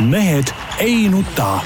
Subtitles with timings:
[0.00, 0.46] mehed
[0.78, 1.60] ei nuta.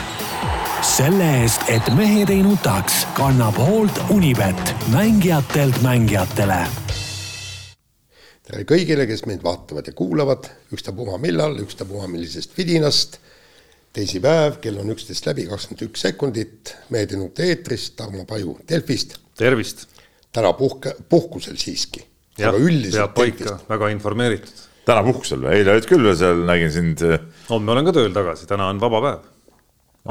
[0.82, 6.56] selle eest, et mehed ei nutaks, kannab hoolt Unibet, mängijatelt mängijatele.
[8.42, 13.20] tere kõigile, kes meid vaatavad ja kuulavad, ükstapuha millal, ükstapuha millisest vidinast.
[13.92, 19.18] teisipäev, kell on üksteist läbi kakskümmend üks sekundit, Mehed ei nuta eetris, Tarmo Paju Delfist.
[19.36, 19.86] tervist.
[20.32, 22.06] täna puhke, puhkusel siiski.
[22.38, 27.02] jah, peab paika, väga informeeritud täna puhkusel või, eile olid küll veel seal, nägin sind.
[27.50, 29.26] homme olen ka tööl tagasi, täna on vaba päev.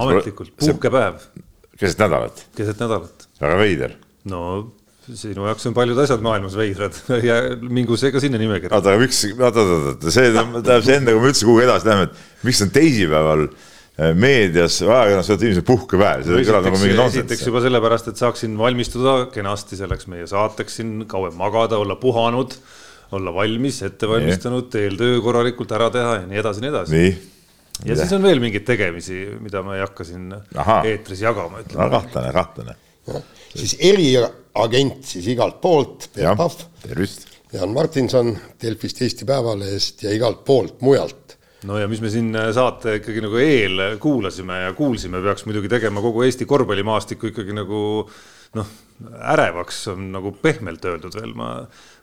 [0.03, 1.25] ametlikult, puhkepäev.
[1.77, 2.45] keset nädalat.
[2.55, 3.27] keset nädalat.
[3.41, 3.97] väga veider.
[4.31, 4.43] no
[5.09, 6.95] sinu jaoks on paljud asjad maailmas veidrad
[7.29, 8.75] ja mingu see ka sinna nimekirja.
[8.77, 11.89] oota, aga miks, oota, oota, oota, see tähendab see enne, kui me üldse kuhugi edasi
[11.89, 16.99] läheme, et miks on teisipäeval eh, meedias, ajakirjanduses olete ilmselt puhkepäev, see kõlab nagu mingi
[16.99, 17.25] nonsenss.
[17.25, 22.55] esiteks juba sellepärast, et saaksin valmistuda kenasti selleks meie saateks siin, kauem magada, olla puhanud
[23.17, 27.01] olla valmis, ette valmistanud, teel töö korralikult ära teha ja nii edasi, nii edasi.
[27.85, 30.81] ja siis on veel mingeid tegemisi, mida ma ei hakka siin Aha.
[30.87, 31.63] eetris jagama.
[31.75, 32.77] no kahtlane, kahtlane.
[33.55, 36.65] siis eriagent siis igalt poolt, Peep Pahv.
[36.87, 37.27] tervist.
[37.51, 38.29] Jaan Martinson
[38.61, 41.35] Delfist, Eesti Päevalehest ja igalt poolt mujalt
[41.67, 46.01] no ja mis me siin saate ikkagi nagu eel kuulasime ja kuulsime, peaks muidugi tegema
[46.01, 47.81] kogu Eesti korvpallimaastiku ikkagi nagu
[48.57, 48.71] noh,
[49.33, 51.51] ärevaks on nagu pehmelt öeldud veel, ma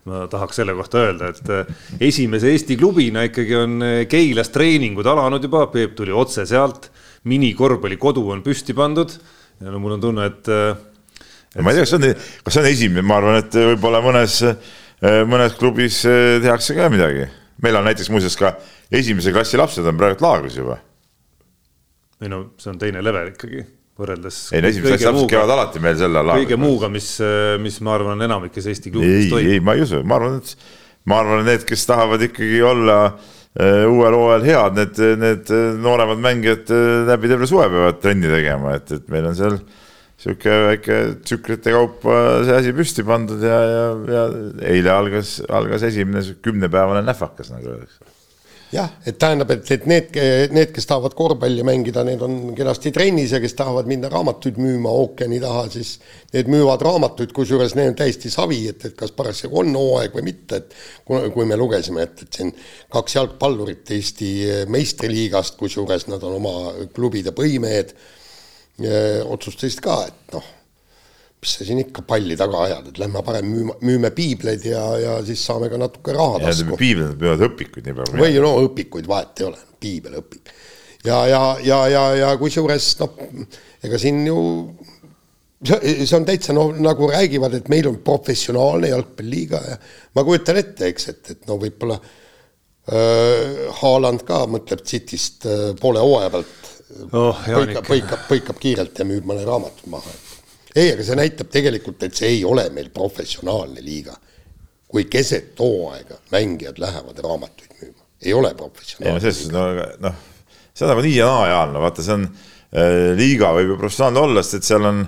[0.07, 1.71] ma tahaks selle kohta öelda, et eh,
[2.09, 6.89] esimese Eesti klubina ikkagi on eh, Keilas treeningud alanud juba, Peep tuli otse sealt,
[7.29, 9.11] minikorvpallikodu on püsti pandud
[9.59, 11.23] ja no mul on tunne, et, et....
[11.55, 14.03] Eh, ma ei tea, kas see on, kas see on esimene, ma arvan, et võib-olla
[14.05, 14.37] mõnes,
[15.31, 17.27] mõnes klubis tehakse ka midagi.
[17.63, 18.53] meil on näiteks muuseas ka
[18.91, 20.79] esimese klassi lapsed on praegu laagris juba.
[22.21, 23.65] ei no see on teine level ikkagi
[23.99, 24.37] võrreldes.
[24.53, 26.35] ei no esimesed asjad käivad alati meil selle all.
[26.41, 27.11] kõige muuga, mis,
[27.63, 29.55] mis ma arvan, enamikes Eesti klubides toimub.
[29.55, 30.55] ei, ma ei usu, ma arvan, et
[31.09, 36.23] ma arvan, et need, kes tahavad ikkagi olla uh, uuel hooajal head, need, need nooremad
[36.23, 36.73] mängijad
[37.09, 39.59] läbi terve suve peavad trenni tegema, et, et meil on seal
[40.19, 44.23] sihuke väike tsüklite kaupa see asi püsti pandud ja, ja, ja
[44.67, 48.18] eile algas, algas esimene kümnepäevane nähvakas, nagu öeldakse
[48.73, 50.17] jah, et tähendab, et, et need,
[50.53, 54.91] need, kes tahavad korvpalli mängida, need on kenasti trennis ja kes tahavad minna raamatuid müüma
[55.03, 55.95] ookeani taha, siis
[56.33, 60.27] need müüvad raamatuid, kusjuures need on täiesti savi, et, et kas parasjagu on hooaeg või
[60.29, 62.53] mitte, et kui, kui me lugesime, et, et siin
[62.93, 64.31] kaks jalgpallurit Eesti
[64.69, 66.55] meistriliigast, kusjuures nad on oma
[66.93, 67.95] klubide põhimehed,
[69.29, 70.55] otsustasid ka, et noh
[71.39, 75.15] mis sa siin ikka palli taga ajad, et lähme parem müüme, müüme piibleid ja, ja
[75.25, 76.75] siis saame ka natuke raha tasku.
[76.79, 78.19] piiblid müüvad õpikuid nii palju.
[78.19, 80.51] või no õpikuid vahet ei ole, piibel, õpik.
[81.07, 83.15] ja, ja, ja, ja, ja kusjuures noh,
[83.87, 84.37] ega siin ju
[85.63, 89.79] see, on täitsa noh, nagu räägivad, et meil on professionaalne jalgpalliliiga ja
[90.15, 96.03] ma kujutan ette, eks, et, et no võib-olla äh, Haaland ka mõtleb Cityst äh, poole
[96.03, 96.73] hooaja pealt
[97.13, 97.45] oh,.
[97.47, 100.19] põikab, põikab, põikab kiirelt ja müüb mõne raamatu maha
[100.75, 104.17] ei, aga see näitab tegelikult, et see ei ole meil professionaalne liiga.
[104.89, 109.19] kui keset hooaega mängijad lähevad raamatuid müüma, ei ole professionaalne.
[109.21, 110.15] selles suhtes, no noh,
[110.73, 113.77] see on nagu nii ja naa, Jaan, no vaata, see on äh, liiga võib ju
[113.81, 115.03] professionaalne olla, sest et seal on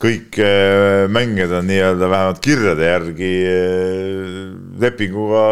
[0.00, 4.44] kõik äh, mängijad on nii-öelda vähemalt kirjade järgi äh,
[4.82, 5.44] lepinguga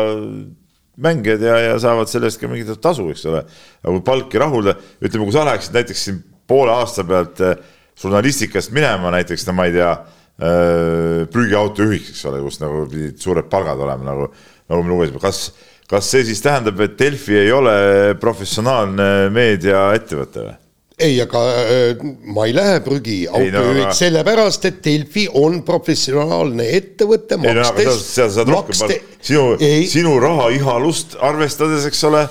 [0.98, 3.44] mängijad ja, ja saavad selle eest ka mingit tasu, eks ole.
[3.82, 7.58] aga kui palki rahulda, ütleme, kui sa läheksid näiteks siin poole aasta pealt äh,
[7.98, 13.50] žurnalistikast minema näiteks, no ma ei tea äh,, prügiautojuhiks, eks ole, kus nagu pidid suured
[13.50, 14.31] palgad olema, nagu,
[14.70, 15.48] nagu me lugesime, kas,
[15.91, 17.75] kas see siis tähendab, et Delfi ei ole
[18.22, 20.56] professionaalne meediaettevõte või?
[20.98, 22.00] ei, aga äh,
[22.34, 27.38] ma ei lähe prügiautojuhiks no, sellepärast, et Delfi on professionaalne ettevõte.
[27.38, 29.44] sa, sa saad rohkem makste..., sinu,
[29.91, 32.25] sinu raha ihalust arvestades, eks ole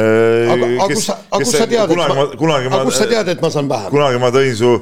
[0.00, 3.30] aga, aga kus sa, aga kus sa tead, et ma, kunagi ma, kus sa tead,
[3.34, 3.92] et ma saan vähem?
[3.94, 4.72] kunagi ma tõin su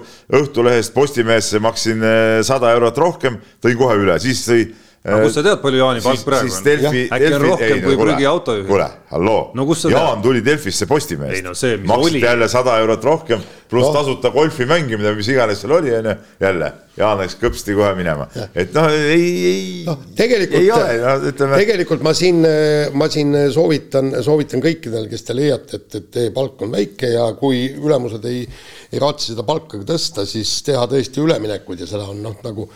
[0.40, 4.66] Õhtulehest Postimehesse, maksin äh, sada eurot rohkem, tõin kohe üle, siis tõi
[5.02, 6.52] aga kust sa tead, palju Jaani palk praegu on?
[6.52, 7.00] äkki Delfi,
[7.34, 8.66] on rohkem ei, kui no, prügiautojuhil?
[8.68, 10.20] kuule, halloo no,, Jaan tead?
[10.22, 11.54] tuli Delfisse Postimehest no,,
[11.90, 13.96] maksid jälle sada eurot rohkem, pluss no.
[13.96, 16.14] tasuta golfi mängimine, mis iganes seal oli, onju,
[16.44, 16.70] jälle.
[16.92, 19.96] Jaan läks kõpsti kohe minema, et noh, ei, ei no,.
[20.14, 21.58] tegelikult, no, ütleme...
[21.64, 22.46] tegelikult ma siin,
[22.94, 27.26] ma siin soovitan, soovitan kõikidel, kes te leiate, et, et teie palk on väike ja
[27.40, 28.46] kui ülemused ei,
[28.92, 32.70] ei raatsi seda palka tõsta, siis teha tõesti üleminekuid ja seda on noh, nagu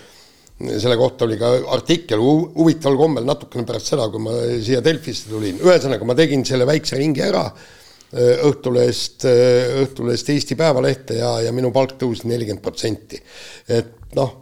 [0.56, 5.58] selle kohta oli ka artikkel huvitaval kombel natukene pärast seda, kui ma siia Delfisse tulin,
[5.60, 11.52] ühesõnaga ma tegin selle väikse ringi ära äh, Õhtulehest, äh, Õhtulehest Eesti Päevalehte ja, ja
[11.56, 13.20] minu palk tõusis nelikümmend protsenti.
[13.68, 14.32] et noh,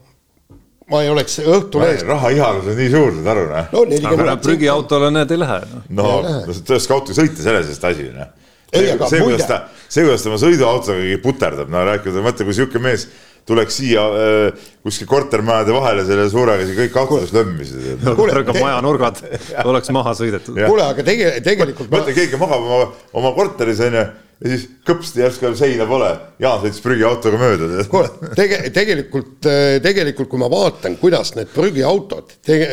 [0.93, 2.07] ma ei oleks Õhtulehest.
[2.07, 3.75] raha ihalus on nii suur, saad aru, noh.
[3.75, 4.49] no nelikümmend protsenti.
[4.49, 5.61] prügiautole näed ei lähe.
[5.75, 6.09] noh, no,
[6.47, 8.31] no tõesti kaudselt sõita, selles eest asi, noh
[8.75, 13.07] see, kuidas ta, see, kuidas ta oma sõiduautoga puterdab, no rääkida, mõtle, kui sihuke mees
[13.49, 18.05] tuleks siia äh, kuskil kortermajade vahele selle suurega, siis kõik autodes lömmisid.
[18.05, 19.23] Kuule, aga te- majanurgad
[19.71, 20.59] oleks maha sõidetud.
[20.59, 22.85] Kuule, aga tege-, tegelikult ma, mõtle, keegi magab oma,
[23.21, 26.11] oma korteris onju ja siis kõpsti järsku enam seina pole.
[26.43, 27.73] Jaan sõitis prügiautoga mööda.
[27.93, 29.51] kuule, tege-, tegelikult,
[29.85, 32.71] tegelikult kui ma vaatan, kuidas need prügiautod tege-,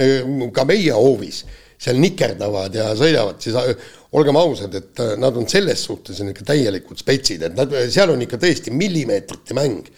[0.56, 1.44] ka meie hoovis
[1.82, 3.72] seal nikerdavad ja sõidavad, siis äh,
[4.18, 8.14] olgem ausad, et äh, nad on selles suhtes on ikka täielikud spetsid, et nad, seal
[8.14, 9.90] on ikka tõesti millimeetrite mäng.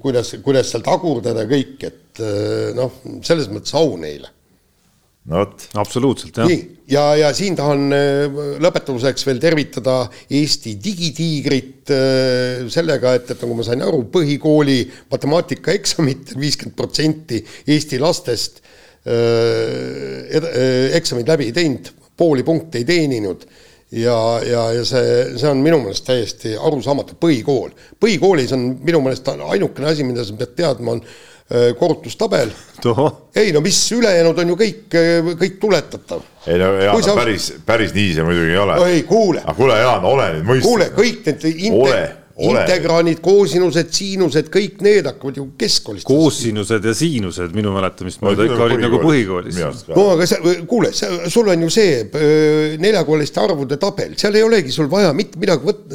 [0.00, 2.94] kuidas, kuidas seal tagurdada kõik, et äh, noh,
[3.24, 4.30] selles mõttes au neile.
[5.22, 6.48] No vot, absoluutselt jah.
[6.50, 10.00] nii, ja, ja siin tahan äh, lõpetuseks veel tervitada
[10.34, 14.80] Eesti digitiigrit äh, sellega, et, et nagu ma sain aru, põhikooli
[15.12, 17.38] matemaatikaeksamit viiskümmend protsenti
[17.70, 18.58] Eesti lastest
[19.06, 19.12] äh,
[20.40, 23.46] äh, eksamid läbi ei teinud, pooli punkte ei teeninud
[23.92, 27.74] ja, ja, ja see, see on minu meelest täiesti arusaamatu, põhikool.
[28.00, 32.52] põhikoolis on minu meelest ainukene asi, mida sa pead teadma, on äh, korrutustabel
[33.36, 34.96] ei no mis ülejäänud on ju kõik,
[35.38, 36.24] kõik tuletatav.
[36.46, 38.80] ei no Jaan sa-, päris, päris nii see muidugi ei ole.
[38.88, 40.68] ei kuule, aga kuule, Jaan, ole nüüd mõistlik.
[40.68, 42.02] kuule kõik need inte, Ole, ole.
[42.40, 46.06] integraanid, koosinused, siinused, kõik need hakkavad ju keskkoolist.
[46.08, 49.58] koosinused ja siinused minu mäletamist mööda ikka olid nagu põhikoolis.
[49.92, 50.38] no aga sa,
[50.68, 55.40] kuule, sul on ju see öö, neljakooliste arvude tabel, seal ei olegi sul vaja mitte
[55.42, 55.86] midagi võt-,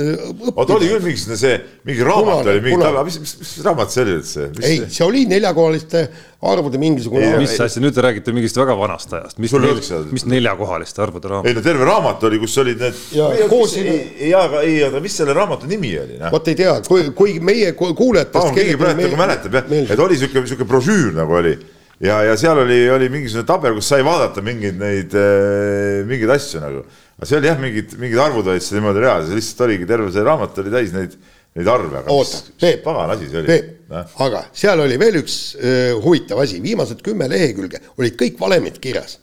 [0.54, 3.94] oota, oli küll mingisugune see, mingi raamat Punane, oli, mingi punane., mis, mis, mis raamat
[3.94, 4.50] see oli üldse?
[4.62, 6.08] ei, see oli neljakooliste
[6.46, 9.80] arvude mingisugune mis asja, nüüd te räägite mingist väga vanast ajast, mis nel,
[10.14, 11.56] mis neljakohaliste arvude raamat ei.
[11.58, 13.00] no terve raamat oli, kus olid need.
[13.18, 16.30] Ja aga ei, aga mis selle raamatu nimi oli, noh?
[16.34, 20.20] vot ei tea, kui, kui meie ku- kuulajatest keegi praegu nagu mäletab jah, et oli
[20.20, 21.56] sihuke, sihuke brošüür nagu oli
[22.04, 25.18] ja, ja seal oli, oli mingisugune tabel, kus sai vaadata mingeid neid,
[26.10, 26.84] mingeid asju nagu.
[27.18, 30.14] aga see oli jah, mingid, mingid arvud olid seal niimoodi reas ja lihtsalt oligi terve
[30.14, 31.18] see raamat oli täis neid,
[31.58, 32.04] neid arve.
[32.14, 33.60] oota, Peep, pagan asi see oli.
[34.26, 39.18] Aga seal oli veel üks öö, huvitav asi, viimased kümme lehekülge olid kõik valemid kirjas.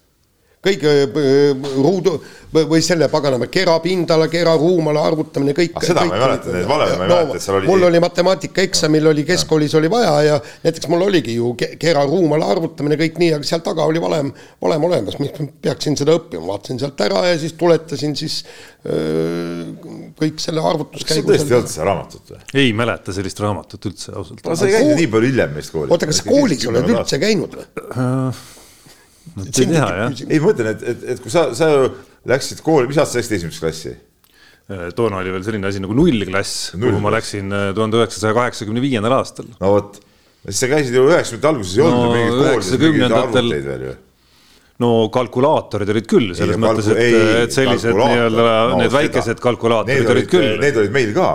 [0.64, 2.16] Kõik öö, ruudu
[2.54, 5.72] või selle paganama kera pindala, kera ruumala arvutamine, kõik.
[5.74, 8.00] Ah, seda ma ei mäleta, neid valeme ma ei mäleta, et seal oli- mul oli
[8.04, 13.18] matemaatikaeksamil oli keskkoolis oli vaja ja näiteks mul oligi ju ke- kera ruumala arvutamine kõik
[13.18, 14.30] nii, aga seal taga oli valem,
[14.62, 18.40] valem olemas, miks ma peaksin seda õppima, vaatasin sealt ära ja siis tuletasin siis
[18.86, 19.74] öö,
[20.20, 21.30] kõik selle kas sul arvutuskäigu.
[21.32, 22.42] tõesti ei olnud seda raamatut või?
[22.62, 24.44] ei mäleta sellist raamatut üldse ausalt.
[24.46, 25.90] no sa ei käinud nii palju hiljem vist koolis.
[25.90, 27.66] oota, kas sa koolis oled üldse käinud või?
[29.44, 30.18] Ei tea jah.
[30.28, 31.86] ei, ma mõtlen, et, et, et kui sa, sa ju
[32.28, 33.94] läksid kooli, mis aastast läksid esimesesse klassi?
[34.96, 39.18] toona oli veel selline asi nagu nullklass, kuhu ma läksin äh, tuhande üheksasaja kaheksakümne viiendal
[39.18, 39.50] aastal.
[39.60, 39.98] no vot,
[40.46, 43.68] siis sa käisid ju üheksakümnendate alguses ei olnud No ju mingit kooli, mingeid 90-ndatel arvuteid
[43.68, 43.96] veel ju.
[44.84, 48.96] no kalkulaatorid olid küll, selles Ei, mõttes, et ei,, et sellised nii-öelda no need seda.
[49.02, 50.56] väikesed kalkulaatorid Need olid olid küll.
[50.64, 51.28] Need olid meil ka.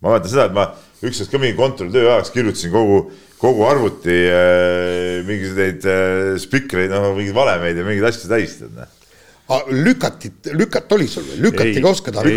[0.00, 0.68] ma mäletan seda, et ma
[1.00, 3.00] ükskord ka mingi kontrolltöö ajaks kirjutasin kogu,
[3.40, 9.64] kogu arvuti äh, mingisuguseid äh, spikreid, noh, mingeid valemeid ja mingeid asju täis, tead noh.
[9.72, 11.40] lükatit, lükat oli sul või?
[11.46, 12.36] lükatiga oskad või?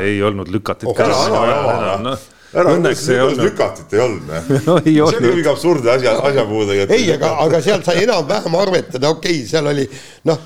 [0.00, 1.06] ei olnud lükatit Oh, ka.
[1.08, 1.44] ära, ära,
[1.74, 2.16] ära, ära.
[2.62, 3.42] ära, õnneks ei olnud.
[3.48, 4.50] lükatit ei olnud, noh.
[4.68, 6.90] No see oli mingi absurdne asja, asjapuudega.
[6.94, 9.88] ei, aga, aga seal sai enam-vähem arvetada, okei okay,, seal oli
[10.30, 10.44] noh,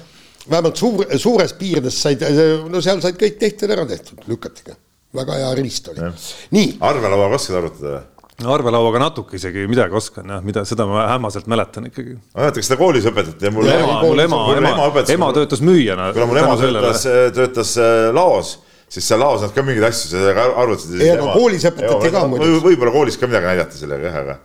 [0.49, 2.25] vähemalt suur, suures piirides said,
[2.73, 4.79] no seal said kõik tehtud ära tehtud lükatiga.
[5.15, 6.09] väga hea riist oli.
[6.57, 8.09] nii, arvelauaga oskad arvutada või?
[8.49, 12.17] Arvelauaga natuke isegi midagi oskan jah, mida, seda ma hämmaselt mäletan ikkagi.
[12.35, 15.31] ma mäletan, kas seda koolis õpetati ja mul Jaa, ema, mul ema, ema ema, ema
[15.37, 16.11] töötas müüjana.
[16.17, 17.05] kuna mul ema töötas,
[17.37, 18.55] töötas äh, laos,
[18.89, 21.01] siis seal laos nad ka mingeid asju sellega ar- arvutasid.
[21.01, 22.65] Ei, aga koolis õpetati ka muidugi.
[22.71, 24.39] võib-olla koolis ka midagi näidati sellega jah, aga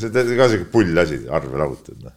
[0.00, 2.14] see on ka siuke pull asi, arvelautud noh.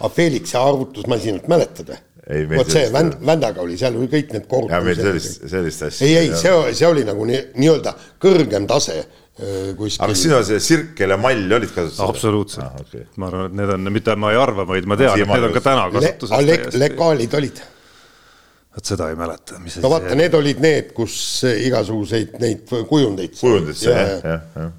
[0.00, 1.90] aga Felixi arvutusmasinat mäletad
[2.30, 2.50] Ei, või?
[2.52, 5.00] meil vot see Vänd-, Vändaga oli seal oli kõik need ja meil korrutused.
[5.02, 6.06] sellist, sellist asja.
[6.06, 9.00] ei, ei, see, see oli nagu nii- nii-öelda kõrgem tase
[9.40, 10.14] aga kas kuskil.
[10.22, 12.08] sinu see sirkel ja mall olid kasutusel?
[12.12, 13.04] absoluutselt Ah, okei.
[13.16, 15.52] ma arvan, et need on, mitte ma ei arva, vaid ma tean, et need on
[15.56, 16.78] ka täna Le- kasutuses le- täiesti.
[16.84, 17.62] legaalid olid
[18.70, 21.16] vot seda ei mäleta, mis no vaata, need olid need, kus
[21.50, 23.34] igasuguseid neid kujundeid.
[23.40, 24.72] kujundid see jah, jah, jah.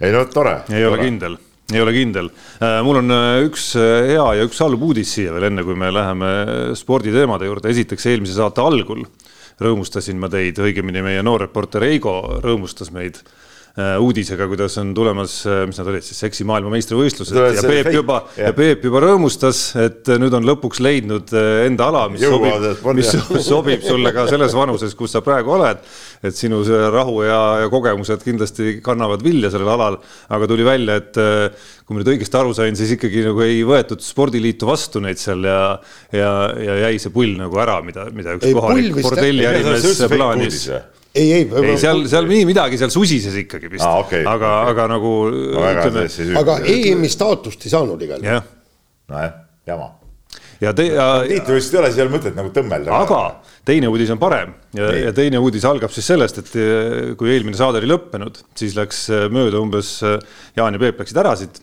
[0.00, 0.54] ei no tore.
[0.72, 1.36] ei ole kindel,
[1.74, 2.30] ei ole kindel.
[2.86, 5.90] mul on äh, üks äh, hea ja üks halb uudis siia veel enne, kui me
[5.92, 6.30] läheme
[6.78, 7.68] sporditeemade juurde.
[7.74, 9.04] esiteks eelmise saate algul
[9.60, 13.18] rõõmustasin ma teid, õigemini meie noor reporter Eigo rõõmustas meid
[13.78, 15.34] uudisega, kuidas on tulemas,
[15.68, 17.36] mis nad olid siis, seksi maailmameistrivõistlused.
[17.38, 21.88] Ja Peep fake- juba ja Peep juba rõõmustas, et nüüd on lõpuks leidnud äh, enda
[21.90, 25.82] ala, mis Jõukohane sobib, mis sobib sulle ka selles vanuses, kus sa praegu oled.
[26.20, 29.96] et sinu see rahu ja, ja kogemused kindlasti kannavad vilja sellel alal,
[30.28, 33.62] aga tuli välja, et äh, kui ma nüüd õigesti aru sain, siis ikkagi nagu ei
[33.66, 35.62] võetud spordiliitu vastu neid seal ja,
[36.12, 40.66] ja, ja jäi see pull nagu ära, mida, mida üks Ei, kohalik bordelliärimees plaanis
[41.14, 44.72] ei, ei, ei, seal, seal nii midagi seal susises ikkagi vist Aa, okei, aga okei.
[44.74, 45.14] aga nagu
[46.10, 46.34] süü.
[46.38, 48.36] aga EM-i staatust ei saanud igal juhul.
[48.36, 48.44] jah,
[49.10, 49.32] nojah,
[49.70, 49.88] jama.
[50.62, 53.00] ja te- ja, tiitlivõistlused ei ole, siis ei ole mõtet nagu tõmmelda.
[53.02, 53.22] aga
[53.66, 57.58] teine uudis on parem ja, ja teine uudis algab siis sellest, et eh, kui eelmine
[57.58, 60.20] saade oli lõppenud, siis läks eh, mööda umbes eh,
[60.56, 61.62] Jaan ja Peep läksid ära siit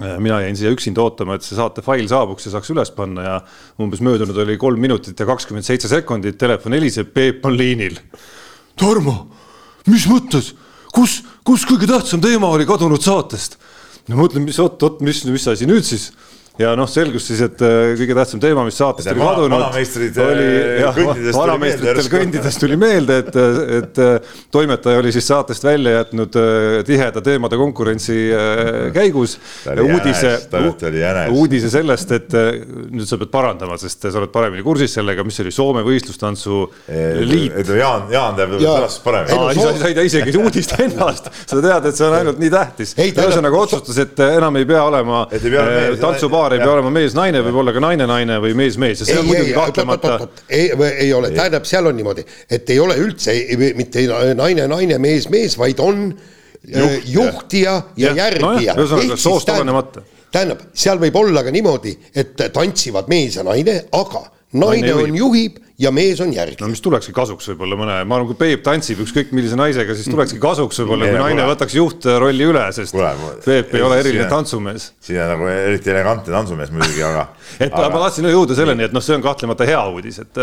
[0.00, 3.32] mina jäin siia üksinda ootama, et see saate fail saabuks ja saaks üles panna ja
[3.82, 7.98] umbes möödunud oli kolm minutit ja kakskümmend seitse sekundit, telefon heliseb, Peep on liinil.
[8.78, 9.16] Tarmo,
[9.86, 10.52] mis mõttes,
[10.94, 13.58] kus, kus kõige tähtsam teema oli kadunud saatest?
[14.10, 16.10] no mõtlen, mis oot, oot, mis, mis asi nüüd siis?
[16.60, 20.46] Ja noh, selgus siis, et äh, kõige tähtsam teema, mis saatest oli kadunud, vanameistrid, oli
[20.46, 22.16] äh, jah, kõndides tuli vanameistritel meelde järsku.
[22.16, 23.38] kõndides tuli meelde, et,
[23.78, 29.38] et äh, toimetaja oli siis saatest välja jätnud äh, tiheda teemade konkurentsi äh, käigus.
[29.70, 30.34] Uudise
[31.32, 32.50] uudise sellest, et äh,
[32.90, 36.60] nüüd sa pead parandama, sest sa oled paremini kursis sellega, mis oli Soome võistlustantsu
[37.26, 37.56] liit.
[37.62, 39.56] Et Jaan, Jaan teab sõnastust paremini.
[39.80, 42.94] Sa ei tea isegi uudist ennast, sa tead, et see on ainult nii tähtis.
[43.00, 45.44] Ühesõnaga otsustas, et enam ei pea olema Et
[46.54, 49.28] ei tantsupaar, ei pea olema mees-naine, võib olla ka naine-naine või mees-mees ja see on
[49.30, 50.18] muidugi kahtlemata.
[50.48, 50.70] ei,
[51.06, 54.04] ei ole, tähendab, seal on niimoodi, et ei ole üldse ei, mitte
[54.38, 56.10] naine-naine, mees-mees, vaid on
[56.60, 58.76] Juht, juhtija ja Jah, järgija nojah,.
[58.76, 60.02] ühesõnaga soost olenemata.
[60.32, 65.16] tähendab, seal võib olla ka niimoodi, et tantsivad mees ja naine, aga naine, Naine on
[65.16, 65.56] juhib.
[65.80, 69.00] Ja mees on järgija no mis tulekski kasuks võib-olla mõne, ma arvan, kui Peep tantsib
[69.04, 73.32] ükskõik millise naisega, siis tulekski kasuks võib-olla, kui naine võtaks juhtrolli üle, sest Kuule, ma-
[73.44, 74.90] Peep ei ole eriline siin- tantsumees.
[75.00, 77.26] siin on nagu eriti elegantne tantsumees muidugi, aga
[77.66, 80.42] et ma, ma tahtsin jõuda selleni, et noh, see on kahtlemata hea uudis, et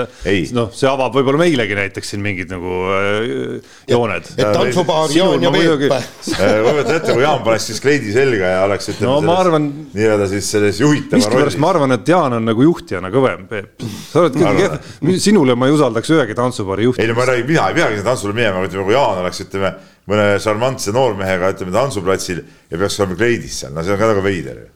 [0.57, 4.31] noh, see avab võib-olla meilegi näiteks siin mingid nagu äh, jooned.
[4.37, 5.93] et tantsupaar Jaan ja Peep.
[6.67, 10.27] kujuta ette, kui Jaan paneks siis kleidi selga ja oleks ütleme No ma arvan- nii-öelda
[10.33, 13.85] siis selles juhitava miskipärast ma arvan, et Jaan on nagu juhtijana kõvem, Peep.
[14.11, 14.83] sa oled kõige arvan.
[15.27, 17.27] Sinule ma ei usaldaks ühegi tantsupaari ei no ma.
[17.29, 19.73] räägin, mina ei peagi sinna tantsule minema, aga ütleme, kui Jaan oleks, ütleme
[20.07, 22.41] mõne šarmantse noormehega, ütleme tantsuplatsil
[22.71, 24.67] ja peaks olema kleidis seal, no see on ka nagu veider ju.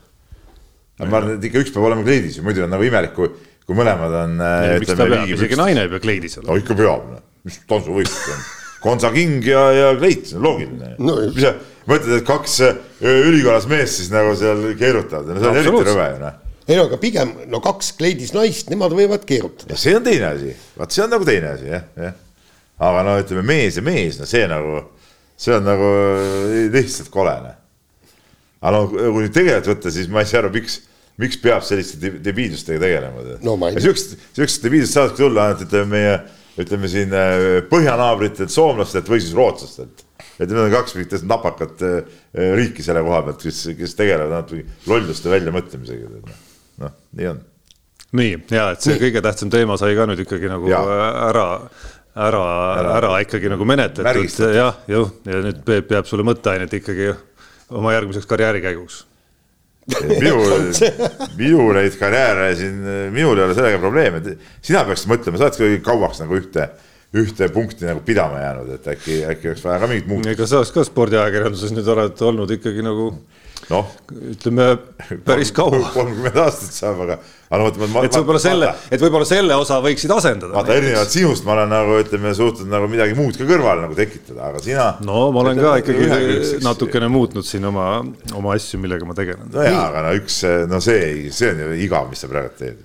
[1.01, 3.31] ma arvan, et ikka üks peab olema kleidis ju, muidu on nagu imelik, kui,
[3.65, 4.39] kui mõlemad on.
[5.15, 6.63] peab, isegi naine ei pea kleidis no olema.
[6.65, 7.13] ikka peab,
[7.48, 8.50] mis tantsuvõistlus on.
[8.81, 11.27] Gonza King ja, ja Kleit, see on loogiline No no,.
[11.29, 11.53] mis sa
[11.89, 16.08] mõtled, et kaks äh, ülikoolas meest siis nagu seal keerutavad, no see on eriti rõve
[16.08, 16.40] ju noh.
[16.68, 19.77] Ei no aga pigem no kaks kleidis naist, nemad võivad keerutada.
[19.80, 22.20] see on teine asi, vaat see on nagu teine asi jah, jah.
[22.89, 24.84] aga no ütleme, mees ja mees, no see nagu,
[25.41, 27.58] see on nagu äh, lihtsalt kole noh.
[28.62, 30.77] aga no kui nüüd tegelikult võtta, siis ma ei saa aru, miks,
[31.22, 33.25] miks peab selliste de- debiilsustega tegelema.
[33.46, 36.13] No siukest, siukest debiilsust saadki tulla ainult ütleme meie,
[36.62, 40.06] ütleme siin äh, põhjanaabritelt, soomlastelt või siis rootslastelt.
[40.41, 42.22] et need on kaks mingit napakat äh,
[42.58, 46.38] riiki selle koha pealt, kes, kes tegelevad ainult lolluste väljamõtlemisega.
[46.81, 47.41] noh, nii on.
[48.19, 50.81] Nii ja et see kõige tähtsam teema sai ka nüüd ikkagi nagu Jaa.
[51.29, 51.45] ära,
[52.11, 52.41] ära,
[52.75, 54.51] ära, ära ikkagi nagu menetletud.
[54.51, 57.13] Jah, ju ja nüüd Peep peab sulle mõtteainet ikkagi
[57.71, 59.05] oma järgmiseks karjäärikäiguks.
[60.21, 60.51] minul,
[61.39, 62.83] minul neid karjääre siin,
[63.15, 64.21] minul ei ole sellega probleeme,
[64.61, 66.67] sina peaksid mõtlema, sa oled kuidagi kauaks nagu ühte,
[67.17, 70.61] ühte punkti nagu pidama jäänud, et äkki, äkki oleks vaja ka mingit muud, ega sa
[70.75, 73.09] ka spordiajakirjanduses nüüd oled olnud ikkagi nagu
[73.71, 73.91] noh.
[74.33, 74.67] ütleme
[75.25, 75.79] päris kaua.
[75.93, 77.17] kolmkümmend aastat saab, aga,
[77.49, 78.05] aga no vot.
[78.05, 80.53] et võib-olla selle, et võib-olla selle osa võiksid asendada.
[80.55, 84.51] vaata, erinevalt sinust ma olen nagu ütleme, suutnud nagu midagi muud ka kõrvale nagu tekitada,
[84.51, 84.87] aga sina.
[85.07, 87.87] no ma olen ka ikkagi ühekülgseks- natukene muutnud siin oma,
[88.37, 89.51] oma asju, millega ma tegelen.
[89.53, 92.83] nojaa, aga no üks, no see ei, see on ju igav, mis sa praegu teed.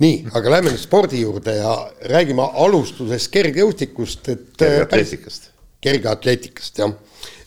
[0.00, 1.76] nii, aga lähme nüüd spordi juurde ja
[2.10, 4.48] räägime alustuses kergejõustikust, et.
[4.60, 5.50] kergeatleetikast.
[5.84, 6.92] kergeatleetikast jah,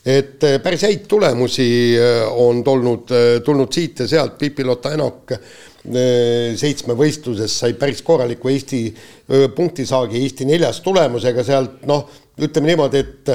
[0.04, 3.12] et eh, päris häid tulemusi eh, on tulnud,
[3.44, 10.20] tulnud siit ja sealt, Pipi-Lotta Enok eh, seitsme võistluses sai päris korraliku Eesti eh, punktisaagi,
[10.20, 11.82] Eesti neljas tulemusega sealt.
[11.88, 12.04] Noh,
[12.36, 13.34] ütleme niimoodi, et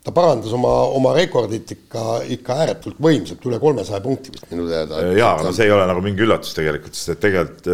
[0.00, 5.02] ta parandas oma, oma rekordit ikka, ikka ääretult võimsalt, üle kolmesaja punkti vist minu teada.
[5.16, 7.68] jaa, aga no see ei ole nagu mingi üllatus tegelikult, sest et tegelikult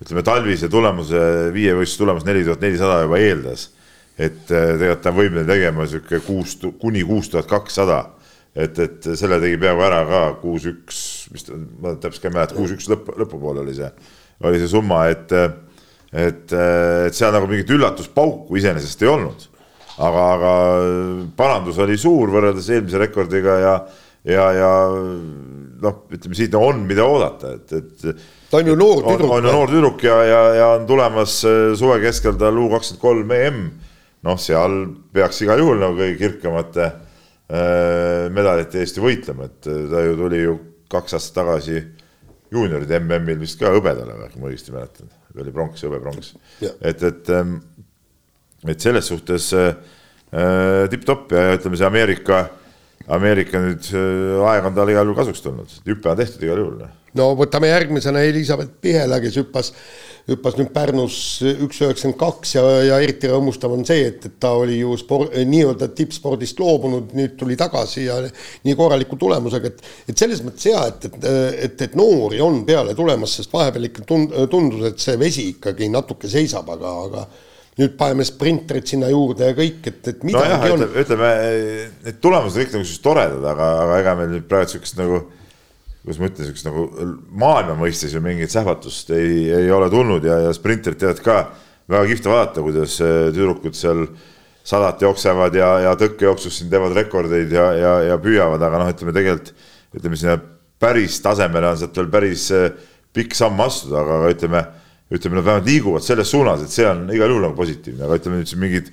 [0.00, 1.20] ütleme, talvise tulemuse,
[1.52, 3.66] viievõistluse tulemus neli tuhat nelisada juba eeldas,
[4.20, 8.02] et äh, tegelikult ta on võimeline tegema sihuke kuus, kuni kuus tuhat kakssada.
[8.54, 10.98] et, et selle tegi peaaegu ära ka kuus, üks,
[11.32, 13.90] mis ta, ma täpselt ei mäleta, kuus, üks lõpp, lõpupoole oli see,
[14.42, 15.30] oli see summa, et,
[16.10, 19.50] et, et seal nagu mingit üllatuspauku iseenesest ei olnud
[20.00, 20.52] aga, aga
[21.36, 23.74] parandus oli suur võrreldes eelmise rekordiga ja,
[24.28, 24.70] ja, ja
[25.84, 28.24] noh, ütleme siit on, mida oodata, et, et.
[28.50, 29.36] ta on ju noor tüdruk.
[29.36, 33.04] on ju noor tüdruk ja, ja, ja on tulemas äh, suve keskel tal U kakskümmend
[33.04, 33.62] kolm EM.
[34.26, 34.82] Noh, seal
[35.14, 40.18] peaks igal juhul nagu kõige kirkamate äh, medalite eest ju võitlema, et äh, ta ju
[40.18, 40.58] tuli ju
[40.90, 41.80] kaks aastat tagasi
[42.50, 46.32] juunioride MM-il vist ka hõbedale, kui ma õigesti mäletan, oli pronks, hõbepronks.
[46.66, 47.60] et, et, ähm,
[48.66, 49.74] et selles suhtes äh,
[50.90, 52.44] tipp-topp ja ütleme, see Ameerika,
[53.10, 56.86] Ameerika nüüd äh, aeg on tal igal juhul kasuks tulnud, hüpe on tehtud igal juhul.
[57.16, 62.62] no võtame järgmisena Elizabeth Pihela, kes hüppas äh, hüppas nüüd Pärnus üks üheksakümmend kaks ja,
[62.86, 67.36] ja eriti rõõmustav on see, et, et ta oli ju sport, nii-öelda tippspordist loobunud, nüüd
[67.40, 71.28] tuli tagasi ja nii korraliku tulemusega, et, et selles mõttes hea, et, et,
[71.66, 75.90] et, et noori on peale tulemas, sest vahepeal ikka tund-, tundus, et see vesi ikkagi
[75.92, 77.26] natuke seisab, aga, aga
[77.80, 80.86] nüüd paneme sprintrid sinna juurde ja kõik, et, et midagi no jah, on.
[81.02, 81.34] ütleme,
[82.06, 85.22] need tulemused kõik nagu siis toredad, aga, aga ega meil nüüd praegu sihukest nagu
[86.04, 86.84] kuidas ma ütlen, siukest nagu
[87.42, 91.40] maailma mõistes ju mingit sähvatust ei, ei ole tulnud ja, ja sprinterid teevad ka
[91.90, 94.06] väga kihvt vaadata, kuidas äh, tüdrukud seal
[94.70, 99.14] sadat jooksevad ja, ja tõkkejooksus siin teevad rekordeid ja, ja, ja püüavad, aga noh, ütleme
[99.16, 99.52] tegelikult
[99.96, 100.36] ütleme sinna
[100.80, 102.70] päris tasemele on sealt veel päris äh,
[103.16, 104.64] pikk samm astuda, aga ütleme,
[105.10, 108.40] ütleme, nad vähemalt liiguvad selles suunas, et see on igal juhul nagu positiivne, aga ütleme
[108.40, 108.92] nüüd siin mingid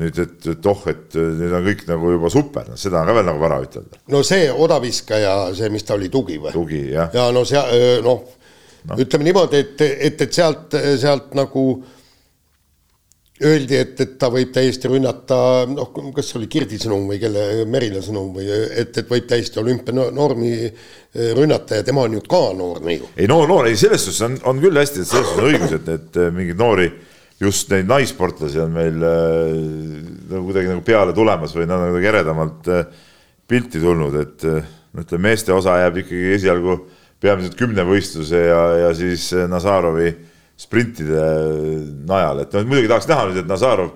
[0.00, 3.16] nüüd, et, et oh, et need on kõik nagu juba super, noh seda on ka
[3.18, 3.98] veel nagu vara ütelda.
[4.12, 6.52] no see odaviskaja, see, mis ta oli, tugi või?
[6.54, 7.10] tugi, jah.
[7.12, 7.60] ja no see
[8.04, 8.22] noh
[8.88, 11.66] no., ütleme niimoodi, et, et, et sealt, sealt nagu
[13.42, 15.36] öeldi, et, et ta võib täiesti rünnata,
[15.68, 19.60] noh, kas see oli Kirdi sõnum või kelle, Merila sõnum või et, et võib täiesti
[19.60, 20.52] olümpianormi
[21.36, 23.10] rünnata ja tema on ju ka noor neiu.
[23.16, 25.74] ei no noor, ei selles suhtes on, on küll hästi, et selles suhtes on õigus,
[25.80, 26.92] et, et mingeid noori
[27.42, 29.54] just neid naissportlasi on meil äh,
[30.30, 32.84] nagu kuidagi nagu peale tulemas või nad on kuidagi eredamalt äh,
[33.48, 36.76] pilti tulnud, et äh, no ütleme, meeste osa jääb ikkagi esialgu
[37.22, 40.10] peamiselt kümnevõistluse ja, ja siis Nazarovi
[40.58, 41.26] sprintide
[42.06, 43.92] najal, et noh, muidugi tahaks näha nüüd, et Nazarov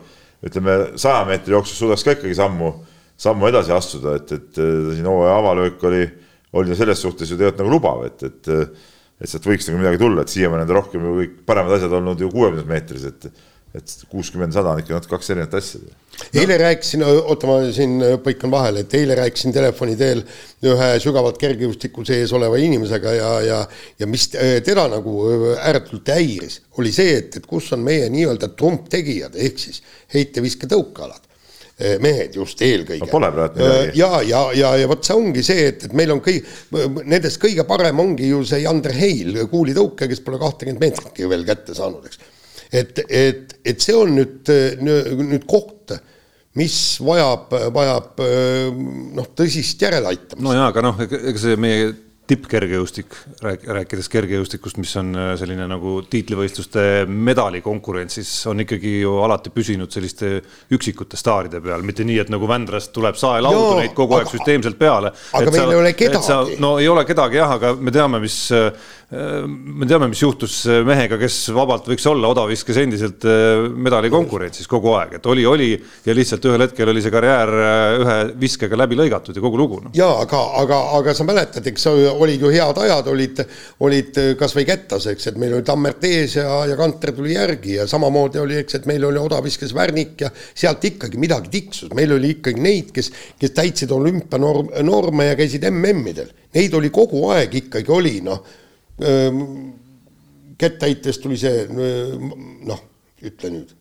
[0.46, 2.70] ütleme, saja meetri jooksus suudaks ka ikkagi sammu,
[3.20, 6.04] sammu edasi astuda, et, et siin hooaja avalöök oli,
[6.58, 8.50] oli selles suhtes ju tegelikult nagu lubav, et, et
[9.20, 12.20] et sealt võiks nagu midagi tulla, et siiamaani on rohkem ju kõik paremad asjad olnud
[12.20, 13.30] ju kuuekümnes meetris, et
[13.76, 15.80] et kuuskümmend, sada on ikka natuke kaks erinevat asja.
[15.82, 15.96] No..
[16.40, 20.22] eile rääkisin, oota, ma siin põikan vahele, et eile rääkisin telefoni teel
[20.64, 23.58] ühe sügavalt kergejõustiku sees oleva inimesega ja, ja
[24.00, 25.18] ja mis teda nagu
[25.58, 29.82] ääretult häiris, oli see, et, et kus on meie nii-öelda trumptegijad, ehk siis
[30.14, 31.25] heiteviske tõukealad
[32.00, 33.10] mehed just eelkõige no,.
[33.10, 33.98] Pole praegu midagi.
[34.00, 36.46] ja, ja, ja, ja vot see ongi see, et, et meil on kõik,
[37.04, 41.76] nendest kõige parem ongi ju see Jander Heil, kuulitõuke, kes pole kahtekümmet meetritki veel kätte
[41.76, 42.22] saanud, eks.
[42.70, 44.52] et, et, et see on nüüd,
[45.20, 45.98] nüüd koht
[46.56, 48.24] mis vajab, vajab
[49.18, 50.44] noh, tõsist järeleaitamist.
[50.46, 51.92] no jaa, aga noh, ega see meie
[52.26, 59.92] tippkergejõustik, rääkides kergejõustikust, mis on äh, selline nagu tiitlivõistluste medalikonkurentsis, on ikkagi ju alati püsinud
[59.94, 60.32] selliste
[60.74, 65.12] üksikute staaride peal, mitte nii, et nagu Vändrast tuleb saelaudu neid kogu aeg süsteemselt peale.
[65.38, 66.58] aga meil ei ole kedagi.
[66.62, 68.72] no ei ole kedagi jah, aga me teame, mis äh,
[69.06, 75.12] me teame, mis juhtus mehega, kes vabalt võiks olla odaviskes endiselt äh, medalikonkurentsis kogu aeg,
[75.20, 77.52] et oli, oli ja lihtsalt ühel hetkel oli see karjäär
[78.00, 79.92] ühe viskega läbi lõigatud ja kogu lugu no..
[79.94, 83.44] ja aga, aga, aga sa mäletad, eks olid ju head ajad, olid,
[83.86, 87.86] olid kasvõi kättas, eks, et meil oli Tammert ees ja, ja Kanter tuli järgi ja
[87.86, 92.34] samamoodi oli, eks, et meil oli odaviskes Värnik ja sealt ikkagi midagi tiksus, meil oli
[92.40, 98.18] ikkagi neid, kes, kes täitsid olümpianorme ja käisid MM-idel, neid oli kogu aeg ikkagi oli,
[98.26, 98.42] noh,
[100.58, 102.80] kettäites tuli see, noh,
[103.24, 103.74] ütle nüüd.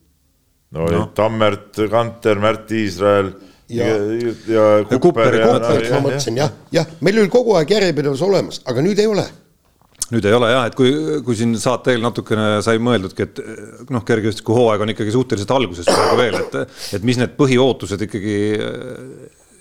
[0.76, 1.06] no no.
[1.16, 3.32] Tammert, Kanter, Märt Iisrael
[3.72, 7.72] ja, ja, ja Kupper ja, ja, ja, ma mõtlesin jah, jah, meil oli kogu aeg
[7.76, 9.24] järjepidevus olemas, aga nüüd ei ole
[10.12, 10.92] nüüd ei ole jah, et kui,
[11.26, 13.40] kui siin saate eel natukene sai mõeldudki, et
[13.90, 18.36] noh, kergejõustikuhooaeg on ikkagi suhteliselt alguses praegu veel, et, et mis need põhiootused ikkagi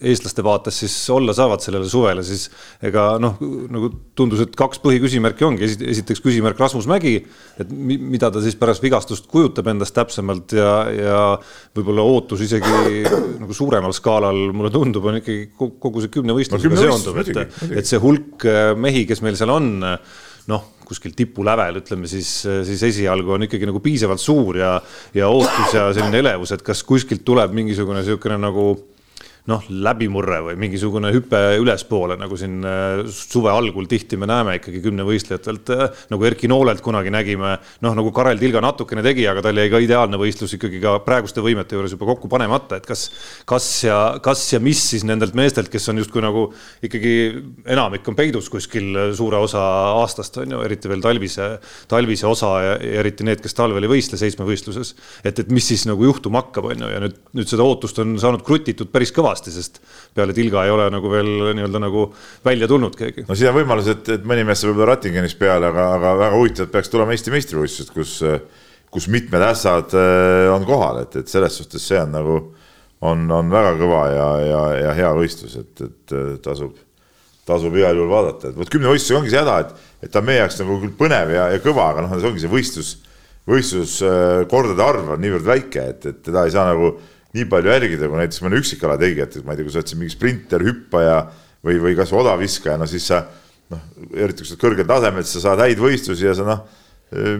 [0.01, 2.47] eestlaste vaates siis olla saavad sellele suvele, siis
[2.85, 3.37] ega noh,
[3.71, 7.15] nagu tundus, et kaks põhiküsimärki ongi, esiteks küsimärk Rasmus Mägi,
[7.61, 11.23] et mida ta siis pärast vigastust kujutab endast täpsemalt ja, ja
[11.77, 13.03] võib-olla ootus isegi
[13.41, 18.01] nagu suuremal skaalal, mulle tundub, on ikkagi kogu see kümnevõistlusega no, seonduv, et, et see
[18.01, 19.71] hulk äh, mehi, kes meil seal on,
[20.51, 22.29] noh, kuskil tipulävel, ütleme siis,
[22.67, 24.75] siis esialgu on ikkagi nagu piisavalt suur ja,
[25.17, 28.67] ja ootus ja selline elevus, et kas kuskilt tuleb mingisugune niisugune nagu
[29.49, 34.81] noh, läbimurre või mingisugune hüpe ülespoole, nagu siin äh, suve algul tihti me näeme ikkagi
[34.81, 37.51] kümnevõistlejatelt, äh, nagu Erki Noolelt kunagi nägime,
[37.85, 41.43] noh, nagu Karel Tilga natukene tegi, aga tal jäi ka ideaalne võistlus ikkagi ka praeguste
[41.45, 43.05] võimete juures juba kokku panemata, et kas,
[43.45, 46.47] kas ja, kas ja mis siis nendelt meestelt, kes on justkui nagu
[46.85, 47.13] ikkagi
[47.75, 49.61] enamik on peidus kuskil suure osa
[50.01, 51.51] aastast, on ju, eriti veel talvise,
[51.91, 54.95] talvise osa ja, ja eriti need, kes talvel ei võistle seitsmevõistluses.
[55.21, 58.17] et, et mis siis nagu juhtuma hakkab, on ju, ja nüüd, nüüd seda ootust on
[58.21, 59.81] saanud krutitud päris kõvasti kõvasti, sest
[60.15, 62.07] peale Tilga ei ole nagu veel nii-öelda nagu
[62.45, 63.25] välja tulnud keegi.
[63.27, 66.37] no siin on võimalus, et, et mõni mees saab võib-olla Rattingenis peale, aga, aga väga
[66.39, 68.15] huvitav, peaks tulema Eesti meistrivõistlused, kus,
[68.91, 72.39] kus mitmed ässad äh, on kohal, et, et selles suhtes see on nagu,
[73.05, 76.77] on, on väga kõva ja, ja, ja hea võistlus, et, et tasub,
[77.45, 80.39] tasub igal juhul vaadata, et vot kümnevõistlusega ongi see häda, et, et ta on meie
[80.41, 82.95] jaoks nagu küll põnev ja, ja kõva, aga noh, see ongi see võistlus,
[83.45, 86.95] võistluskordade arv on niivõrd väike, et, et teda ei saa nagu
[87.35, 89.91] nii palju jälgida, kui näiteks mõne üksikala tegijat, et ma ei tea, kui sa oled
[89.91, 91.17] siin mingi sprinter, hüppaja
[91.65, 93.23] või, või kasvõi odaviskaja, no siis sa
[93.73, 93.81] noh,
[94.13, 96.63] eriti kui sa oled kõrgel tasemel, siis sa saad häid võistlusi ja sa noh,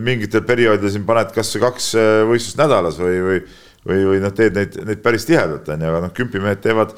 [0.05, 3.39] mingitel perioodidel siin paned kasvõi kaks äh, võistlust nädalas või, või
[3.86, 6.95] või, või noh, teed neid, neid päris tihedalt, on ju, aga noh, kümpimehed teevad,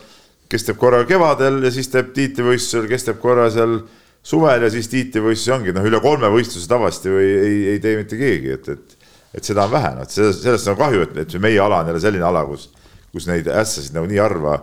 [0.47, 3.81] kes teeb korra kevadel ja siis teeb tiitlivõistlusel, kes teeb korra seal
[4.27, 7.97] suvel ja siis tiitlivõistlusi ongi noh, üle kolme võistluse tavaliselt ju ei, ei, ei tee
[7.99, 8.95] mitte keegi, et, et
[9.38, 11.99] et seda on vähe, noh, sellest, sellest on kahju, et, et meie ala on jälle
[12.01, 12.71] selline ala, kus
[13.13, 14.58] kus neid ässasid nagu nii harva,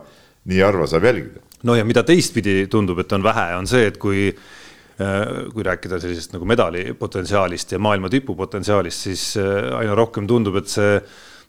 [0.51, 1.43] nii harva saab jälgida.
[1.65, 6.01] no ja mida teistpidi tundub, et on vähe, on see, et kui äh, kui rääkida
[6.03, 10.99] sellisest nagu medali potentsiaalist ja maailma tipu potentsiaalist, siis äh, aina rohkem tundub, et see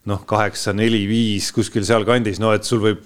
[0.06, 3.02] noh, kaheksa, neli, viis kuskil sealkandis, no et sul võib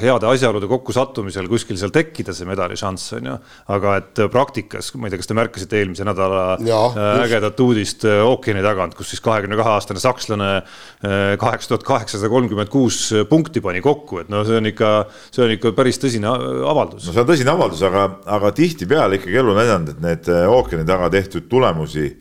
[0.00, 3.36] heade asjaolude kokkusattumisel kuskil seal tekkida see medali šanss, on ju.
[3.74, 8.06] aga et praktikas, ma ei tea, kas te märkasite eelmise nädala ja, äh, ägedat uudist
[8.08, 13.00] äh, ookeani tagant, kus siis kahekümne kahe aastane sakslane äh, kaheksa tuhat kaheksasada kolmkümmend kuus
[13.30, 14.92] punkti pani kokku, et no see on ikka,
[15.34, 17.08] see on ikka päris tõsine avaldus.
[17.08, 18.06] no see on tõsine avaldus, aga,
[18.38, 22.12] aga tihtipeale ikkagi elu näidanud, et need ookeani taga tehtud tulemusi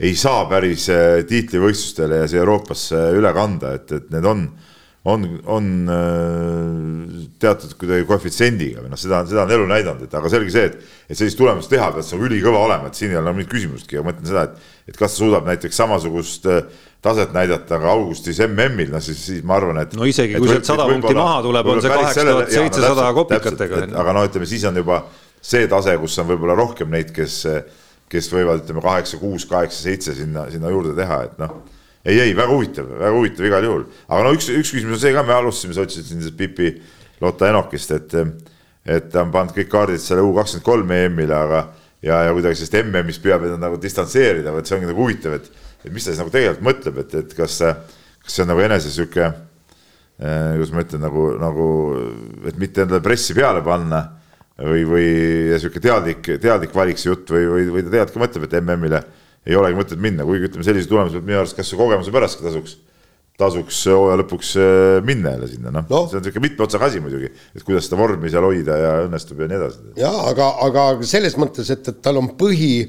[0.00, 4.46] ei saa päris äh, tiitlivõistlustele ja siia Euroopasse üle kanda, et, et need on,
[5.10, 5.26] on,
[5.56, 10.54] on äh, teatud kuidagi koefitsiendiga või noh, seda, seda on elu näidanud, et aga selge
[10.54, 13.38] see, et, et sellist tulemust teha pead sa ülikõva olema, et siin ei ole nagu
[13.38, 16.66] mingit küsimustki, aga ma mõtlen seda, et, et kas ta suudab näiteks samasugust äh,
[17.04, 19.94] taset näidata ka augustis MM-il, no siis, siis ma arvan, et.
[19.98, 23.86] no isegi kui sealt sada punkti maha tuleb, on see kaheksa tuhat seitsesada kopikatega.
[24.02, 25.04] aga no ütleme, siis on juba
[25.44, 27.42] see tase, kus on võib-olla rohkem neid, kes
[28.14, 31.60] kes võivad, ütleme kaheksa, kuus, kaheksa, seitse sinna, sinna juurde teha, et noh.
[32.04, 35.14] ei, ei väga huvitav, väga huvitav igal juhul, aga no üks, üks küsimus on see
[35.16, 36.74] ka, me alustasime, sa ütlesid siin sellest Pipi
[37.22, 38.16] Lotta Enokist, et,
[38.84, 41.64] et ta on pannud kõik kaardid selle U kakskümmend kolm EM-ile, aga
[42.04, 45.48] ja, ja kuidagi sellest MM-ist püüab ennast nagu distantseerida, vot see ongi nagu huvitav, et,
[45.84, 47.60] et mis ta siis nagu tegelikult mõtleb, et, et kas,
[48.24, 51.70] kas see on nagu enese sihuke eh,, kuidas ma ütlen, nagu, nagu,
[52.50, 54.04] et mitte endale pressi peale panna
[54.60, 55.10] või, või
[55.58, 59.02] sihuke teadlik, teadlik valik see jutt või, või, või ta teadki mõtleb, et MM-ile
[59.44, 62.76] ei olegi mõtet minna, kuigi ütleme, sellise tulemuse minu arust kas kogemuse pärast tasuks,
[63.40, 66.04] tasuks hooaja lõpuks äh, minna jälle sinna, noh no.
[66.08, 69.42] see on sihuke mitme otsaga asi muidugi, et kuidas seda vormi seal hoida ja õnnestub
[69.42, 69.82] ja nii edasi.
[70.00, 72.86] ja aga, aga selles mõttes, et, et tal on põhi,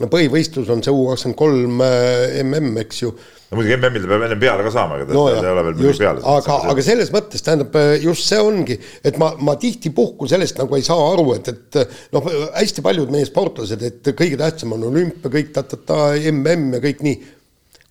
[0.00, 4.40] põhivõistlus on see U kakskümmend kolm mm, eks ju no muidugi MM-il ta peab ennem
[4.40, 6.24] peale ka saama, no, ta ei ole veel muidugi peale.
[6.34, 10.86] aga, aga selles mõttes tähendab, just see ongi, et ma, ma tihtipuhku sellest nagu ei
[10.86, 11.78] saa aru, et, et
[12.16, 12.26] noh,
[12.56, 17.16] hästi paljud meie sportlased, et kõige tähtsam on olümpia, kõik ta-ta-ta, MM ja kõik nii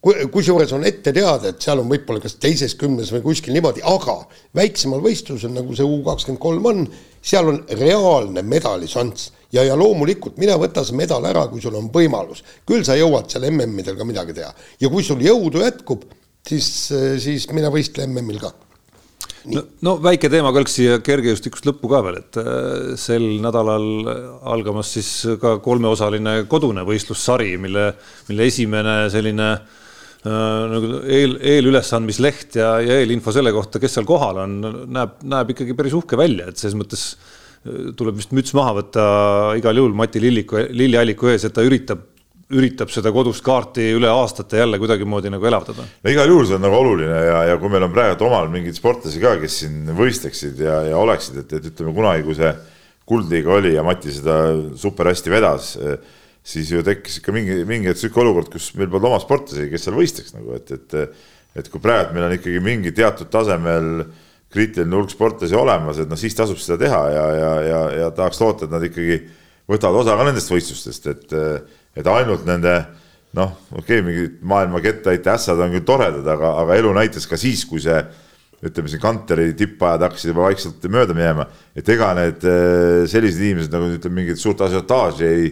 [0.03, 4.17] kusjuures on ette teada, et seal on võib-olla kas teises kümnes või kuskil niimoodi, aga
[4.59, 6.83] väiksemal võistlusel, nagu see U kakskümmend kolm on,
[7.23, 11.89] seal on reaalne medališanss ja, ja loomulikult mine võta see medal ära, kui sul on
[11.93, 12.43] võimalus.
[12.67, 16.05] küll sa jõuad seal MM-idel ka midagi teha ja kui sul jõudu jätkub,
[16.47, 16.69] siis,
[17.23, 18.53] siis mine võistle MM-il ka.
[19.51, 24.07] No, no väike teema kõlks siia kergejõustikust lõppu ka veel, et äh, sel nädalal
[24.53, 25.09] algamas siis
[25.41, 27.89] ka kolmeosaline kodune võistlussari, mille,
[28.29, 34.39] mille esimene selline äh, nagu eel, eelülesandmisleht ja, ja eelinfo selle kohta, kes seal kohal
[34.45, 34.55] on,
[34.95, 37.09] näeb, näeb ikkagi päris uhke välja, et selles mõttes
[37.97, 39.03] tuleb vist müts maha võtta
[39.59, 42.09] igal juhul Mati Lilliku, Lillialliku ees, et ta üritab
[42.53, 45.85] üritab seda kodust kaarti üle aastate jälle kuidagimoodi nagu elavdada.
[46.03, 48.77] no igal juhul see on nagu oluline ja, ja kui meil on praegu omal mingeid
[48.77, 52.51] sportlasi ka, kes siin võistleksid ja, ja oleksid, et, et ütleme kunagi, kui see
[53.09, 54.37] kuldliiga oli ja Mati seda
[54.79, 55.71] super hästi vedas,
[56.43, 59.97] siis ju tekkis ikka mingi, mingi sihuke olukord, kus meil polnud oma sportlasi, kes seal
[59.97, 60.99] võistleks nagu, et, et
[61.53, 64.13] et kui praegu meil on ikkagi mingi teatud tasemel äh,
[64.53, 68.41] kriitiline hulk sportlasi olemas, et noh, siis tasub seda teha ja, ja, ja, ja tahaks
[68.41, 69.21] loota, et nad ikkagi
[69.69, 71.33] võtavad osa ka nendest võistlustest, et,
[71.99, 72.75] et ainult nende
[73.37, 77.39] noh, okei okay,, mingid maailma kettaheite ässad on küll toredad, aga, aga elu näitas ka
[77.39, 77.97] siis, kui see
[78.63, 83.73] ütleme siin Kanteri tippajad hakkasid juba vaikselt mööda minema, et ega need äh, sellised inimesed
[83.73, 85.49] nagu ütleme, mingit suurt asiotaaži ei,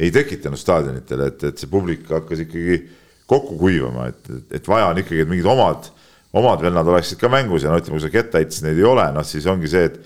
[0.00, 2.82] ei tekitanud staadionitel, et, et see publik hakkas ikkagi
[3.30, 5.88] kokku kuivama, et, et vaja on ikkagi, et mingid omad,
[6.38, 9.26] omad vennad oleksid ka mängus ja no ütleme, kui sa kettaheitjas neid ei ole, noh
[9.26, 9.98] siis ongi see, et,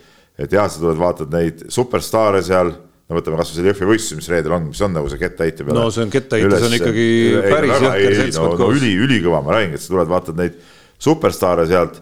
[0.47, 2.73] et jah, sa tuled, vaatad neid superstaare seal
[3.05, 5.77] no võtame kasvõi selle Jõhvi võistluse, mis reedel on, mis on nagu see kettaheite peale.
[5.77, 8.79] no see on kettaheite, see on ikkagi ei, päris jõhker seltskond no, koos no,.
[8.79, 10.57] üli, ülikõva, ma räägingi, et sa tuled, vaatad neid
[11.05, 12.01] superstaare sealt.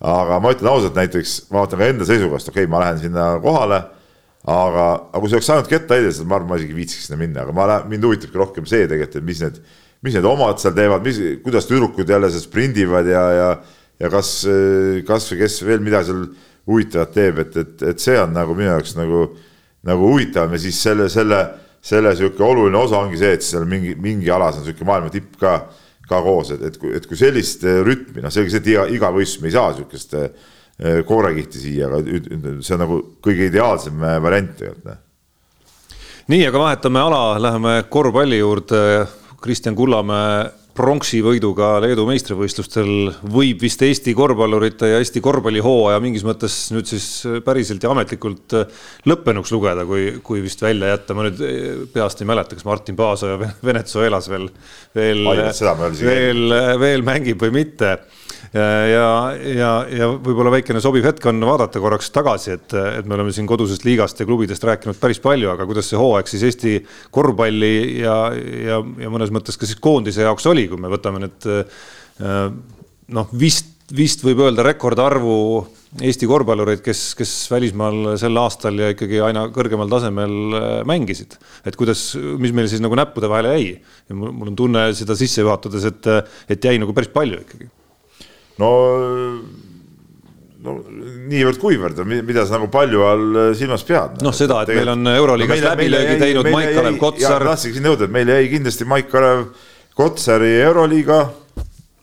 [0.00, 3.28] aga ma ütlen ausalt, näiteks ma vaatan ka enda seisukohast, okei okay,, ma lähen sinna
[3.44, 3.82] kohale.
[4.48, 7.44] aga, aga kui see oleks ainult kettaheide, siis ma arvan, ma isegi viitsiks sinna minna,
[7.44, 9.62] aga ma lähen, mind huvitabki rohkem see tegelikult, et mis need,
[10.04, 13.50] mis need omad seal teevad, mis, kuidas tüdrukud jälle seal sprindivad ja, ja,
[14.00, 14.32] ja kas,
[15.06, 16.24] kas või kes veel mida seal
[16.70, 19.28] huvitavat teeb, et, et, et see on nagu minu jaoks nagu
[19.82, 21.40] nagu huvitavam ja siis selle, selle,
[21.82, 25.38] selle sihuke oluline osa ongi see, et seal mingi, mingi alas on sihuke maailma tipp
[25.40, 25.56] ka,
[26.08, 28.88] ka koos, et, et kui, et kui sellist äh, rütmi, noh, selge see, et iga,
[28.92, 30.50] iga võistlus me ei saa sihukest äh,
[31.08, 32.02] koorekihti siia, aga
[32.64, 34.90] see on nagu kõige ideaalsem äh, variant tegelikult.
[34.90, 35.00] Noh.
[36.34, 38.84] nii, aga vahetame ala, läheme korvpalli juurde.
[39.40, 42.90] Kristjan Kullamäe pronksi võiduga Leedu meistrivõistlustel
[43.32, 47.08] võib vist Eesti korvpallurite ja Eesti korvpallihooaja mingis mõttes nüüd siis
[47.44, 48.54] päriselt ja ametlikult
[49.10, 51.42] lõppenuks lugeda, kui, kui vist välja jätta, ma nüüd
[51.94, 54.48] peast ei mäleta, kas Martin Paasoja Venezuelas veel,
[54.96, 55.26] veel,
[56.00, 57.96] veel, veel mängib või mitte
[58.54, 63.34] ja, ja, ja võib-olla väikene sobiv hetk on vaadata korraks tagasi, et, et me oleme
[63.34, 66.76] siin kodusest liigast ja klubidest rääkinud päris palju, aga kuidas see hooaeg siis Eesti
[67.14, 68.16] korvpalli ja,
[68.66, 71.50] ja, ja mõnes mõttes ka siis koondise jaoks oli, kui me võtame need
[72.20, 75.36] noh, vist, vist võib öelda rekordarvu
[76.00, 80.54] Eesti korvpallureid, kes, kes välismaal sel aastal ja ikkagi aina kõrgemal tasemel
[80.86, 81.34] mängisid.
[81.66, 85.42] et kuidas, mis meil siis nagu näppude vahele jäi ja mul on tunne seda sisse
[85.42, 86.10] juhatades, et,
[86.54, 87.70] et jäi nagu päris palju ikkagi
[88.58, 88.70] no
[90.60, 90.76] no
[91.30, 94.20] niivõrd-kuivõrd, mida sa nagu palju all silmas pead?
[94.24, 97.44] noh, seda, et meil on Euroliigas no, läbilöögi teinud Maik-Kalev Kotsar.
[97.48, 99.46] tahtsingi nõuda, et meil jäi kindlasti Maik-Kalev
[99.96, 101.20] Kotsari Euroliiga,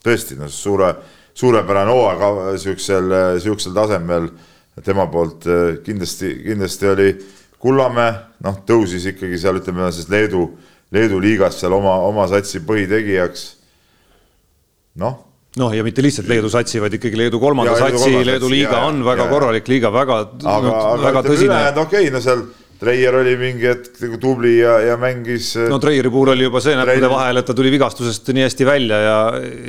[0.05, 0.93] tõesti noh, suure,
[1.38, 4.31] suurepärane hooaeg siuksel, siuksel tasemel
[4.86, 5.45] tema poolt
[5.86, 7.12] kindlasti, kindlasti oli
[7.62, 8.12] Kullamäe,
[8.45, 10.43] noh, tõusis ikkagi seal ütleme siis Leedu,
[10.93, 13.47] Leedu liigas seal oma, oma satsi põhitegijaks.
[15.01, 15.26] noh
[15.57, 18.85] noh, ja mitte lihtsalt Leedu satsi, vaid ikkagi Leedu kolmanda ja, satsi, Leedu, liiga ja,
[18.89, 20.21] on väga ja, korralik liiga, väga,
[20.53, 21.59] aga, väga tõsine.
[21.73, 25.55] okei okay,, no seal Treier oli mingi hetk nagu tubli ja, ja mängis.
[25.69, 28.99] no Treieri puhul oli juba see näppude vahel, et ta tuli vigastusest nii hästi välja
[29.01, 29.19] ja,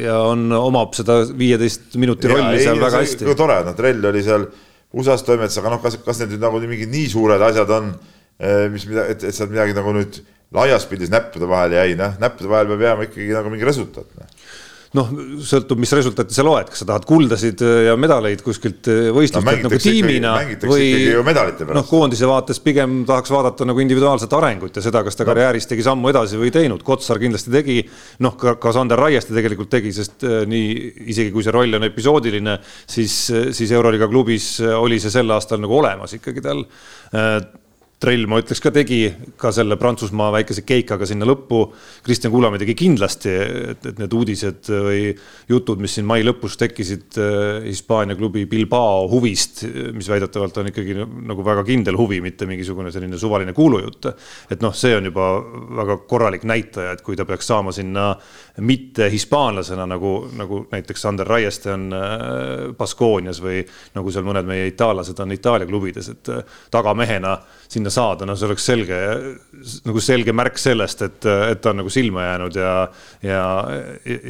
[0.04, 3.36] ja on, omab seda viieteist minuti rolli ja, seal ei, väga hästi.
[3.38, 4.44] tore, noh, Trell oli seal
[4.98, 7.94] USA-s toimetas, aga noh, kas, kas need nüüd nagu mingid nii suured asjad on,
[8.40, 10.20] eh, mis mida, et, et sealt midagi nagu nüüd
[10.56, 14.36] laias pildis näppude vahele jäi, noh, näppude vahel peab jääma ikkagi nagu mingi resultaat noh
[14.96, 15.10] noh,
[15.44, 19.62] sõltub, mis resultaati sa loed, kas sa tahad kuldasid äh, ja medaleid kuskilt äh, võistlustelt
[19.64, 20.32] no, nagu tiimina
[20.64, 20.88] või
[21.76, 25.32] noh, koondise vaates pigem tahaks vaadata nagu individuaalset arengut ja seda, kas ta no.
[25.32, 26.82] karjääris tegi sammu edasi või teinud.
[26.86, 27.78] Kotsar kindlasti tegi,
[28.24, 30.74] noh, ka, ka Sander Raieste tegelikult tegi, sest äh, nii
[31.12, 33.20] isegi kui see roll on episoodiline, siis,
[33.56, 36.64] siis Euroliiga klubis oli see sel aastal nagu olemas ikkagi tal
[37.98, 39.00] Trell, ma ütleks ka tegi
[39.42, 41.64] ka selle Prantsusmaa väikese keikaga sinna lõppu.
[42.06, 43.32] Kristjan Kullamäe tegi kindlasti,
[43.72, 45.00] et, et need uudised või
[45.50, 49.64] jutud, mis siin mai lõpus tekkisid äh, Hispaania klubi Bilbao huvist,
[49.98, 54.12] mis väidetavalt on ikkagi nagu väga kindel huvi, mitte mingisugune selline suvaline kuulujutt.
[54.54, 55.32] et noh, see on juba
[55.82, 58.12] väga korralik näitaja, et kui ta peaks saama sinna
[58.60, 63.60] mitte hispaanlasena nagu, nagu näiteks Sander Raieste on äh, Baskoonias või
[63.94, 66.42] nagu seal mõned meie itaallased on Itaalia klubides, et äh,
[66.74, 67.36] tagamehena
[67.68, 68.98] sinna saada, no see oleks selge,
[69.86, 72.72] nagu selge märk sellest, et, et ta on nagu silma jäänud ja,
[73.22, 73.42] ja,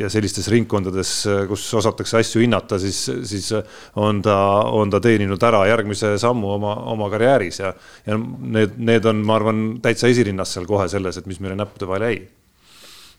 [0.02, 1.12] ja sellistes ringkondades,
[1.48, 3.52] kus osatakse asju hinnata, siis, siis
[3.96, 4.38] on ta,
[4.74, 7.72] on ta teeninud ära järgmise sammu oma, oma karjääris ja,
[8.06, 11.88] ja need, need on, ma arvan, täitsa esirinnas seal kohe selles, et mis meile näppude
[11.88, 12.26] vahele jäi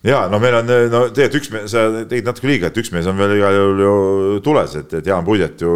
[0.07, 3.09] ja no meil on, no tegelikult üks mees, sa tegid natuke liiga, et üks mees
[3.09, 3.97] on veel igal juhul ju
[4.45, 5.73] tules, et, et Jaan Puidet ju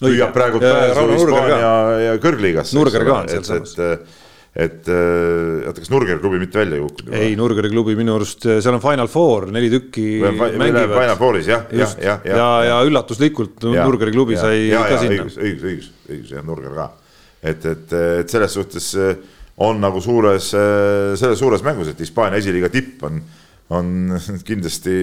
[0.00, 1.72] püüab praegu pääsu Hispaania
[2.04, 2.76] ja kõrgliigasse.
[2.76, 3.72] Nurger ka on sealsamas.
[3.80, 4.22] et,
[4.66, 7.16] et oota, kas Nurgeri klubi mitte välja ei kukkunud?
[7.18, 10.92] ei, Nurgeri klubi minu arust, seal on Final Four, neli tükki mängivad.
[10.94, 12.26] Final Fouris jah, jah, jah.
[12.28, 15.24] ja, ja, ja üllatuslikult ja, Nurgeri klubi ja, sai ja, ka sinna.
[15.24, 16.90] õigus, õigus, õigus, õigus jah, Nurger ka.
[17.42, 18.92] et, et, et selles suhtes
[19.64, 20.52] on nagu suures,
[21.16, 23.22] selles suures mängus, et Hispaania esiliiga tipp on,
[23.74, 24.16] on
[24.48, 24.96] kindlasti,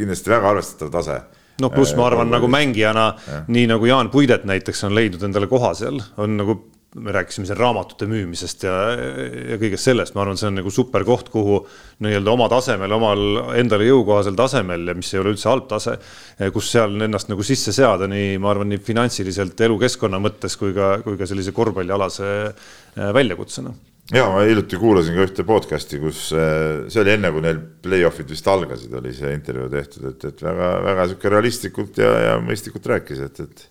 [0.00, 1.18] kindlasti väga arvestatav tase.
[1.62, 3.10] Noh, pluss ma arvan nagu mängijana,
[3.48, 6.58] nii nagu Jaan Puidet näiteks on leidnud endale koha seal, on nagu
[6.96, 8.74] me rääkisime siin raamatute müümisest ja,
[9.52, 11.58] ja kõigest sellest, ma arvan, see on nagu super koht, kuhu
[12.04, 13.24] nii-öelda oma tasemel, omal
[13.58, 15.98] endale jõukohasel tasemel ja mis ei ole üldse halb tase,
[16.54, 20.96] kus seal ennast nagu sisse seada nii, ma arvan, nii finantsiliselt elukeskkonna mõttes kui ka,
[21.04, 23.74] kui ka sellise korvpallialase äh, väljakutsena
[24.14, 28.28] ja ma hiljuti kuulasin ka ühte podcast'i, kus äh, see oli enne, kui neil play-off'id
[28.30, 33.24] vist algasid, oli see intervjuu tehtud, et, et väga-väga sihuke realistlikult ja, ja mõistlikult rääkis,
[33.26, 33.66] et, et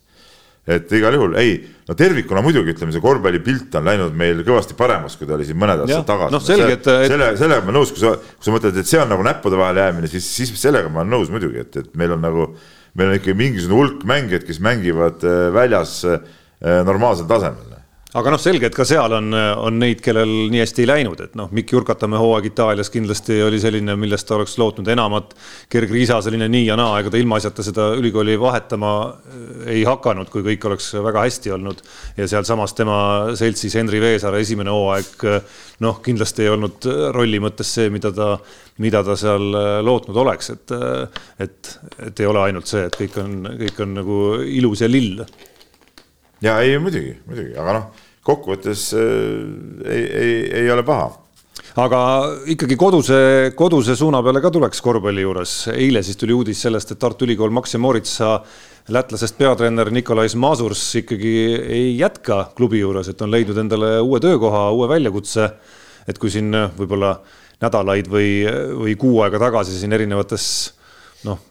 [0.66, 5.14] et igal juhul ei, no tervikuna muidugi ütleme, see korvpallipilt on läinud meil kõvasti paremaks,
[5.20, 6.34] kui ta oli siin mõned aastad tagasi.
[6.34, 7.12] noh, selge, et, et.
[7.12, 9.84] selle, sellega ma nõus, kui sa, kui sa mõtled, et see on nagu näppude vahele
[9.86, 12.48] jäämine, siis, siis sellega ma olen nõus muidugi, et, et meil on nagu,
[12.98, 16.18] meil on ikkagi mingisugune hulk mängijaid, kes mängivad äh, väljas äh,
[16.90, 17.76] normaalsel tasemel
[18.16, 21.34] aga noh, selge, et ka seal on, on neid, kellel nii hästi ei läinud, et
[21.36, 25.34] noh, Mikk Jurkatamäe hooaeg Itaalias kindlasti oli selline, millest ta oleks lootnud enamat.
[25.72, 29.42] Gerg Riisa selline nii ja naa, ega ta ilmaasjata seda ülikooli vahetama äh,
[29.76, 31.84] ei hakanud, kui kõik oleks väga hästi olnud.
[32.18, 32.98] ja sealsamas tema
[33.36, 35.26] seltsis Henri Veesaare esimene hooaeg
[35.84, 38.38] noh, kindlasti ei olnud rolli mõttes see, mida ta,
[38.84, 39.52] mida ta seal
[39.84, 40.76] lootnud oleks, et,
[41.44, 41.76] et,
[42.08, 45.20] et ei ole ainult see, et kõik on, kõik on nagu ilus ja lill
[46.46, 49.06] ja ei muidugi, muidugi, aga noh kokkuvõttes äh,
[49.86, 50.34] ei, ei,
[50.64, 51.12] ei ole paha
[51.82, 52.00] aga
[52.52, 53.18] ikkagi koduse,
[53.58, 55.56] koduse suuna peale ka tuleks korvpalli juures.
[55.74, 58.32] eile siis tuli uudis sellest, et Tartu Ülikool Max ja Moritsa
[58.96, 64.70] lätlasest peatreener Nikolais Mazurs ikkagi ei jätka klubi juures, et on leidnud endale uue töökoha,
[64.72, 65.50] uue väljakutse.
[66.08, 67.16] et kui siin võib-olla
[67.62, 68.46] nädalaid või,
[68.78, 70.75] või kuu aega tagasi siin erinevates
[71.26, 71.42] noh,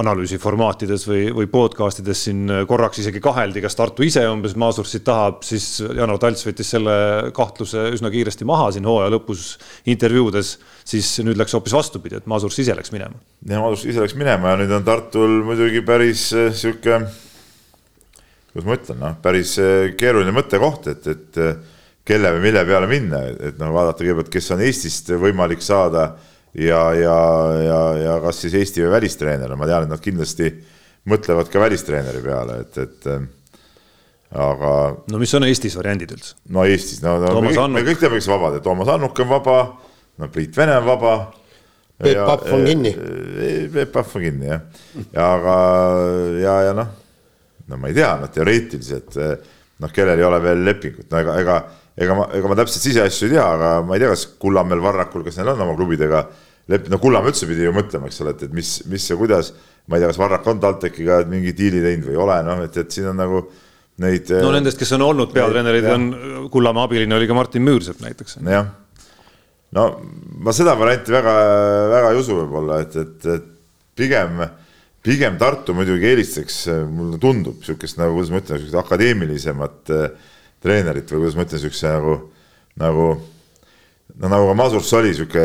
[0.00, 5.42] analüüsiformaatides või, või podcast ides siin korraks isegi kaheldi, kas Tartu ise umbes Maasursit tahab,
[5.46, 6.96] siis Janar Talts võttis selle
[7.36, 9.56] kahtluse üsna kiiresti maha siin hooaja lõpus
[9.90, 13.18] intervjuudes, siis nüüd läks hoopis vastupidi, et Maasurs ise läks minema.
[13.48, 17.00] ja Maasurs ise läks minema ja nüüd on Tartul muidugi päris eh, sihuke,
[18.52, 21.58] kuidas ma ütlen, noh, päris eh, keeruline mõttekoht, et, et eh,
[22.06, 26.12] kelle või mille peale minna, et noh, vaadata kõigepealt, kes on Eestist võimalik saada
[26.58, 27.16] ja, ja,
[27.62, 30.50] ja, ja kas siis Eesti või välistreener, ma tean, et nad kindlasti
[31.10, 33.26] mõtlevad ka välistreeneri peale, et, et äh,
[34.42, 34.72] aga.
[35.12, 36.36] no mis on Eestis variandid üldse?
[36.54, 39.32] no Eestis, no, no me, kõik, me kõik teame, kes vabad, et Toomas Annuk on
[39.32, 39.58] vaba,
[40.16, 41.16] no Priit Vene on vaba.
[41.96, 42.90] Peep Pahv on kinni.
[43.72, 44.64] Peep Pahv on kinni jah,
[45.14, 45.54] ja aga
[46.42, 46.90] ja, ja noh,
[47.70, 51.56] no ma ei tea, noh teoreetiliselt noh, kellel ei ole veel lepingut, no ega, ega
[51.96, 55.24] ega ma, ega ma täpselt siseasju ei tea, aga ma ei tea, kas Kullamäel, Varrakul,
[55.24, 56.26] kas neil on oma klubidega
[56.70, 59.52] leppinud, no Kullamäe üldse pidi ju mõtlema, eks ole, et, et mis, mis ja kuidas.
[59.86, 62.76] ma ei tea, kas Varrak on TalTechiga mingi diili teinud või ei ole, noh, et,
[62.82, 63.44] et siin on nagu
[64.02, 64.32] neid.
[64.42, 66.10] no nendest, kes on olnud peatreenerid, on
[66.52, 68.40] Kullamäe abiline oli ka Martin Müürsepp näiteks.
[68.42, 68.70] jah,
[69.78, 69.88] no
[70.42, 71.34] ma seda varianti väga,
[71.94, 73.52] väga ei usu võib-olla, et, et, et
[73.96, 74.42] pigem
[75.06, 80.32] pigem Tartu muidugi eelistaks, mulle tundub niisugust nagu, kuidas ma ütlen, niisugust akadeemilisemat äh,
[80.64, 82.16] treenerit või kuidas ma ütlen, siukse nagu,
[82.82, 83.06] nagu
[84.22, 85.42] no nagu ka Masurs oli sihuke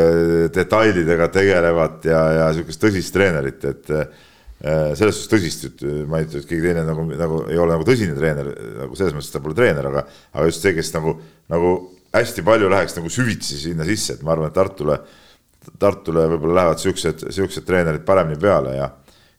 [0.54, 4.22] detailidega tegelevat ja, ja sihukest tõsist treenerit, et äh,
[4.98, 7.86] selles suhtes tõsist, et ma ei ütle, et keegi teine nagu, nagu ei ole nagu
[7.86, 11.16] tõsine treener, nagu selles mõttes, ta pole treener, aga, aga just see, kes nagu,
[11.52, 11.74] nagu
[12.14, 14.98] hästi palju läheks nagu süvitsi sinna sisse, et ma arvan, et Tartule,
[15.82, 18.90] Tartule võib-olla lähevad siuksed, siuksed treenerid paremini peale ja,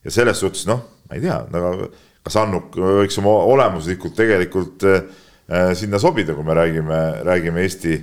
[0.03, 1.89] ja selles suhtes noh, ma ei tea, nagu
[2.23, 5.03] kas Annuk võiks oma olemuslikult tegelikult äh,
[5.51, 7.97] Äh, sinna sobida, kui me räägime, räägime Eesti,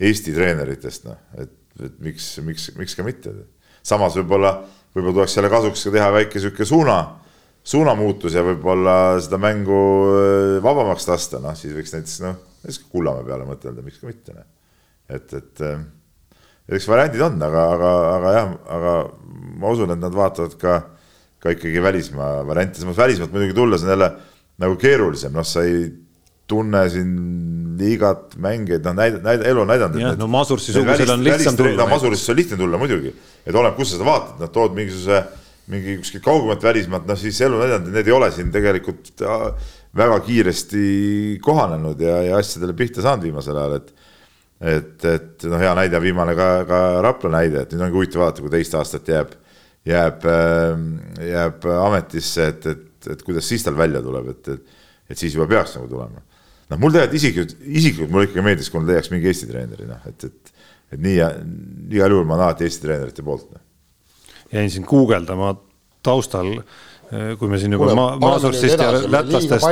[0.00, 1.52] Eesti treeneritest, noh, et,
[1.82, 3.32] et miks, miks, miks ka mitte.
[3.82, 4.54] samas võib-olla,
[4.94, 6.98] võib-olla tuleks selle kasuks ka teha väike sihuke suuna,
[7.62, 13.26] suunamuutus ja võib-olla seda mängu äh, vabamaks lasta, noh, siis võiks näiteks noh, näiteks Kullamäe
[13.26, 14.48] peale mõtelda, miks ka mitte, noh.
[15.08, 15.84] et, et äh,
[16.76, 18.96] eks variandid on, aga, aga, aga jah, aga
[19.62, 20.78] ma usun, et nad vaatavad ka,
[21.42, 24.10] ka ikkagi välismaa variante, samas välismaalt muidugi tulla, see on jälle
[24.62, 25.86] nagu keerulisem, noh, sa ei
[26.50, 27.12] tunne siin
[27.82, 30.00] liigat, mängijaid, noh näid-, näid-, elu on näidanud.
[30.00, 31.86] jah, no Masursi sugusel on lihtsam tulla.
[31.90, 33.12] Masurisse on lihtne tulla muidugi,
[33.44, 35.22] et oleneb, kus sa seda vaatad, nad tood mingisuguse,
[35.72, 39.70] mingi kuskilt kaugemalt välismaalt, noh siis elu näidanud, et need ei ole siin tegelikult äh,
[39.98, 40.86] väga kiiresti
[41.44, 43.92] kohanenud ja, ja asjadele pihta saanud viimasel ajal, et
[44.62, 48.22] et, et noh, hea näide on viimane ka, ka Rapla näide, et nüüd ongi huvitav
[48.22, 49.32] vaadata, kui teist aastat jääb,
[49.90, 50.84] jääb, ähm,
[51.18, 54.78] jääb ametisse, et, et, et kuidas siis tal välja tuleb, et, et
[55.12, 56.22] et siis juba peaks nagu tulema
[56.72, 60.06] noh, mul tegelikult isiklikult, isiklikult mulle ikkagi meeldiks, kui nad leiaks mingi Eesti treeneri, noh,
[60.08, 60.54] et, et,
[60.94, 61.32] et nii ja
[61.92, 63.62] igal juhul ma olen alati Eesti treenerite poolt no..
[64.52, 65.54] jäin siin guugeldama
[66.02, 66.56] taustal
[67.38, 69.66] kui me siin juba ma, Maasursist ja lätlastest,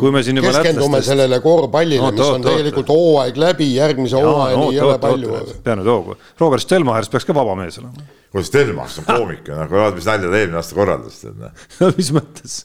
[0.00, 1.10] kui me siin juba keskendume lätlastest...
[1.12, 5.36] sellele korvpallile no,, mis on oot, tegelikult hooaeg läbi, järgmise hooajani ei ole palju.
[5.62, 8.08] pea nüüd hoogu, Robert Stelmachers peaks ka vaba mees olema.
[8.32, 11.46] kuule, Stelmachers on koomik, noh, vaata, mis nalja ta eelmine aasta korraldas, tead.
[11.84, 12.56] no mis mõttes?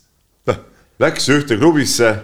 [0.49, 0.63] noh,
[1.05, 2.15] läks ühte klubisse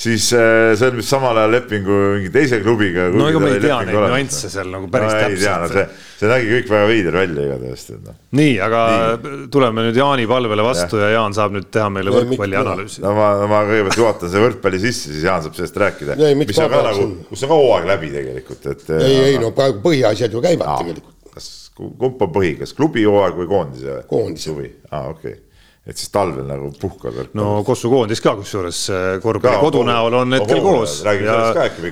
[0.00, 3.08] siis äh, sõlmis samal ajal lepingu mingi teise klubiga.
[3.12, 5.60] no ega me ei tea neid nüansse seal nagu päris no, täpselt.
[5.60, 5.84] No, see,
[6.22, 7.84] see nägi kõik väga veider välja igatahes.
[8.06, 8.14] No.
[8.40, 9.42] nii, aga nii.
[9.52, 11.10] tuleme nüüd Jaani palvele vastu ja.
[11.10, 13.04] ja Jaan saab nüüd teha meile võrkpalli analüüsi.
[13.04, 16.16] no ma, ma kõigepealt juhatan selle võrkpalli sisse, siis Jaan saab sellest rääkida.
[16.44, 18.88] mis on ka nagu, kus on ka hooaeg läbi tegelikult, et.
[19.02, 21.16] ei, ei no praegu põhiasjad ju käivad Aa, tegelikult.
[21.36, 24.00] kas, kumb on põhi, kas klubi hooaeg või koondise?
[24.08, 24.48] koondise.
[24.48, 25.46] suvi, aa okei okay
[25.90, 27.38] et siis talvel nagu puhkad võrkpallis.
[27.40, 28.82] no Kossu koondis ka kusjuures
[29.24, 31.40] korvpalli kodu näol on hetkel koos ja,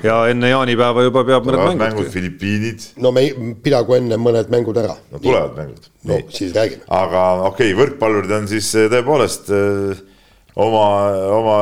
[0.04, 1.82] ja enne jaanipäeva juba peab mõned mängud.
[1.82, 2.86] mängud Filipiinid.
[3.02, 4.94] no me ei pidagu enne mõned mängud ära.
[5.10, 5.58] no tulevad Nii.
[5.58, 5.90] mängud.
[6.04, 6.28] no Nii.
[6.38, 6.86] siis räägime.
[7.00, 10.04] aga okei okay,, võrkpallurid on siis eh, tõepoolest öö, eh,
[10.62, 10.86] oma,
[11.34, 11.60] oma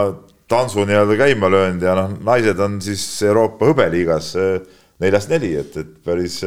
[0.49, 4.34] tantsu nii-öelda käima löönud ja noh, naised on siis Euroopa hõbeliigas
[5.03, 6.39] neljast neli, et, et päris,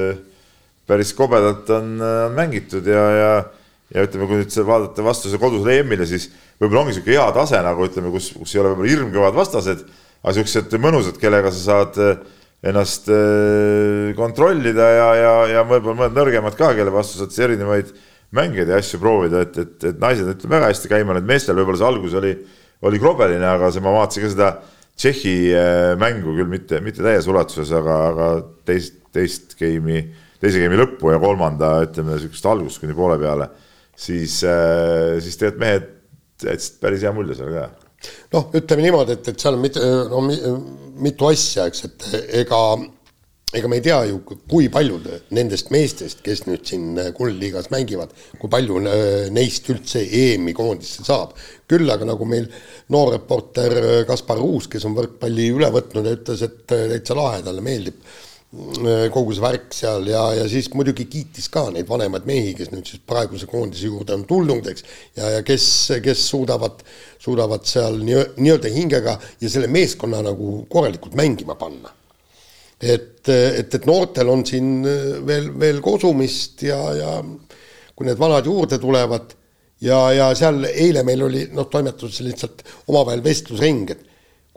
[0.87, 3.33] päris kobedalt on, on mängitud ja, ja
[3.93, 6.27] ja ütleme, kui nüüd vaadata vastuse kodusele EM-ile, siis
[6.59, 9.81] võib-olla ongi niisugune hea tase nagu ütleme, kus, kus ei ole võib-olla hirmkõvad vastased,
[10.21, 12.19] aga niisugused mõnusad, kellega sa saad eh,
[12.69, 17.93] ennast eh, kontrollida ja, ja, ja võib-olla mõned nõrgemad ka, kelle vastu saad siis erinevaid
[18.37, 21.81] mängeid ja asju proovida, et, et, et naised ütleme väga hästi käima, need meestel võib-olla
[21.81, 22.35] see algus oli,
[22.85, 24.51] oli krobeline, aga see, ma vaatasin ka seda
[24.99, 28.25] Tšehhi eh, mängu küll mitte, mitte täies ulatuses, aga, aga
[28.67, 30.03] teist, teist game'i,
[30.43, 33.47] teise game'i lõppu ja kolmanda, ütleme, niisugust algust kuni poole peale
[33.99, 35.89] siis, äh, siis tegelikult mehed
[36.45, 37.65] jätsid päris hea mulje seal ka.
[38.35, 39.81] noh, ütleme niimoodi, et, et seal on mit,
[40.11, 40.23] no,
[41.03, 42.07] mitu asja, eks, et
[42.45, 42.61] ega
[43.49, 48.51] ega me ei tea ju, kui paljud nendest meestest, kes nüüd siin Kuldliigas mängivad, kui
[48.51, 51.33] palju äh, neist üldse EM-i koondisse saab.
[51.69, 52.45] küll aga nagu meil
[52.93, 57.99] noor reporter Kaspar Uus, kes on võrkpalli üle võtnud, ütles, et täitsa lahe, talle meeldib
[58.05, 62.71] Äh, kogu see värk seal ja, ja siis muidugi kiitis ka neid vanemaid mehi, kes
[62.73, 64.85] nüüd siis praeguse koondise juurde on tulnud, eks.
[65.19, 65.65] ja, ja kes,
[66.01, 66.81] kes suudavad,
[67.21, 71.93] suudavad seal nii-öelda hingega ja selle meeskonna nagu korralikult mängima panna.
[72.81, 74.81] et, et, et noortel on siin
[75.27, 77.15] veel, veel kosumist ja, ja
[77.93, 79.35] kui need vanad juurde tulevad
[79.85, 84.08] ja, ja seal eile meil oli noh, toimetuses lihtsalt omavahel vestlusring, et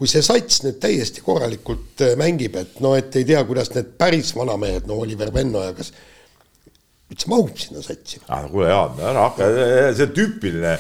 [0.03, 3.93] kui see sats nüüd täiesti korralikult äh, mängib, et no et ei tea, kuidas need
[4.01, 5.93] päris vanamehed, no Oliver Venno ja kas
[7.13, 8.49] üldse mahub sinna satsi ah,?
[8.51, 9.47] kuule Jaan, ära hakka,
[9.95, 10.73] see on tüüpiline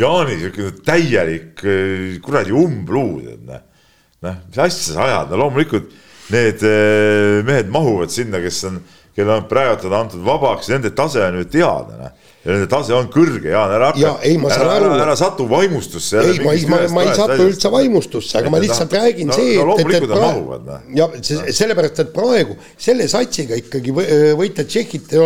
[0.00, 3.62] Jaani siukene täielik äh, kuradi umbluu, tead noh.
[4.26, 5.94] noh, mis asja sa ajad, no loomulikult
[6.34, 8.82] need äh, mehed mahuvad sinna, kes on,
[9.16, 13.48] kelle on praegu antud vabaks, nende tase on ju teada, noh ja tase on kõrge,
[13.48, 14.10] Jaan, ära hakka,
[14.52, 16.20] ära, ära, ära satu vaimustusse.
[16.20, 19.56] ei, ma, ma, ma ei satu üldse vaimustusse, aga ma lihtsalt no, räägin no, see,
[19.56, 20.84] no, et, et, et praegu, noh.
[20.98, 21.08] ja
[21.56, 25.16] sellepärast, et praegu selle satsiga ikkagi võita Tšehhit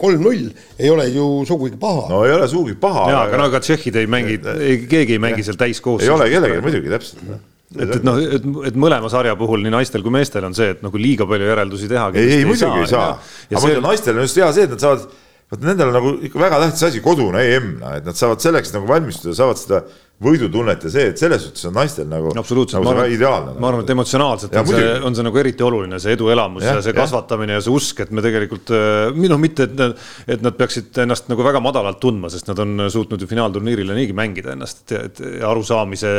[0.00, 2.08] kolm-null ei ole ju sugugi paha.
[2.10, 3.06] no ei ole sugugi paha.
[3.12, 4.38] jaa, aga no aga tšehhid ei mängi,
[4.90, 6.10] keegi ei mängi seal täiskoosseisus.
[6.10, 7.42] ei ole kellelgi muidugi, täpselt noh.
[7.74, 10.82] Et, et noh, et, et mõlema sarja puhul nii naistel kui meestel on see, et
[10.84, 12.08] nagu liiga palju järeldusi teha.
[12.14, 13.12] ei, ei muidugi ei saa,
[13.50, 15.06] aga ma ütlen, naistel on just hea see, et nad saavad
[15.52, 18.74] vot nendel on nagu ikka väga tähtis asi, kodune EM, noh, et nad saavad selleks
[18.74, 19.82] nagu valmistuda, saavad seda
[20.22, 22.46] võidutunnet ja see, et selles suhtes on naistel nagu, nagu
[22.78, 23.56] arvan, ideaalne.
[23.58, 26.76] ma arvan, et emotsionaalselt ja, on see, on see nagu eriti oluline, see eduelamus ja,
[26.78, 26.98] ja see ja.
[27.00, 28.70] kasvatamine ja see usk, et me tegelikult,
[29.18, 29.96] noh, mitte, et nad,
[30.30, 34.14] et nad peaksid ennast nagu väga madalalt tundma, sest nad on suutnud ju finaalturniirile niigi
[34.16, 36.14] mängida ennast, et, et arusaamise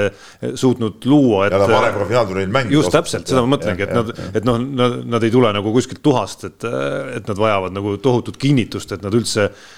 [0.59, 1.55] suutnud luua, et.
[1.55, 2.79] ja nad varem ka finaalturniiril mänginud.
[2.81, 6.03] just täpselt, seda ma mõtlengi, et nad, et noh, nad, nad ei tule nagu kuskilt
[6.03, 6.67] tuhast, et,
[7.15, 9.73] et nad vajavad nagu tohutut kinnitust, et nad üldse äh,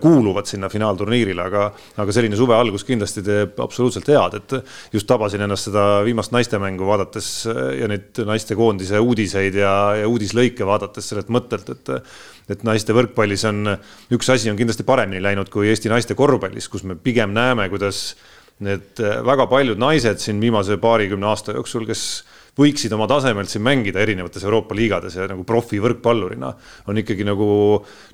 [0.00, 1.64] kuuluvad sinna finaalturniirile, aga,
[1.98, 6.86] aga selline suve algus kindlasti teeb absoluutselt head, et just tabasin ennast seda viimast naistemängu
[6.86, 7.30] vaadates
[7.80, 11.94] ja neid naistekoondise uudiseid ja, ja uudislõike vaadates sellelt mõttelt, et
[12.48, 13.74] et naiste võrkpallis on,
[14.14, 18.14] üks asi on kindlasti paremini läinud kui Eesti naiste korvpallis, kus me pigem näeme, kuidas
[18.64, 22.04] need väga paljud naised siin viimase paarikümne aasta jooksul, kes
[22.58, 26.52] võiksid oma tasemelt siin mängida erinevates Euroopa liigades ja nagu profivõrkpallurina
[26.90, 27.48] on ikkagi nagu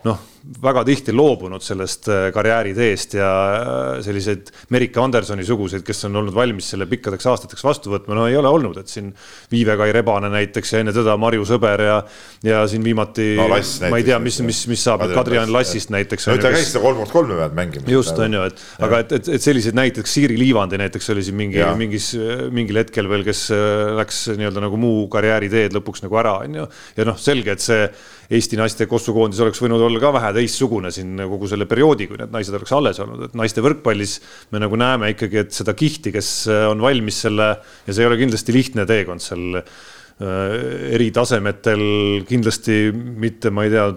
[0.05, 0.23] noh,
[0.63, 6.37] väga tihti loobunud sellest äh, karjääriteest ja äh, selliseid Merike Andersoni suguseid, kes on olnud
[6.37, 9.09] valmis selle pikkadeks aastateks vastu võtma, no ei ole olnud, et siin
[9.53, 11.99] Viive-Kai Rebane näiteks ja enne teda Marju Sõber ja
[12.45, 16.29] ja siin viimati no, Lass, ma ei tea, mis, mis, mis saab Kadri-Ann Lassist näiteks.
[16.29, 17.89] no ta käis seda kolm kord kolme pealt mängimas.
[17.89, 18.85] just, on ju, et ja.
[18.85, 22.11] aga et, et, et selliseid näiteid, Siiri Liivandi näiteks oli siin mingi, mingis,
[22.53, 23.95] mingil hetkel veel, kes äh,
[24.35, 26.67] läks nii-öelda nagu muu karjääriteed lõpuks nagu ära, on ju.
[26.99, 27.87] ja noh, selge, et see
[28.35, 32.33] Eesti naiste kossukoondis oleks võinud olla ka vähe teistsugune siin kogu selle perioodi, kui need
[32.35, 34.19] naised oleks alles olnud, et naiste võrkpallis
[34.55, 36.31] me nagu näeme ikkagi, et seda kihti, kes
[36.71, 37.51] on valmis selle
[37.85, 39.69] ja see ei ole kindlasti lihtne teekond seal äh,
[40.95, 43.89] eri tasemetel kindlasti mitte, ma ei tea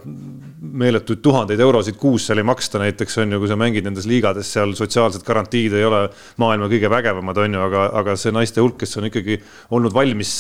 [0.58, 4.50] meeletuid tuhandeid eurosid kuus seal ei maksta, näiteks on ju, kui sa mängid nendes liigades,
[4.56, 6.00] seal sotsiaalsed garantiid ei ole
[6.42, 9.38] maailma kõige vägevamad, on ju, aga, aga see naiste hulk, kes on ikkagi
[9.78, 10.32] olnud valmis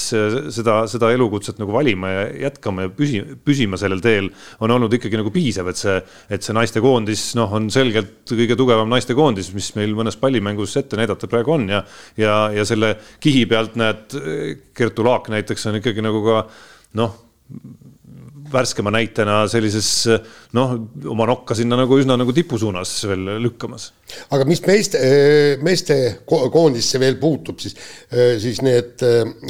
[0.55, 4.31] seda, seda elukutset nagu valima ja jätkama ja püsi, püsima sellel teel,
[4.63, 5.99] on olnud ikkagi nagu piisav, et see,
[6.33, 11.29] et see naistekoondis, noh, on selgelt kõige tugevam naistekoondis, mis meil mõnes pallimängus ette näidata
[11.29, 11.83] praegu on ja,
[12.17, 14.17] ja, ja selle kihi pealt näed,
[14.77, 16.43] Kertu Laak näiteks on ikkagi nagu ka
[16.97, 17.23] noh
[18.51, 19.89] värskema näitena sellises
[20.57, 20.75] noh,
[21.11, 23.91] oma nokka sinna nagu üsna nagu tipu suunas veel lükkamas.
[24.31, 25.01] aga mis meeste,
[25.63, 27.75] meeste koondisse veel puutub, siis,
[28.41, 29.03] siis need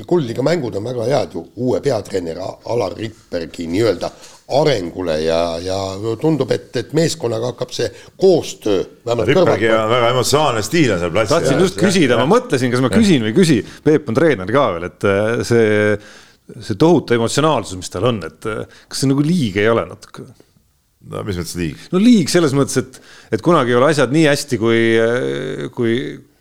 [0.07, 4.11] kuldliiga mängud on väga head ju uue peatreeneri Alar Rippergi nii-öelda
[4.47, 5.77] arengule ja, ja
[6.21, 7.89] tundub, et, et meeskonnaga hakkab see
[8.19, 8.85] koostöö.
[9.27, 11.35] Rippergi on väga emotsionaalne stiil on seal platsil.
[11.35, 14.69] tahtsin just küsida, ma mõtlesin, kas ma küsin või ei küsi, Peep on treener ka
[14.77, 15.09] veel, et
[15.47, 15.67] see
[16.55, 20.27] see tohutu emotsionaalsus, mis tal on, et äh, kas see nagu liig ei ole natuke?
[21.07, 21.83] no mis mõttes liig?
[21.93, 23.03] no liig selles mõttes, et,
[23.35, 25.93] et kunagi ei ole asjad nii hästi, kui, äh, kui,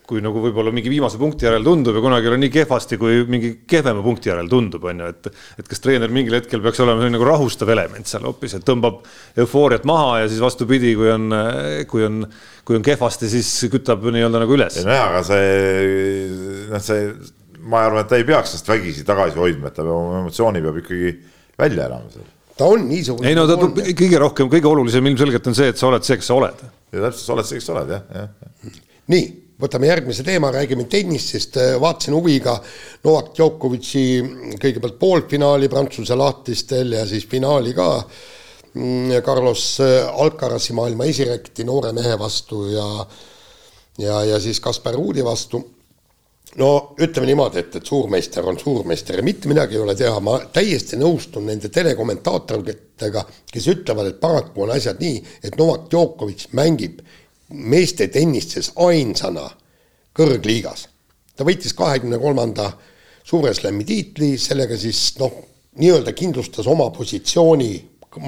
[0.07, 3.25] kui nagu võib-olla mingi viimase punkti järel tundub ja kunagi ei ole nii kehvasti, kui
[3.31, 5.31] mingi kehvema punkti järel tundub, on ju, et.
[5.59, 9.03] et kas treener mingil hetkel peaks olema selline nagu rahustav element seal hoopis, et tõmbab
[9.43, 11.35] eufooriat maha ja siis vastupidi, kui on,
[11.91, 12.23] kui on,
[12.67, 14.79] kui on kehvasti, siis kütab nii-öelda nagu üles.
[14.87, 17.11] nojah, aga see, noh, see
[17.67, 20.81] ma arvan, et ta ei peaks ennast vägisi tagasi hoidma, et ta oma emotsiooni peab
[20.83, 21.13] ikkagi
[21.59, 22.29] välja elama seal.
[22.57, 23.31] ta on niisugune.
[23.31, 26.31] ei no ta kõige rohkem, kõige olulisem ilmselgelt on see, et sa oled see, kes
[26.31, 26.63] sa oled.
[26.93, 28.81] ja täpselt, sa oled see, kes sa oled jah, jah.
[29.15, 29.27] nii,
[29.63, 32.57] võtame järgmise teema, räägime tennisest, vaatasin huviga
[33.05, 34.07] Novak Djokovic'i
[34.63, 37.91] kõigepealt poolfinaali Prantsuse lahtistel ja siis finaali ka.
[38.77, 42.85] Mm, Carlos Alcarasi maailma esirekti noore mehe vastu ja
[43.99, 45.63] ja, ja siis Kaspar Ruudi vastu
[46.55, 50.39] no ütleme niimoodi, et, et suurmeister on suurmeister ja mitte midagi ei ole teha, ma
[50.53, 57.03] täiesti nõustun nende telekommentaatoritega, kes ütlevad, et paraku on asjad nii, et Novak Djokovic mängib
[57.51, 59.49] meeste tennises ainsana
[60.17, 60.89] kõrgliigas.
[61.37, 62.71] ta võitis kahekümne kolmanda
[63.25, 65.35] suure slam'i tiitli, sellega siis noh,
[65.77, 67.73] nii-öelda kindlustas oma positsiooni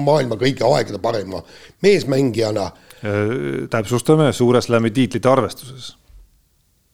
[0.05, 1.41] maailma kõigi aegade parima
[1.81, 2.71] meesmängijana.
[3.69, 6.08] täpsustame, suure slam'i tiitlite arvestuses Äh,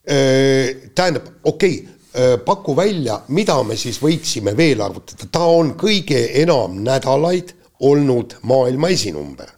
[0.06, 1.96] tähendab, okei okay,
[2.46, 7.52] paku välja, mida me siis võiksime veel arvutada, ta on kõige enam nädalaid
[7.84, 9.52] olnud maailma esinumber.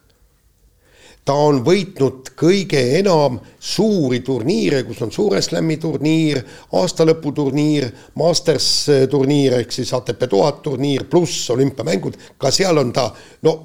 [1.28, 6.40] ta on võitnud kõige enam suuri turniire, kus on Suure Slami turniir,
[6.72, 13.10] aastalõputurniir, Masters turniir ehk siis ATP tuhat turniir pluss olümpiamängud, ka seal on ta
[13.44, 13.58] no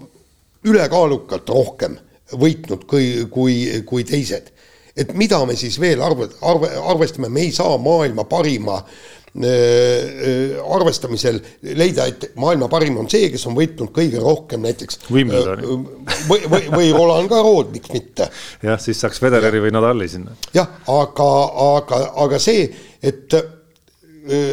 [0.65, 1.97] ülekaalukalt rohkem
[2.35, 3.55] võitnud kui, kui,
[3.87, 4.51] kui teised
[4.97, 11.41] et mida me siis veel arve, arve, arvestame, me ei saa maailma parima äh, arvestamisel
[11.79, 15.01] leida, et maailma parim on see, kes on võitnud kõige rohkem näiteks.
[15.11, 15.65] Wimbledoni.
[15.65, 18.29] Äh, või, või, või Roland Garros, miks mitte.
[18.63, 20.37] jah, siis saaks Federeri või Nadali sinna.
[20.55, 21.31] jah, aga,
[21.69, 22.67] aga, aga see,
[23.03, 23.39] et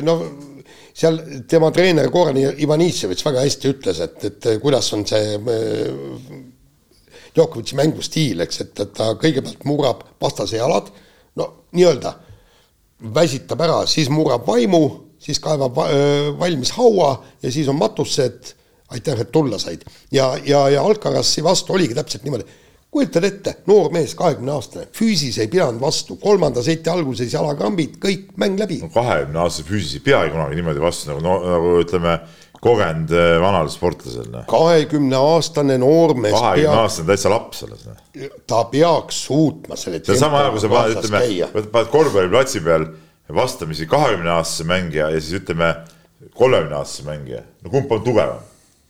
[0.08, 0.16] no
[1.00, 5.38] seal tema treener Goran Ivaniševitš väga hästi ütles, et, et kuidas on see
[7.40, 10.92] Djokovic'i mängustiil, eks, et, et ta kõigepealt murrab vastase jalad,
[11.40, 12.14] no nii-öelda
[13.16, 14.84] väsitab ära, siis murrab vaimu,
[15.20, 15.78] siis kaevab
[16.40, 17.14] valmis haua
[17.44, 18.56] ja siis on matused,
[18.92, 19.86] aitäh, et tulla said.
[20.12, 22.48] ja, ja, ja Alcarasi vastu oligi täpselt niimoodi,
[22.92, 28.32] kujutad ette, noor mees, kahekümne aastane, füüsis ei pidanud vastu, kolmanda seti alguses jalakrambid, kõik,
[28.42, 28.82] mäng läbi.
[28.94, 32.18] kahekümne aastase füüsis ei peagi kunagi niimoodi vastu nagu no,, nagu ütleme
[32.64, 34.28] kogenud äh, vanal sportlasel.
[34.34, 34.46] Noh.
[34.50, 36.36] kahekümne-aastane noormees.
[36.36, 37.86] kahekümne-aastane täitsa laps alles.
[37.88, 38.34] Noh.
[38.48, 40.02] ta peaks suutma selle.
[40.04, 42.90] see on sama ajal, kui sa paned, ütleme, paned korvpalliplatsi peal
[43.36, 45.74] vastamisi kahekümne-aastase mängija ja siis ütleme
[46.36, 48.44] kolmekümne-aastase mängija, no kumb on tugevam?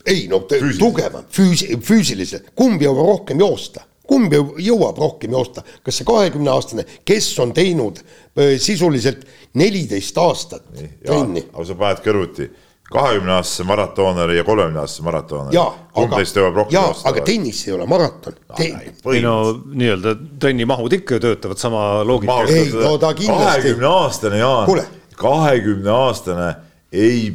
[0.06, 0.40] ei no
[0.80, 7.28] tugevam, füüsi-, füüsiliselt, kumb jõuab rohkem joosta, kumb jõuab rohkem joosta, kas see kahekümne-aastane, kes
[7.44, 9.28] on teinud äh, sisuliselt
[9.60, 11.46] neliteist aastat trenni.
[11.52, 12.50] aga sa paned kõrvuti
[12.92, 15.66] kahekümneaastase maratoneri ja kolmekümneaastase maratoneri.
[15.94, 18.70] kumb teist jõuab rohkem jaa, aga tennis ei ole maraton Te....
[19.14, 22.40] ei no nii-öelda trennimahud ikka ju töötavad sama loogika.
[22.50, 23.46] ei no ta kindlasti.
[23.46, 24.74] kahekümne aastane Jaan,
[25.20, 26.50] kahekümne aastane
[26.92, 27.30] ei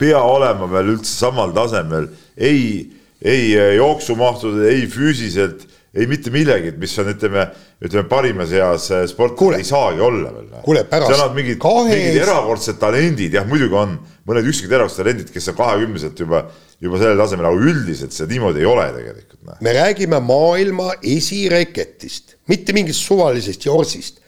[0.00, 2.88] pea olema veel üldse samal tasemel, ei,
[3.22, 7.48] ei jooksumahtude, ei füüsiliselt ei mitte millegi, mis on, ütleme,
[7.82, 10.50] ütleme parimas eas sportlane ei saagi olla veel.
[10.62, 11.10] kuule, pärast.
[11.10, 13.96] seal on mingid kahes..., mingid erakordsed talendid, jah, muidugi on
[14.28, 16.44] mõned üksikud erakordsed talendid, kes on kahekümneselt juba,
[16.82, 19.56] juba sellel tasemel, aga üldiselt see niimoodi ei ole tegelikult.
[19.66, 24.22] me räägime maailma esireketist, mitte mingist suvalisest Jorsist,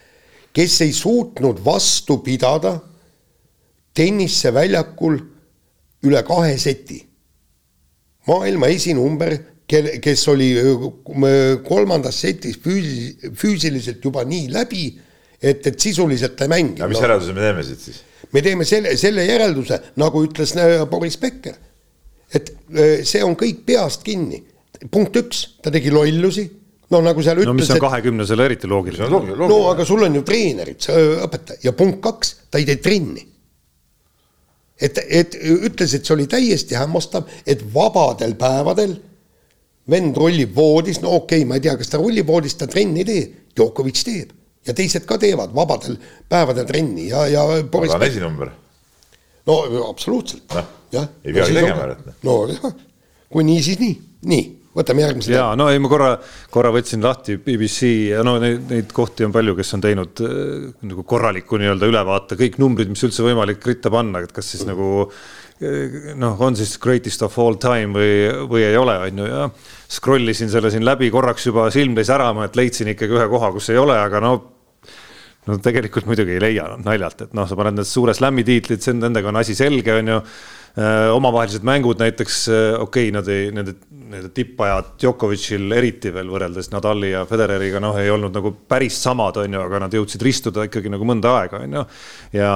[0.53, 2.75] kes ei suutnud vastu pidada
[3.95, 5.17] tenniseväljakul
[6.03, 6.99] üle kahe seti.
[8.27, 14.87] maailma esinumber kel-, kes oli öö, kolmandas setis füüsi-, füüsiliselt juba nii läbi,
[15.41, 18.01] et, et sisuliselt ta ei mängi aga mis no, järelduse me teeme siit siis?
[18.33, 21.55] me teeme selle, selle järelduse, nagu ütles äh, Boris Becker,
[22.33, 24.43] et öö, see on kõik peast kinni.
[24.91, 26.47] punkt üks, ta tegi lollusi,
[26.91, 29.51] no nagu seal no mis ütles, on kahekümnesele eriti see on loogiline.
[29.51, 30.89] no aga sul on ju treenerid,
[31.27, 33.29] õpetaja ja punkt kaks, ta ei tee trenni
[34.83, 38.97] et, et ütles, et see oli täiesti hämmastav, et vabadel päevadel
[39.89, 43.03] vend rullib voodis, no okei okay,, ma ei tea, kas ta rullib voodis, ta trenni
[43.03, 44.31] ei tee, Djokovic teeb
[44.67, 45.97] ja teised ka teevad vabadel
[46.31, 48.51] päevadel trenni ja, ja Boris ta on esinumber.
[49.49, 49.59] no
[49.89, 51.07] absoluutselt Noh, jah.
[51.25, 52.19] ei peagi tegema, et noh.
[52.23, 52.75] no jah,
[53.33, 53.97] kui nii, siis nii,
[54.31, 54.45] nii,
[54.77, 55.35] võtame järgmise.
[55.35, 56.13] ja no ei, ma korra,
[56.53, 60.67] korra võtsin lahti BBC ja no neid, neid kohti on palju, kes on teinud äh,
[60.87, 65.09] nagu korraliku nii-öelda ülevaate, kõik numbrid, mis üldse võimalik ritta panna, et kas siis nagu
[65.09, 65.23] äh,
[66.19, 68.15] noh, on siis greatest of all time või,
[68.49, 69.45] või ei ole, on ju, ja
[69.93, 73.51] scroll isin selle siin läbi korraks juba silm täis särama, et leidsin ikkagi ühe koha,
[73.55, 74.33] kus ei ole, aga no
[75.49, 78.93] no tegelikult muidugi ei leia naljalt, et noh, sa paned need suure slam'i tiitlid, see
[78.95, 80.19] on, nendega on asi selge, on ju.
[81.13, 82.37] omavahelised mängud näiteks,
[82.81, 83.75] okei okay,, nad ei, nende,
[84.09, 89.37] nende tippajad Djokovicil eriti veel võrreldes Nadali ja Federeriga, noh, ei olnud nagu päris samad,
[89.43, 91.85] on ju, aga nad jõudsid ristuda ikkagi nagu mõnda aega, on ju.
[92.39, 92.55] ja,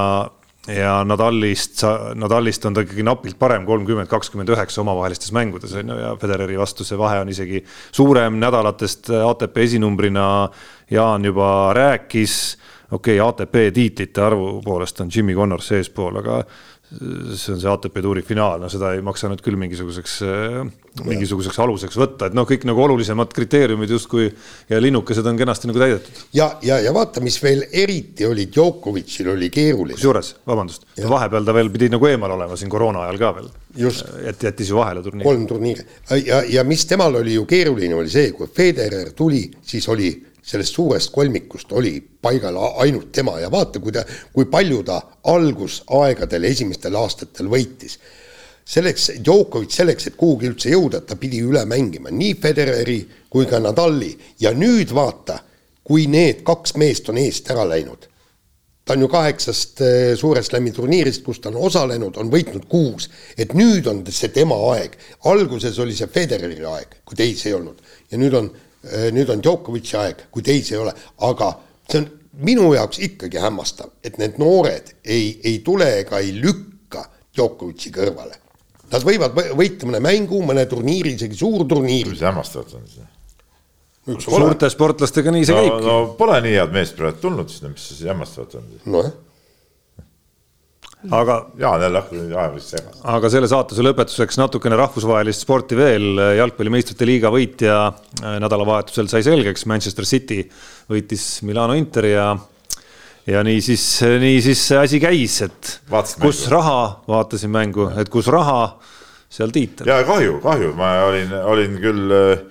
[0.67, 1.83] ja Nadalist,
[2.15, 6.57] Nadalist on ta ikkagi napilt parem, kolmkümmend, kakskümmend üheksa omavahelistes mängudes on ju ja Federeri
[6.59, 10.49] vastu see vahe on isegi suurem nädalatest ATP esinumbrina.
[10.91, 12.57] Jaan juba rääkis
[12.91, 16.43] okei okay,, ATP tiitlite arvu poolest on Jimmy Connors seespool, aga
[16.89, 20.13] see on see ATP tuuri finaal, no seda ei maksa nüüd küll mingisuguseks,
[21.03, 24.29] mingisuguseks aluseks võtta, et noh, kõik nagu olulisemad kriteeriumid justkui
[24.71, 26.21] ja linnukesed on kenasti nagu täidetud.
[26.37, 29.99] ja, ja, ja vaata, mis veel eriti oli, Djokovicil oli keeruline.
[29.99, 33.51] kusjuures, vabandust, vahepeal ta veel pidi nagu eemal olema siin koroona ajal ka veel.
[34.31, 35.27] Et jättis ju vahele turniiri.
[35.27, 35.83] kolm turniiri
[36.23, 40.09] ja, ja mis temal oli ju keeruline, oli see, kui Federer tuli, siis oli
[40.47, 45.01] sellest suurest kolmikust oli paigal ainult tema ja vaata, kui ta, kui palju ta
[45.33, 47.99] algusaegadel esimestel aastatel võitis.
[48.67, 53.59] selleks, Djokovic selleks, et kuhugi üldse jõuda, ta pidi üle mängima nii Federeri kui ka
[53.59, 55.39] Nadali ja nüüd vaata,
[55.83, 58.07] kui need kaks meest on eest ära läinud
[58.87, 63.09] ta on ju kaheksast eh, suure slam'i turniirist, kus ta on osalenud, on võitnud kuus.
[63.37, 64.95] et nüüd on see tema aeg.
[65.27, 68.49] alguses oli see Federeri aeg, kui teisi ei olnud ja nüüd on,
[69.15, 70.93] nüüd on Djokovic'i aeg, kui teisi ei ole,
[71.27, 71.51] aga
[71.89, 72.09] see on
[72.47, 78.37] minu jaoks ikkagi hämmastav, et need noored ei, ei tule ega ei lükka Djokovic'i kõrvale.
[78.91, 82.13] Nad võivad võ- võita mõne mängu, mõne turniiri, isegi suurturniiri.
[82.15, 83.07] mis hämmastavat on see?
[84.23, 87.73] suurte sportlastega nii see no, käibki no pole nii head meest praegu tulnud, siis no
[87.73, 88.85] mis siis hämmastavat on siis?
[88.87, 89.11] nojah,
[91.13, 92.99] aga Jaan jälle hakkab nüüd ajamist segama.
[93.13, 96.17] aga selle saatuse lõpetuseks natukene rahvusvahelist sporti veel.
[96.39, 100.41] jalgpalli meistrite liiga võitja äh, nädalavahetusel sai selgeks, Manchester City
[100.89, 102.31] võitis Milano Interi ja
[103.27, 106.53] ja nii siis, nii siis see asi käis, et Vaatasid kus mängu?
[106.55, 106.81] raha,
[107.11, 108.61] vaatasin mängu, et kus raha,
[109.29, 109.89] seal tiitel.
[109.89, 112.45] ja kahju, kahju, ma olin, olin küll äh,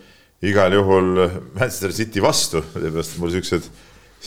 [0.47, 1.14] igal juhul
[1.57, 3.70] Manchester City vastu, sellepärast et mul siuksed,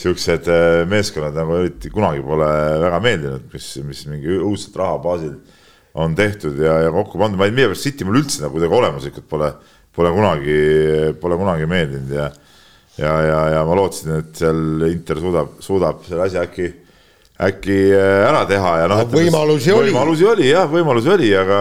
[0.00, 2.50] siuksed äh, meeskonnad nagu eriti kunagi pole
[2.86, 5.34] väga meeldinud, mis, mis mingi õudselt raha baasil
[6.00, 8.78] on tehtud ja, ja kokku pandud, ma ei tea, millegipärast City mulle üldse nagu kuidagi
[8.78, 9.50] olemuslikult pole,
[9.96, 10.60] pole kunagi,
[11.20, 12.30] pole kunagi meeldinud ja
[13.00, 16.68] ja, ja, ja ma lootsin, et seal Inter suudab, suudab selle asja äkki,
[17.40, 19.08] äkki äh, ära teha ja noh No.
[19.14, 19.92] võimalusi oli.
[19.92, 21.60] võimalusi oli jah, võimalusi oli, aga,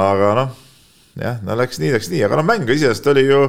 [0.00, 0.52] aga noh,
[1.20, 3.42] jah, no läks nii, läks nii, aga noh, mäng iseenesest oli ju,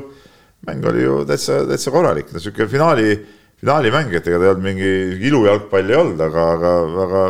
[0.68, 3.14] mäng oli ju täitsa, täitsa korralik, no sihuke finaali,
[3.60, 4.91] finaalimäng, et ega ta ei olnud mingi
[5.30, 6.74] ilujalgpall ei olnud, aga, aga,
[7.05, 7.24] aga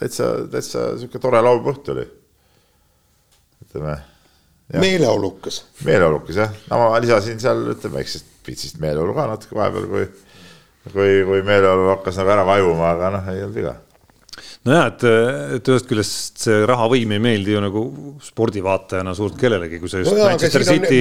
[0.00, 2.06] täitsa, täitsa sihuke tore laupäeva õhtu oli.
[3.66, 3.98] ütleme
[4.78, 5.64] meeleolukas.
[5.84, 10.08] meeleolukas jah, no ma lisasin seal ütleme väiksest pitsist meeleolu ka natuke vahepeal, kui,
[10.92, 13.76] kui, kui meeleolu hakkas nagu ära vajuma, aga noh, ei olnud viga.
[14.68, 15.04] nojah, et,
[15.56, 17.82] et ühest küljest see rahavõim ei meeldi ju nagu
[18.26, 20.98] spordivaatajana suurt kellelegi, kui sa just no Manchester City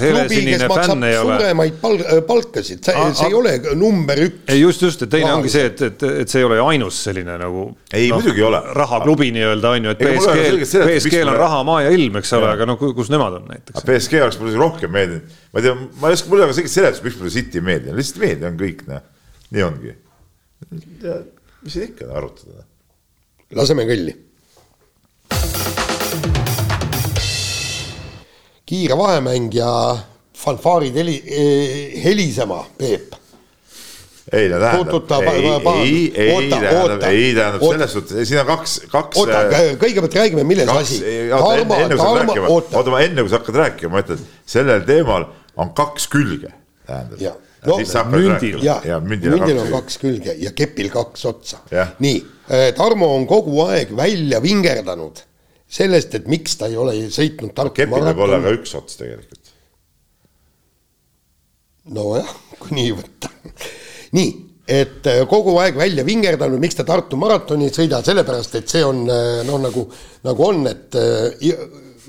[0.00, 1.34] helesinine maksab fänn ei ole.
[1.36, 4.38] suuremaid pal-, palkasid, see, see ei ole number üks.
[4.54, 7.00] ei just, just, et teine ongi see, et, et, et see ei ole ju ainus
[7.08, 7.66] selline nagu.
[7.92, 8.62] Ei, muidugi ei ole.
[8.80, 12.68] rahaklubi nii-öelda on ju, et BSG-l, BSG-l on raha, maa ja ilm, eks ole, aga
[12.70, 13.76] no ku- kus nemad on näiteks?
[13.76, 16.56] aga PSG oleks mulle rohkem meeldinud, ma ei tea, ma ei oska, mul ei ole
[16.56, 19.04] selget seletust, miks mulle City ei meeldi, lihtsalt meeldi, on kõik, noh.
[19.52, 19.94] nii ongi.
[20.72, 22.64] mis siin ikka arutada.
[23.54, 24.14] Laseme kõlli.
[28.66, 29.70] kiire vahemäng ja
[30.34, 31.22] fanfaarid heli-,
[32.02, 33.14] helisema, Peep.
[34.32, 35.44] ei no tähendab, ei,
[35.86, 39.20] ei, ei tähendab, ei tähendab selles suhtes, siin on kaks, kaks.
[39.22, 39.44] oota,
[39.78, 41.30] kõigepealt räägime, milles kaks, asi.
[41.30, 46.50] oota, ma enne kui sa hakkad rääkima, ma ütlen, sellel teemal on kaks külge,
[46.88, 47.42] tähendab.
[47.66, 47.78] No,
[48.10, 48.60] mündil.
[48.62, 51.62] ja, ja mündil, mündil on kaks külge ja kepil kaks otsa
[52.02, 52.20] nii,
[52.76, 55.22] Tarmo on kogu aeg välja vingerdanud
[55.66, 59.52] sellest, et miks ta ei ole sõitnud Tartu kepil võib olla ka üks ots tegelikult.
[61.96, 63.30] nojah, kui nii võtta.
[64.18, 64.30] nii,
[64.66, 68.84] et äh, kogu aeg välja vingerdanud, miks ta Tartu maratoni ei sõida, sellepärast et see
[68.86, 69.86] on äh, noh, nagu,
[70.26, 71.52] nagu on, et äh,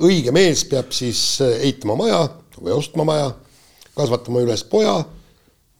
[0.05, 2.23] õige mees peab siis äh, ehitama maja
[2.57, 3.31] või ostma maja,
[3.97, 4.99] kasvatama üles poja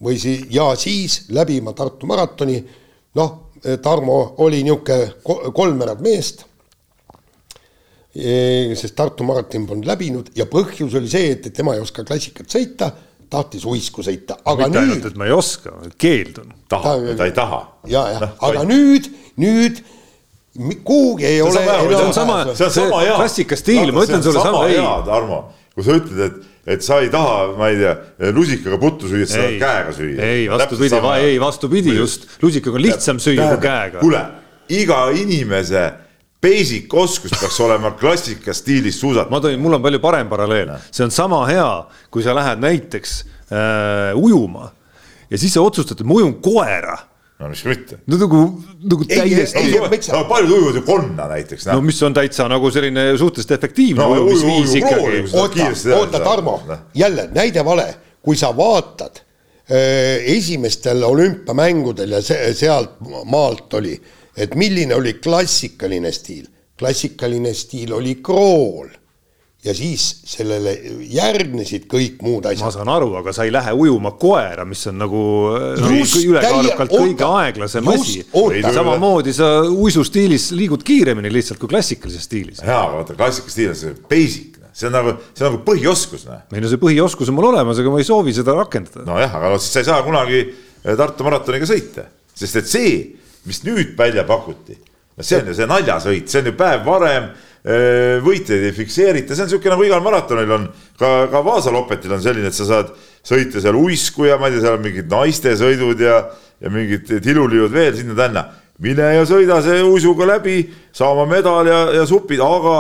[0.02, 2.62] või siis ja siis läbima Tartu maratoni.
[3.18, 3.47] noh,
[3.82, 6.46] Tarmo oli niisugune kolmveerand meest
[8.18, 12.02] Eh, sest Tartu maraton polnud läbinud ja põhjus oli see, et, et tema ei oska
[12.08, 12.88] klassikat sõita,
[13.30, 16.48] tahtis uisku sõita, aga mitte ainult, nüüd et ma ei oska, keeldun.
[16.72, 17.60] tahab Ta- ta ei taha.
[17.92, 19.84] ja, ja, aga nüüd, nüüd
[20.58, 21.62] mi- kuhugi ei ole.
[21.62, 23.16] see on sama- see on sama hea.
[23.20, 24.80] klassikastiil, ma ütlen sulle sama- ei.
[24.80, 25.40] hea, Tarmo,
[25.76, 27.94] kui sa ütled, et, et sa ei taha, ma ei tea,
[28.36, 30.18] lusikaga puttu süüa, sa tahad käega süüa.
[30.24, 31.00] ei, vastupidi,
[31.30, 34.02] ei vastupidi, just lusikaga on lihtsam süüa kui käega.
[34.04, 34.24] kuule,
[34.76, 35.86] iga inimese
[36.44, 39.34] basic oskus peaks olema klassika stiilis suusatamine.
[39.34, 41.70] ma tõin, mul on palju parem paralleel, see on sama hea,
[42.12, 44.72] kui sa lähed näiteks äh, ujuma
[45.30, 46.98] ja siis sa otsustad, et ma ujun koera.
[47.40, 48.00] No miks mitte.
[48.08, 48.40] no nagu,
[48.84, 51.66] nagu Ei, täiesti no paljud ujuvad ju konna näiteks.
[51.70, 56.20] no mis on täitsa nagu selline suhteliselt efektiivne No, ujumisviis uju- uju- ikkagi oota oota.
[56.26, 56.60] Tarmo
[56.96, 57.88] jälle näide vale,
[58.22, 63.96] kui sa vaatad äh, esimestel olümpiamängudel ja see, sealt maalt oli,
[64.38, 66.46] et milline oli klassikaline stiil,
[66.80, 68.88] klassikaline stiil oli krool
[69.68, 70.74] ja siis sellele
[71.12, 72.76] järgnesid kõik muud ma asjad.
[72.80, 75.22] saan aru, aga sa ei lähe ujuma koera, mis on nagu
[75.82, 78.24] Just, ülekaalukalt kõige aeglasem asi
[78.78, 82.62] samamoodi sa uisustiilis liigud kiiremini lihtsalt kui klassikalises stiilis.
[82.64, 86.28] jaa, aga vaata klassika stiil on see basic, see on nagu, see on nagu põhioskus,
[86.30, 86.44] noh.
[86.54, 89.06] ei no see põhioskus on mul olemas, aga ma ei soovi seda rakendada.
[89.10, 92.08] nojah, aga no siis sa ei saa kunagi eh, Tartu maratoniga sõita,
[92.38, 92.94] sest et see,
[93.50, 94.78] mis nüüd välja pakuti,
[95.18, 97.32] no see on ju see naljasõit, see on ju päev varem,
[98.24, 100.68] võitjaid ei fikseerita, see on niisugune nagu igal maratonil on,
[101.00, 102.94] ka, ka Vaasa lopetil on selline, et sa saad
[103.28, 106.22] sõita seal uisku ja ma ei tea, seal on mingid naistesõidud ja,
[106.64, 108.46] ja mingid tiluliud veel sinna-tänna.
[108.80, 110.62] mine ja sõida see uisuga läbi,
[110.94, 112.78] saa oma medal ja, ja supid, aga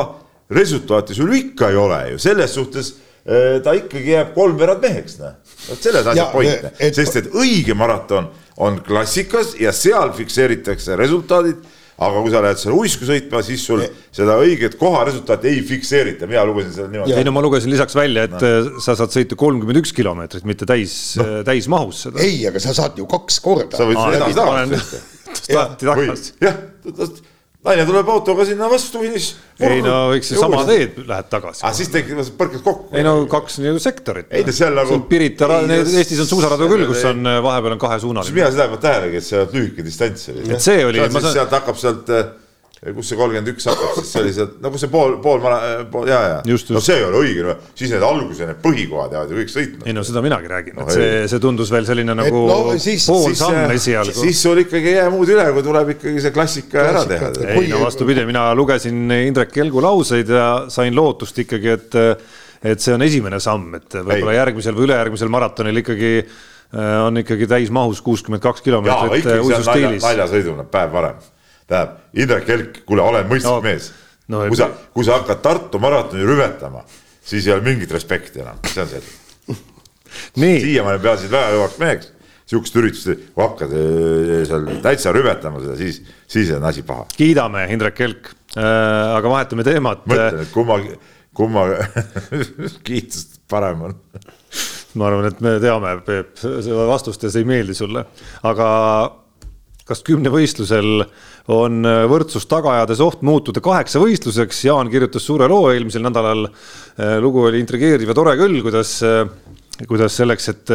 [0.54, 2.94] resultaati sul ikka ei ole ju, selles suhtes
[3.26, 5.34] eh, ta ikkagi jääb kolmveerand meheks, noh.
[5.68, 10.14] vot selles on Ja, asja point, et- sest et õige maraton on klassikas ja seal
[10.16, 11.60] fikseeritakse resultaadid,
[11.98, 13.82] aga kui sa lähed seal uisku sõitma, siis sul
[14.14, 17.16] seda õiget koha resultaati ei fikseerita, mina lugesin seda niimoodi.
[17.18, 18.82] ei no ma lugesin lisaks välja, et no.
[18.84, 22.22] sa saad sõita kolmkümmend üks kilomeetrit, mitte täis no., täismahus seda.
[22.22, 24.93] ei, aga sa saad ju kaks korda sa võid Aa, seda ei, edasi panen- tagasi
[25.82, 26.36] sõita.
[26.45, 27.36] jah,
[27.68, 29.28] naine tuleb autoga sinna vastu finiš.
[29.59, 31.74] ei no eks see sama teed lähed tagasi aga.
[31.78, 32.89] siis tekib, põrkad kokku.
[32.95, 34.32] ei no kaks nii sektorit.
[34.32, 38.36] Ei no seal nagu- Pirita, Eestis on suusaradu küll, kus on äh, vahepeal on kahesuunaline.
[38.36, 40.49] mina seda ei pannud tähelegi, et see on lühike distants oli.
[40.53, 42.13] Et see oli- sealt hakkab sealt,
[42.95, 45.84] kus see kolmkümmend üks hakkab, siis see oli sealt, no kus see pool, pool mara-,
[45.91, 46.38] pool ja, ja.
[46.45, 49.88] No see ei ole õige, siis need alguse, need põhikohad jäävad ju kõik sõitma.
[49.89, 53.07] ei no seda minagi räägin, No et see see tundus veel selline nagu no siis-
[53.09, 54.13] pool siis, samm äh, esialgu.
[54.19, 57.55] siis sul ikkagi ei jää muud üle, kui tuleb ikkagi see klassika ära Klassika, teha.
[57.61, 61.97] ei no vastupidi, mina lugesin Indrek Kelgu lauseid ja sain lootust ikkagi, et,
[62.61, 67.47] et see on esimene samm, et võib-olla järgmisel või ülejärgmisel maratonil ikkagi äh, on ikkagi
[67.49, 70.03] täismahus kuuskümmend kaks kilomeetrit uisustiilis.
[70.05, 71.25] naljasõiduna päev varem.
[71.68, 73.91] tähendab, Indrek Kelk, kuule, olen mõistlik No, mees
[74.32, 76.84] no kui sa, kui sa hakkad Tartu maratoni rüvetama,
[77.24, 79.57] siis ei ole mingit respekti enam, see on selge.
[80.43, 82.09] nii, siiamaani peasid väga kõvaks meheks,
[82.47, 87.07] sihukest üritust, kui hakkad eh, seal täitsa rüvetama seda, siis, siis on asi paha.
[87.15, 90.03] kiidame Indrek Kelk, aga vahetame teemat.
[90.07, 90.80] mõtlen, et kumma,
[91.38, 91.68] kumma
[92.88, 93.95] kiitust parem on.
[94.97, 98.03] ma arvan, et me teame, Peep, seda vastust ja see ei meeldi sulle,
[98.47, 98.68] aga
[99.88, 101.05] kas kümnevõistlusel
[101.54, 106.50] on võrdsus taga ajades oht muutuda kaheksa võistluseks, Jaan kirjutas suure loo eelmisel nädalal.
[107.24, 108.98] lugu oli intrigeeriv ja tore küll, kuidas,
[109.88, 110.74] kuidas selleks, et,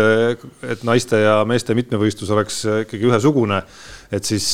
[0.64, 3.62] et naiste ja meeste mitmevõistlus oleks ikkagi ühesugune,
[4.12, 4.46] et siis,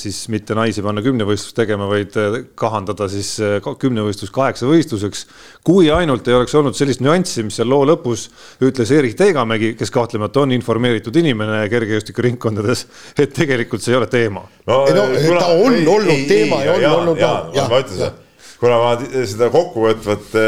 [0.00, 2.14] siis mitte naisi panna kümnevõistlust tegema, vaid
[2.58, 5.26] kahandada siis kümnevõistlus kaheksa võistluseks.
[5.66, 8.28] kui ainult ei oleks olnud sellist nüanssi, mis seal loo lõpus
[8.64, 12.86] ütles Erik Teegamägi, kes kahtlemata on informeeritud inimene kergejõustikuringkondades,
[13.22, 14.46] et tegelikult see ei ole teema.
[14.66, 15.04] no, Ei no,
[15.36, 18.12] ta on olnud teema ja on olnud- jah, jah, ma ütlen seda,
[18.60, 18.94] kuna ma
[19.28, 20.40] seda kokkuvõtvat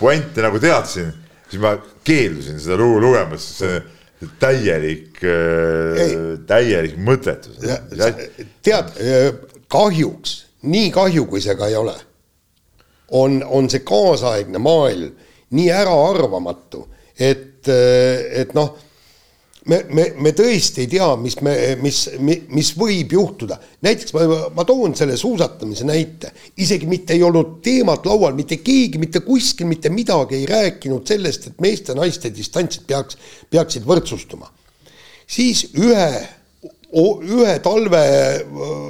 [0.00, 1.12] puänti nagu teadsin,
[1.50, 3.76] siis ma keeldusin seda lugu lugemast, see
[4.40, 5.20] täielik,
[6.46, 7.58] täielik mõttetus.
[8.64, 8.92] tead,
[9.68, 11.94] kahjuks, nii kahju, kui see ka ei ole,
[13.16, 15.12] on, on see kaasaegne maailm
[15.56, 16.86] nii äraarvamatu,
[17.18, 18.74] et, et noh
[19.70, 23.58] me, me, me tõesti ei tea, mis me, mis, mis võib juhtuda.
[23.86, 29.00] näiteks ma, ma toon selle suusatamise näite, isegi mitte ei olnud teemat laual, mitte keegi
[29.02, 33.18] mitte kuskil mitte midagi ei rääkinud sellest, et meeste-naiste distantsid peaks,
[33.50, 34.50] peaksid võrdsustuma.
[35.26, 36.08] siis ühe,
[36.94, 38.02] ühe talve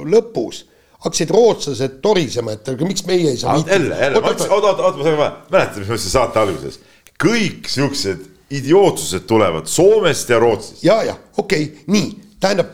[0.05, 0.65] lõpus
[1.03, 3.57] hakkasid rootslased torisema, et aga miks meie ei saa.
[3.65, 6.79] jälle, jälle, oota, oota, oota, ma sain kohe, mäletad, mis ma ütlesin saate alguses,
[7.21, 10.83] kõik siuksed idiootsused tulevad Soomest ja Rootsist.
[10.83, 12.71] ja, ja okei okay,, nii, tähendab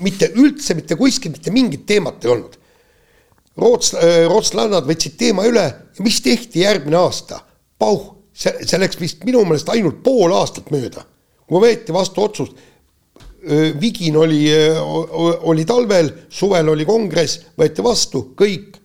[0.00, 2.56] mitte üldse mitte kuskil mitte mingit teemat ei olnud.
[3.60, 5.66] Roots, äh, rootslannad võtsid teema üle
[6.00, 7.40] mis tehti järgmine aasta?
[7.80, 8.02] pauh,
[8.36, 11.00] see, see läks vist minu meelest ainult pool aastat mööda,
[11.48, 12.50] kui võeti vastu otsus.
[13.40, 14.76] Äh, Vigin oli, äh,
[15.48, 18.76] oli talvel, suvel oli kongress, võeti vastu, kõik,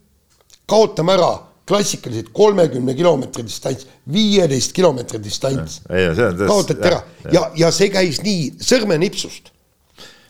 [0.65, 1.33] kaotame ära
[1.67, 5.81] klassikalised kolmekümne kilomeetri distants, viieteist kilomeetri distants.
[5.87, 9.51] kaotati ära ja, ja, ja see käis nii sõrmenipsust.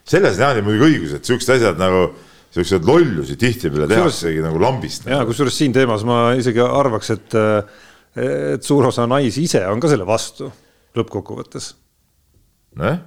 [0.08, 2.08] selles on Jaanil muidugi õigus, et siuksed asjad nagu
[2.56, 5.10] siukseid lollusi tihtipeale tehaksegi nagu lambist.
[5.12, 7.40] ja kusjuures siin teemas ma isegi arvaks, et,
[8.16, 10.52] et suur osa naisi ise on ka selle vastu
[10.96, 11.74] lõppkokkuvõttes.
[12.80, 13.04] nojah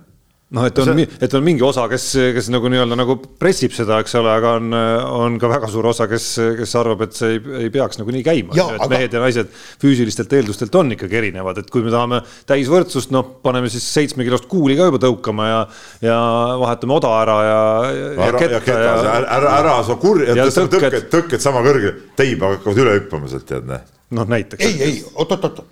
[0.56, 2.04] noh, et on, et on mingi osa, kes,
[2.36, 4.72] kes nagu nii-öelda nagu pressib seda, eks ole, aga on,
[5.18, 8.24] on ka väga suur osa, kes, kes arvab, et see ei, ei peaks nagu nii
[8.24, 8.56] käima.
[8.56, 8.88] et aga...
[8.94, 13.68] mehed ja naised füüsilistelt eeldustelt on ikkagi erinevad, et kui me tahame täisvõrdsust, noh, paneme
[13.72, 15.60] siis seitsme kilost kuuli ka juba tõukama ja,
[16.08, 16.18] ja
[16.64, 17.60] vahetame oda ära ja,
[17.92, 18.64] ja, ja ketta.
[18.72, 23.28] Ja, ja, ära, ära sa kurja, tõstame tõkked, tõkked sama kõrgele, teiba hakkavad üle hüppama
[23.28, 23.84] sealt, tead, näe.
[24.16, 24.64] noh, näiteks.
[24.64, 25.64] ei, ei, oot-oot-oot.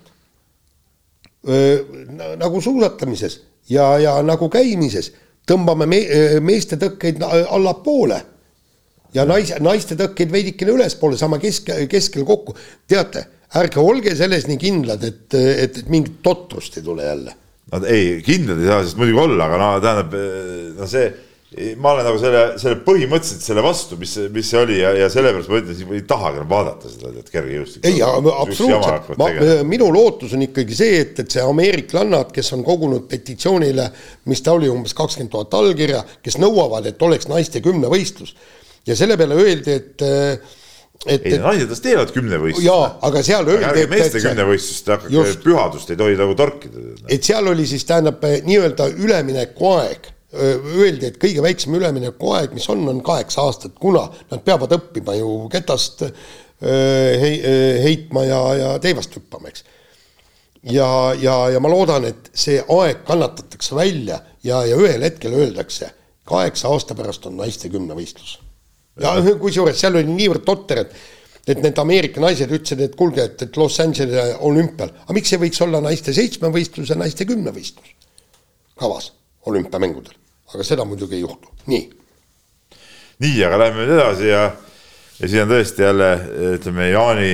[2.37, 5.11] nagu suusatamises ja, ja nagu käimises
[5.47, 6.01] tõmbame me,
[6.43, 8.19] meeste tõkkeid allapoole
[9.15, 12.55] ja naise, naiste tõkkeid veidikene ülespoole, sama kesk, keskel kokku.
[12.87, 17.35] teate, ärge olge selles nii kindlad, et, et, et mingit totrust ei tule jälle.
[17.71, 20.19] no ei, kindlad ei saa sellest muidugi olla, aga no tähendab,
[20.77, 21.07] no see
[21.79, 25.47] ma olen nagu selle, selle põhimõtteliselt selle vastu, mis, mis see oli ja, ja sellepärast
[25.47, 27.87] ma ütlen, ei tahagi enam vaadata seda, et kergejõustik.
[27.87, 29.29] ei, absoluutselt, ma,
[29.67, 33.87] minu lootus on ikkagi see, et, et see ameeriklannad, kes on kogunud petitsioonile,
[34.27, 38.35] mis ta oli, umbes kakskümmend tuhat allkirja, kes nõuavad, et oleks naiste kümnevõistlus
[38.87, 40.07] ja selle peale öeldi, et
[41.05, 42.65] et, ei, naised las teevad kümnevõistlust.
[42.65, 44.91] jaa, aga seal öeldi, et meeste kümnevõistlust,
[45.45, 46.83] pühadust ei tohi nagu torkida.
[47.07, 52.99] et seal oli siis tähendab nii-öelda üleminekuaeg öeldi, et kõige väiksem üleminekuaeg, mis on, on
[53.05, 56.03] kaheksa aastat, kuna nad peavad õppima ju ketast
[56.61, 57.35] hei,
[57.83, 59.63] heitma ja, ja teivast hüppama, eks.
[60.73, 60.89] ja,
[61.21, 65.93] ja, ja ma loodan, et see aeg kannatatakse välja ja, ja ühel hetkel öeldakse,
[66.27, 68.39] kaheksa aasta pärast on naiste kümnevõistlus.
[68.99, 70.97] ja kusjuures seal oli niivõrd totter, et
[71.47, 75.39] et need Ameerika naised ütlesid, et kuulge, et, et Los Angelese olümpial, aga miks ei
[75.39, 77.93] võiks olla naiste seitsmevõistlus ja naiste kümnevõistlus
[78.75, 79.13] kavas
[79.47, 80.15] olümpiamängudel,
[80.53, 81.83] aga seda muidugi ei juhtu, nii.
[83.23, 84.47] nii, aga lähme nüüd edasi ja,
[85.19, 86.09] ja siin on tõesti jälle
[86.57, 87.31] ütleme Jaani,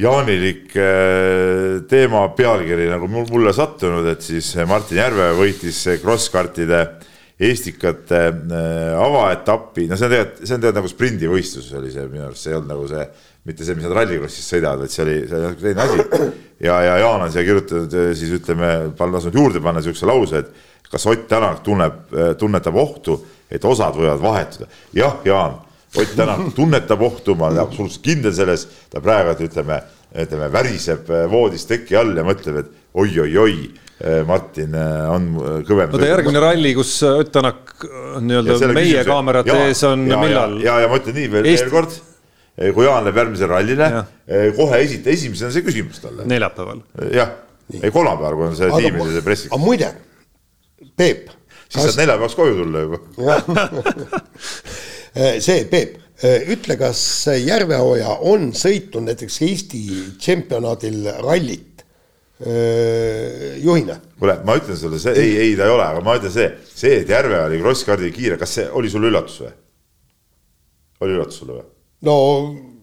[0.00, 6.86] jaanilik äh, teema pealkiri nagu mul, mulle sattunud, et siis Martin Järve võitis krosskartide
[7.42, 12.28] Estikate äh, avaetappi, no see on tegelikult, see on tegelikult nagu sprindivõistlus oli see minu
[12.28, 13.06] arust, see ei olnud nagu see,
[13.48, 16.28] mitte see, mis nad rallikrossis sõidavad, vaid see oli, see oli natuke teine asi.
[16.62, 18.70] ja, ja Jaan on siia kirjutanud äh, siis ütleme,
[19.00, 23.18] lasknud juurde panna niisuguse lause, et kas Ott Tänak tunneb, äh, tunnetab ohtu,
[23.50, 24.70] et osad võivad vahetuda?
[24.94, 25.58] jah, Jaan,
[25.98, 29.80] Ott Tänak tunnetab ohtu, ma olen absoluutselt kindel selles, ta praegu ütleme,
[30.22, 33.56] ütleme väriseb äh, voodis teki all ja mõtleb, et oi-oi-oi
[34.26, 35.26] Martin on
[35.62, 35.92] kõvem.
[35.92, 37.74] no ta järgmine ralli, kus Ott Tänak
[38.22, 40.56] nii-öelda meie kaamerate ees on ja, millal?
[40.62, 41.94] ja, ja ma ütlen nii veel, veel kord,
[42.56, 43.88] kui Jaan läheb järgmisele rallile,
[44.56, 46.26] kohe esita esimesena see küsimus talle.
[46.28, 46.82] neljapäeval.
[47.14, 47.32] jah,
[47.80, 49.52] ei kolmapäeval, kui on see tiimide pressiks.
[49.52, 49.92] aga muide
[50.96, 51.30] Peep.
[51.68, 53.00] siis saad neljapäevaks koju tulla juba
[55.46, 55.96] see, Peep,
[56.52, 57.02] ütle, kas
[57.40, 59.82] Järveoja on sõitnud näiteks Eesti
[60.20, 61.86] tšempionaadil rallit
[63.62, 63.96] juhina?
[64.18, 67.00] kuule, ma ütlen sulle, see ei, ei ta ei ole, aga ma ütlen see, see,
[67.00, 69.54] et Järveoja oli krosskaardi kiire, kas see oli sulle üllatus või?
[71.06, 71.71] oli üllatus sulle või?
[72.06, 72.16] No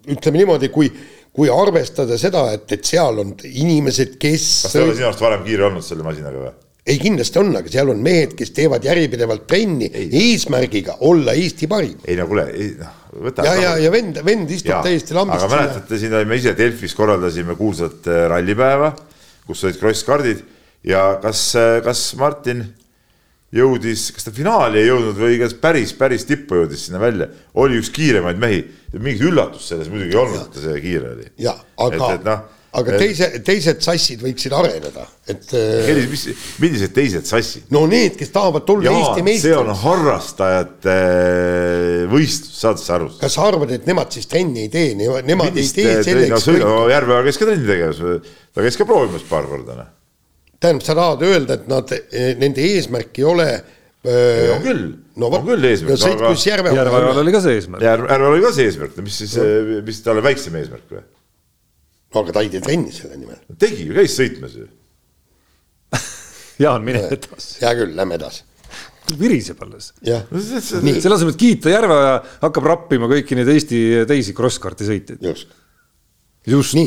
[0.09, 0.89] ütleme niimoodi, kui,
[1.35, 4.47] kui arvestada seda, et, et seal on inimesed, kes.
[4.65, 6.55] kas ta ei ole sinu arust varem kiire olnud selle masinaga või?
[6.89, 10.07] ei, kindlasti on, aga seal on mehed, kes teevad järjepidevalt trenni ei.
[10.23, 11.99] eesmärgiga olla Eesti parim.
[12.07, 12.47] ei no kuule,
[12.79, 12.95] noh,
[13.27, 13.45] võta.
[13.45, 15.43] ja, ja, ja vend, vend istub ja, täiesti lambist.
[15.43, 18.93] aga mäletate, siin olime ise Delfis korraldasime kuulsat äh, rallipäeva,
[19.47, 20.41] kus olid krosskardid
[20.87, 22.65] ja kas, äh, kas Martin
[23.55, 27.79] jõudis, kas ta finaali ei jõudnud või kas päris, päris tippu jõudis sinna välja, oli
[27.81, 28.61] üks kiiremaid mehi.
[28.93, 31.27] mingit üllatust selles muidugi ei olnud, et ta see kiire oli.
[31.41, 32.35] ja, aga, no,
[32.77, 35.49] aga et, teise, teised sassid võiksid areneda, et.
[35.57, 36.27] Äh, mis,
[36.61, 37.65] millised teised sassid?
[37.73, 39.47] no need, kes tahavad tulla Jaa, Eesti meistriks.
[39.49, 43.11] see on harrastajate äh, võistlus, saad sa aru?
[43.17, 45.25] kas sa arvad, et nemad siis trenni ei tee, nemad
[45.55, 46.51] Millist ei tee selleks.
[46.61, 49.95] No, Järveoja käis ka trenni tegemas, ta käis ka proovimas paar korda, noh
[50.59, 53.47] tähendab, sa tahad öelda, et nad, eh, nende eesmärk ei ole
[54.05, 54.83] öö, on küll
[55.15, 56.01] no,, on küll eesmärk no,.
[56.03, 56.73] sõitkus Järve.
[56.75, 57.85] Järveojal oli ka see eesmärk.
[57.85, 61.05] Järveojal oli ka see eesmärk, no mis siis no., eh, mis talle väiksem eesmärk või?
[62.09, 63.39] no aga ta ei tee trenni selle nimel.
[63.61, 64.67] tegi ju, käis sõitmas ju
[66.63, 67.59] Jaan, mine edasi.
[67.63, 68.47] hea küll, lähme edasi
[69.17, 69.91] viriseb alles.
[70.05, 73.79] selle asemel, et kiita Järveoja, hakkab rappima kõiki neid Eesti
[74.09, 75.23] teisi kross-karti sõitjaid.
[75.25, 75.55] just.
[76.45, 76.77] just,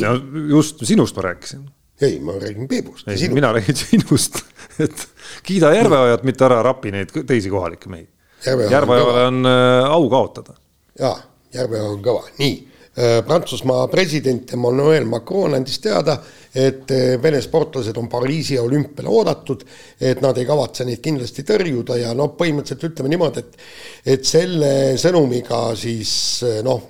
[0.53, 1.65] just sinust ma rääkisin
[2.01, 3.07] ei, ma räägin Peebust.
[3.31, 4.35] mina räägin sinust,
[4.79, 5.07] et
[5.43, 8.07] kiida Järveojat, mitte ära rapi neid teisi kohalikke mehi.
[8.45, 10.53] Järveojale on äh, au kaotada.
[10.99, 11.15] jaa,
[11.53, 12.55] Järveoja on kõva, nii
[12.97, 16.17] äh, Prantsusmaa president Emmanuel Macron andis teada,
[16.55, 19.63] et äh, Vene sportlased on Pariisi olümpiale oodatud,
[20.01, 24.97] et nad ei kavatse neid kindlasti tõrjuda ja noh, põhimõtteliselt ütleme niimoodi, et et selle
[24.99, 26.81] sõnumiga siis noh,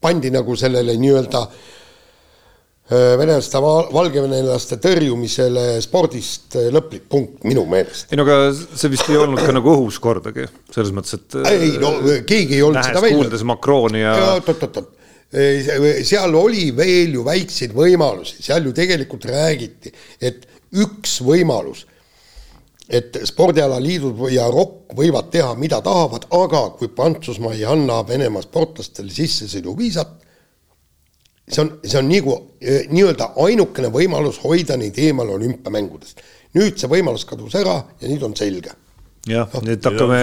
[0.00, 1.77] pandi nagu sellele nii-öelda Äh,
[2.90, 3.60] venelaste,
[3.92, 8.08] valgevenelaste tõrjumisele spordist äh, lõplik punkt minu meelest.
[8.08, 11.36] ei no aga see vist ei olnud ka nagu õhus kordagi, selles mõttes, et.
[11.52, 11.92] ei no
[12.28, 13.18] keegi ei olnud seda välja.
[13.20, 14.30] kuuldes Macroni ja, ja.
[14.38, 14.94] oot-oot-oot,
[16.08, 19.92] seal oli veel ju väikseid võimalusi, seal ju tegelikult räägiti,
[20.24, 20.48] et
[20.80, 21.84] üks võimalus,
[22.88, 29.12] et spordialaliidud ja ROK võivad teha, mida tahavad, aga kui Prantsusmaa ei anna Venemaa sportlastele
[29.12, 30.16] sissesõiduviisat
[31.52, 36.22] see on, see on nagu nii-öelda ainukene võimalus hoida neid eemal olümpiamängudest.
[36.58, 38.74] nüüd see võimalus kadus ära ja nüüd on selge.
[39.28, 40.20] Jah no,, nüüd hakkame,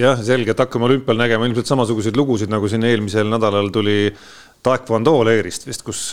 [0.00, 4.14] jah, selge, et hakkame olümpial nägema ilmselt samasuguseid lugusid, nagu siin eelmisel nädalal tuli
[4.64, 6.08] Taekwondo leerist vist, kus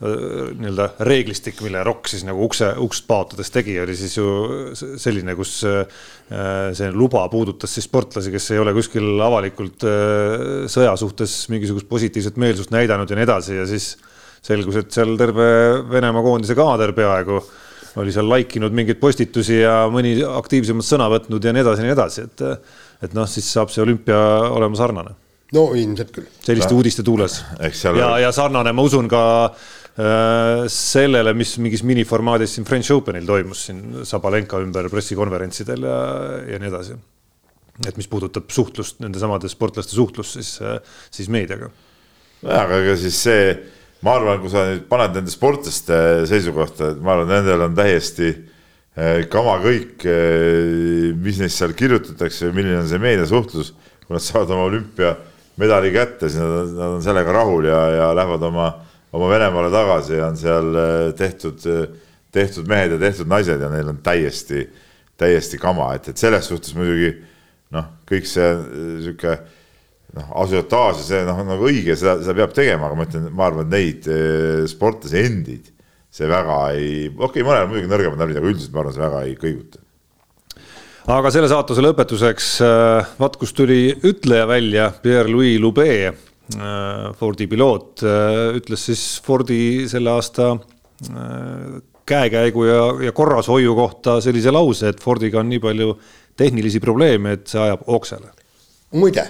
[0.00, 4.26] nii-öelda reeglistik, mille Rock siis nagu ukse, ukst paotades tegi, oli siis ju
[4.72, 5.82] selline, kus äh,
[6.76, 12.40] see luba puudutas siis sportlasi, kes ei ole kuskil avalikult äh, sõja suhtes mingisugust positiivset
[12.40, 13.92] meelsust näidanud ja nii edasi ja siis
[14.40, 15.50] selgus, et seal terve
[15.90, 17.42] Venemaa koondise kaader peaaegu
[18.00, 21.90] oli seal like inud mingeid postitusi ja mõni aktiivsemalt sõna võtnud ja nii edasi ja
[21.90, 22.46] nii edasi, et
[23.00, 24.16] et noh, siis saab see olümpia
[24.48, 25.12] olema sarnane.
[25.56, 26.32] no ilmselt küll.
[26.46, 27.42] selliste uudiste tuules.
[27.84, 29.79] ja, ja sarnane, ma usun ka äh, Äh,
[30.70, 35.96] sellele, mis mingis miniformaadis siin French Openil toimus siin Sabalenka ümber pressikonverentsidel ja,
[36.52, 36.98] ja nii edasi.
[37.88, 40.58] et mis puudutab suhtlust, nendesamade sportlaste suhtlust siis,
[41.10, 41.70] siis meediaga.
[42.42, 43.54] jah, aga ega siis see,
[44.06, 45.98] ma arvan, kui sa nüüd paned nende sportlaste
[46.30, 52.52] seisukohta, et ma arvan, nendel on täiesti äh, kama kõik, äh, mis neist seal kirjutatakse,
[52.56, 53.74] milline on see meediasuhtlus,
[54.04, 58.48] kui nad saavad oma olümpiamedali kätte, siis nad, nad on sellega rahul ja, ja lähevad
[58.52, 58.70] oma
[59.16, 61.88] oma Venemaale tagasi ja on seal äh, tehtud, äh,
[62.32, 64.66] tehtud mehed ja tehtud naised ja neil on täiesti,
[65.20, 67.12] täiesti kama, et, et selles suhtes muidugi
[67.74, 69.36] noh, kõik see äh, sihuke
[70.16, 73.28] noh, asiotaaž ja see noh, on nagu õige, seda, seda peab tegema, aga ma ütlen,
[73.34, 74.10] ma arvan, et neid
[74.70, 75.70] sportlasi endid
[76.10, 79.22] see väga ei, okei okay,, mõnel muidugi nõrgemad närvid, aga üldiselt ma arvan, see väga
[79.28, 79.84] ei kõiguta.
[81.10, 82.48] Aga selle saatuse lõpetuseks,
[83.18, 86.10] vaat kus tuli ütleja välja, Pierre-Louis Loubet.
[86.10, 86.29] Äh,
[87.18, 94.50] Fordi piloot äh, ütles siis Fordi selle aasta äh, käekäigu ja, ja korrashoiu kohta sellise
[94.50, 95.94] lause, et Fordiga on nii palju
[96.40, 98.32] tehnilisi probleeme, et see ajab oksele.
[98.98, 99.26] muide,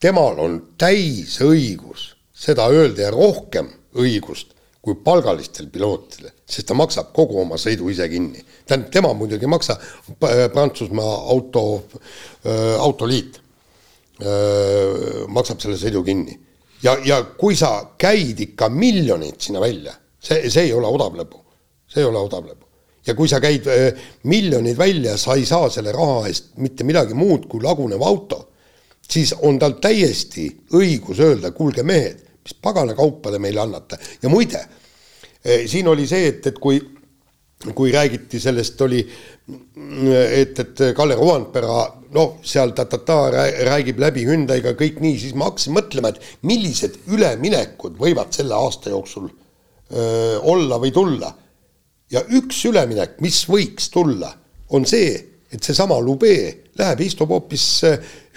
[0.00, 3.68] temal on täisõigus seda öelda ja rohkem
[4.00, 8.44] õigust kui palgalistel pilootidel, sest ta maksab kogu oma sõidu ise kinni.
[8.64, 9.74] tähendab, tema muidugi ei maksa,
[10.54, 11.62] Prantsusmaa auto,
[12.78, 13.40] autoliit
[15.28, 16.38] maksab selle sõidu kinni
[16.82, 21.42] ja, ja kui sa käid ikka miljonit sinna välja, see, see ei ole odav lõbu.
[21.86, 22.66] see ei ole odav lõbu.
[23.06, 23.68] ja kui sa käid
[24.24, 28.40] miljonid välja, sa ei saa selle raha eest mitte midagi muud kui lagunev auto,
[29.02, 34.28] siis on tal täiesti õigus öelda, kuulge mehed, mis pagana kaupa te meile annate ja
[34.28, 36.80] muide äh,, siin oli see, et, et kui
[37.74, 39.00] kui räägiti sellest, oli,
[40.30, 41.86] et, et Kalle Rovanpera
[42.16, 43.18] noh, seal ta-ta-ta
[43.68, 48.92] räägib läbi Hyundai'ga kõik nii, siis ma hakkasin mõtlema, et millised üleminekud võivad selle aasta
[48.94, 51.32] jooksul öö, olla või tulla.
[52.10, 54.30] ja üks üleminek, mis võiks tulla,
[54.70, 55.14] on see,
[55.50, 56.36] et seesama Lube
[56.78, 57.66] läheb, istub hoopis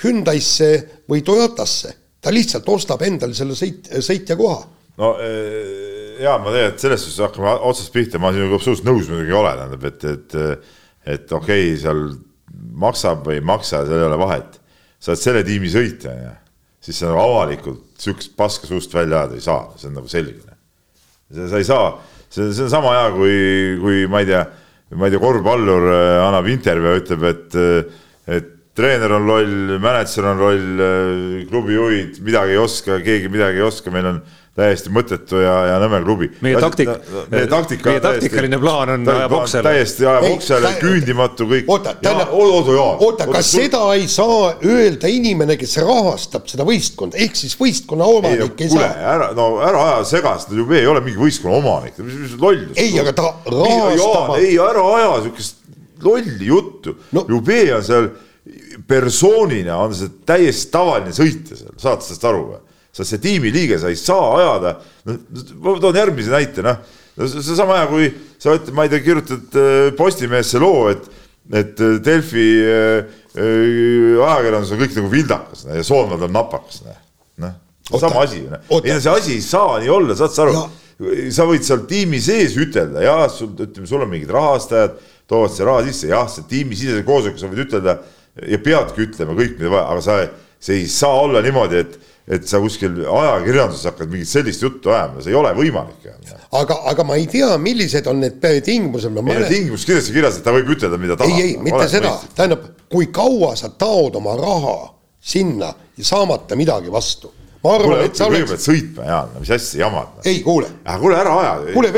[0.03, 0.71] Hyundai'sse
[1.09, 4.63] või Toyotasse, ta lihtsalt ostab endale selle sõit, sõitja koha.
[4.97, 9.31] no ee ja ma et selles suhtes hakkame otsast pihta, ma sinuga absoluutselt nõus muidugi
[9.31, 10.35] ei ole, tähendab, et, et,
[11.15, 12.03] et okei okay,, seal
[12.79, 14.59] maksab või ei maksa, seal ei ole vahet.
[14.99, 16.11] sa oled selle tiimi sõitja,
[16.83, 20.57] siis sa nagu avalikult siukest paska suust välja ajada ei saa, see on nagu selge.
[21.35, 21.91] sa ei saa,
[22.27, 23.35] see, see on sama hea, kui,
[23.83, 24.43] kui ma ei tea,
[24.95, 27.59] ma ei tea, korvpallur äh, annab intervjuu ja ütleb, et,
[28.27, 30.83] et treener on loll, mänedžer on loll,
[31.49, 34.21] klubijuhid midagi ei oska, keegi midagi ei oska, meil on
[34.57, 36.29] täiesti mõttetu ja, ja nõme klubi.
[36.43, 36.89] meie taktik,
[37.31, 39.63] meie taktika meie taktikaline plaan on ajab oksele.
[39.69, 41.69] täiesti ajab Ei, oksele küündimatu kõik.
[41.71, 47.37] oota, tähendab, oota, oota, kas seda ei saa öelda inimene, kes rahastab seda võistkonda, ehk
[47.39, 48.89] siis võistkonna omanik ei saa.
[49.15, 52.75] ära, no ära aja segast, Jube ei ole mingi võistkonna omanik, mis, mis lollus.
[52.79, 55.59] ei, aga ta rahastab, ei, ära aja siukest
[56.03, 57.25] lolli juttu No- no..
[57.35, 58.09] Jube on seal
[58.87, 62.61] persoonina on see täiesti tavaline sõitja seal, saad sellest aru või?
[63.01, 64.73] Oled see tiimiliige, sa ei saa ajada,
[65.07, 66.81] ma toon järgmise näite, noh.
[67.19, 71.07] see on sama hea, kui sa ütled, ma ei tea, kirjutad äh, Postimehesse loo, et,
[71.61, 76.99] et äh, Delfi äh, ajakirjandus on kõik nagu vildakas noh, ja Soonvad on napakas, noh.
[77.45, 77.55] noh,
[77.95, 78.61] sama asi, noh.
[78.83, 80.67] ei see asi ei saa nii olla, saad sa aru
[81.31, 84.97] sa võid seal tiimi sees ütelda, jah, sul, ütleme, sul on mingid rahastajad,
[85.29, 87.95] toovad see raha sisse, jah, see tiimisisese koosoleku sa võid ütelda
[88.47, 90.17] ja peadki ütlema kõik, mida vaja, aga sa,
[90.59, 91.95] see ei saa olla niimoodi, et,
[92.29, 96.05] et sa kuskil ajakirjanduses hakkad mingit sellist juttu ajama, see ei ole võimalik.
[96.59, 99.49] aga, aga ma ei tea, millised on need tingimused, ei no mäletan.
[99.49, 101.33] tingimus kindlasti kirjas, et ta võib ütelda, mida tahab.
[101.33, 104.77] ei, ei, mitte seda, tähendab, kui kaua sa taod oma raha
[105.19, 107.33] sinna ja saamata midagi vastu.
[107.63, 110.21] ma arvan, et sa kõigepealt oleks, sõitma, Jaan, mis asja jamad.
[110.29, 110.69] ei kuule,
[111.01, 111.57] kuule, ära aja.
[111.73, 111.91] kuule,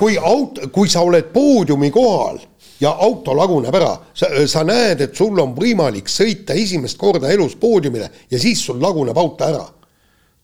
[0.00, 2.40] kui aut-, kui sa oled poodiumi kohal
[2.84, 7.56] ja auto laguneb ära, sa, sa näed, et sul on võimalik sõita esimest korda elus
[7.60, 9.64] poodiumile ja siis sul laguneb auto ära.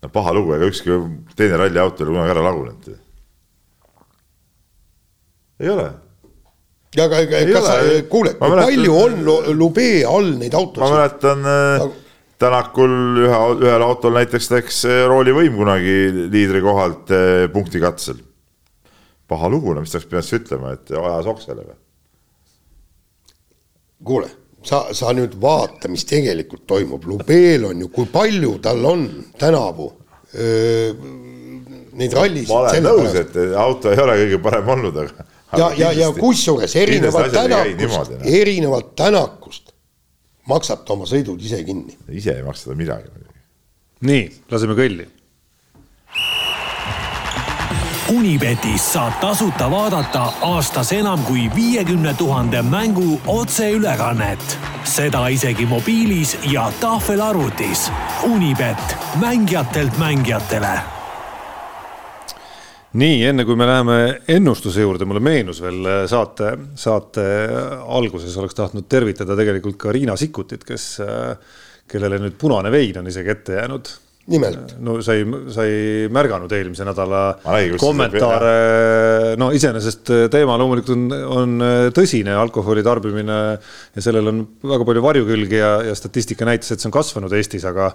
[0.03, 0.97] no paha lugu, ega ükski
[1.37, 2.93] teine ralliauto ei ole kunagi ära lagunenud.
[5.61, 5.89] ei ole
[6.97, 7.21] ja aga,
[7.53, 7.75] kas sa
[8.11, 10.95] kuule, Ma kui mäletan- palju on Lu- Lubee all neid ma autosid?
[10.97, 11.91] mäletan äh,
[12.41, 12.93] Tänakul
[13.27, 15.97] ühe, ühel autol näiteks läks äh, roolivõim kunagi
[16.33, 18.17] liidri kohalt äh, punktikatsel.
[19.29, 21.77] paha lugu, no mis ta peaks ütlema, et ajas oksele või?
[24.05, 24.29] kuule,
[24.67, 29.07] sa, sa nüüd vaata, mis tegelikult toimub, Lubeel on ju, kui palju tal on
[29.41, 29.91] tänavu
[30.35, 30.93] öö,
[32.01, 32.49] neid rallisid.
[32.53, 35.27] ma olen nõus, et auto ei ole kõige parem olnud, aga.
[35.59, 37.79] ja, ja, ja kusjuures erinevalt tänakust.
[37.81, 38.37] Tänakust, No.
[38.41, 39.73] erinevalt Tänakust
[40.51, 41.97] maksab ta oma sõidud ise kinni.
[42.11, 43.11] ise ei maksa ta midagi
[44.01, 45.05] nii, laseme kõlli.
[48.11, 54.59] Unibetis saab tasuta vaadata aastas enam kui viiekümne tuhande mängu otseülekannet.
[54.85, 57.93] seda isegi mobiilis ja tahvelarvutis.
[58.23, 60.81] Unibet, mängijatelt mängijatele
[62.93, 67.23] nii enne kui me läheme ennustuse juurde, mulle meenus veel äh, saate, saate
[67.87, 70.97] alguses oleks tahtnud tervitada tegelikult ka Riina Sikkutit, kes,
[71.87, 73.93] kellele nüüd punane vein on isegi ette jäänud.
[74.31, 77.23] nimelt, no sa ei, sa ei märganud eelmise nädala
[77.81, 81.07] kommentaare, no iseenesest teema loomulikult on,
[81.41, 86.83] on tõsine alkoholi tarbimine ja sellel on väga palju varjukülgi ja, ja statistika näitas, et
[86.83, 87.91] see on kasvanud Eestis, aga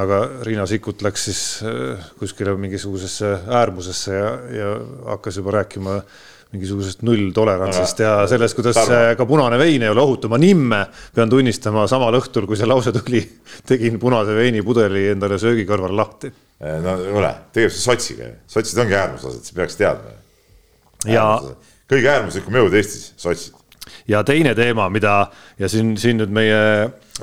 [0.00, 4.70] aga Riina Sikkut läks siis äh, kuskile mingisugusesse äärmusesse ja, ja
[5.12, 6.00] hakkas juba rääkima
[6.54, 10.30] mingisugusest nulltolerantsist ja sellest, kuidas äh, ka punane vein ei ole ohutu.
[10.30, 10.84] ma nimme
[11.14, 13.22] pean tunnistama samal õhtul, kui see lause tuli,
[13.66, 16.32] tegin punase veinipudeli endale söögikõrval lahti.
[16.84, 20.16] no kuule, tegemist on sotsiga ju, sotsid ongi äärmuslased, sa peaks teadma.
[21.10, 21.28] ja,
[21.90, 23.56] kõige äärmuslikum jõud Eestis, sotsid.
[24.08, 25.16] ja teine teema, mida
[25.58, 26.62] ja siin, siin nüüd meie,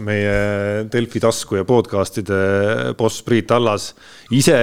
[0.03, 0.35] meie
[0.91, 2.41] Delfi tasku ja podcast'ide
[2.99, 3.93] boss Priit Allas
[4.35, 4.57] ise,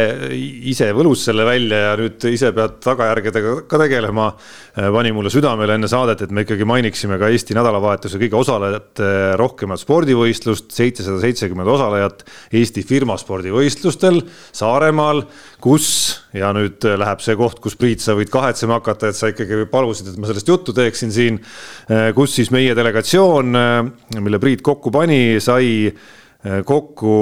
[0.71, 4.31] ise võlus selle välja ja nüüd ise pead tagajärgedega ka tegelema.
[4.79, 9.09] pani mulle südamele enne saadet, et me ikkagi mainiksime ka Eesti nädalavahetuse kõige osalejate
[9.41, 14.23] rohkemat spordivõistlust, seitsesada seitsekümmend osalejat Eesti firmaspordivõistlustel
[14.55, 15.25] Saaremaal,
[15.61, 15.89] kus
[16.37, 20.13] ja nüüd läheb see koht, kus Priit, sa võid kahetsema hakata, et sa ikkagi palusid,
[20.13, 21.43] et ma sellest juttu teeksin siin,
[22.15, 23.61] kus siis meie delegatsioon,
[24.19, 25.91] mille Priit kokku pani, sai
[26.65, 27.19] kokku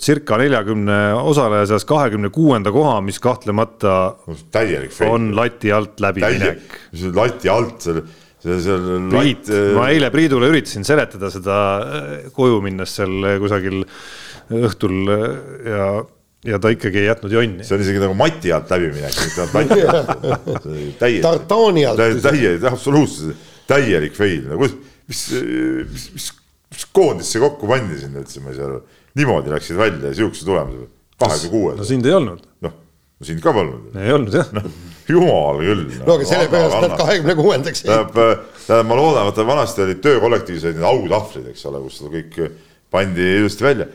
[0.00, 4.16] circa neljakümne osaleja seas kahekümne kuuenda koha, mis kahtlemata
[4.52, 5.10] täielik feil.
[5.10, 6.78] on lati alt läbiminek.
[7.16, 8.02] lati alt, seal,
[8.42, 13.84] seal, Priit latt,, ma eile Priidule üritasin seletada seda äh, koju minnes seal kusagil
[14.52, 15.24] õhtul äh,
[15.72, 15.86] ja,
[16.52, 17.64] ja ta ikkagi ei jätnud jonni.
[17.64, 20.68] see on isegi nagu mati alt läbiminek, mitte ainult lati alt.
[21.02, 22.04] täielik, Tartani alt.
[22.28, 24.74] täielik, absoluutselt täielik feil, no kus,
[25.08, 25.22] mis,
[25.92, 26.32] mis, mis,
[26.72, 28.82] mis koondis see kokku pandi sinna üldse, ma ei saa aru.
[29.18, 30.88] Niimoodi läksid välja ja siukse tulemusega,
[31.20, 32.74] kahekümne no kuues, sind ei olnud, noh,
[33.20, 33.94] no sind ka polnud.
[34.00, 34.50] ei olnud jah.
[35.08, 35.86] jumal küll.
[36.02, 37.94] no aga sellepärast nad kahekümne kuuendaks jäid.
[37.94, 42.14] tähendab, tähendab, ma loodan, vaata vanasti olid töökollektiivis olid need autahvlid, eks ole, kus seda
[42.14, 42.38] kõik
[42.92, 43.88] pandi ilusti välja.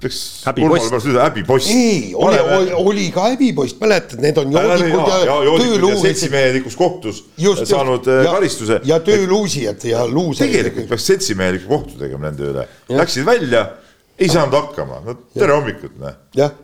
[0.00, 1.70] peaks häbipost.
[1.70, 6.06] ei, oli, oli, oli ka häbipost, mäletad, need on joodikud ja, ja, ja tööluusid.
[6.06, 8.80] seltsimehelikus kohtus just, saanud just, äh, karistuse.
[8.88, 10.54] ja tööluusijad ja luuserid.
[10.54, 12.66] tegelikult peaks seltsimeheliku kohtu tegema nende üle.
[12.88, 13.66] Läksid välja
[14.20, 16.16] ei saanud hakkama, no tere hommikut, noh.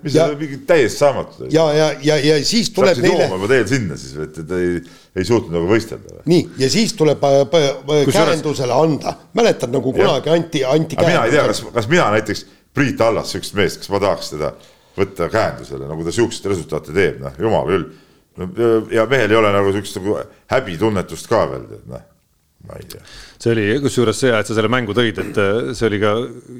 [0.02, 1.48] mis see mingi täiesti saamatu.
[1.52, 3.24] ja, ja, ja, ja siis tuleb neile.
[3.24, 4.72] Läksid juba teel sinna siis, et, et ei,
[5.16, 6.20] ei suutnud nagu võistelda.
[6.28, 7.24] nii, ja siis tuleb
[8.12, 10.98] käendusele anda, mäletad nagu kunagi anti, anti.
[11.00, 12.44] mina ei tea, kas, kas mina näiteks
[12.76, 14.50] Priit Allas, sihukest meest, kas ma tahaks teda
[14.96, 17.88] võtta käendusele, nagu ta sihukeseid resultaate teeb, noh, jumal küll.
[18.36, 18.50] no
[18.92, 20.18] ja mehel ei ole nagu sihukest nagu
[20.52, 22.04] häbitunnetust ka veel, noh
[22.66, 23.02] ma ei tea.
[23.38, 26.12] see oli kusjuures see, et sa selle mängu tõid, et äh, see oli ka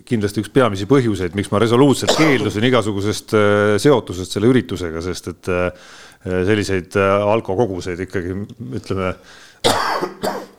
[0.08, 5.52] kindlasti üks peamisi põhjuseid, miks ma resoluutselt keeldusin igasugusest äh, seotusest selle üritusega, sest et
[5.52, 5.70] äh,
[6.26, 8.34] selliseid alkokoguseid ikkagi
[8.80, 9.12] ütleme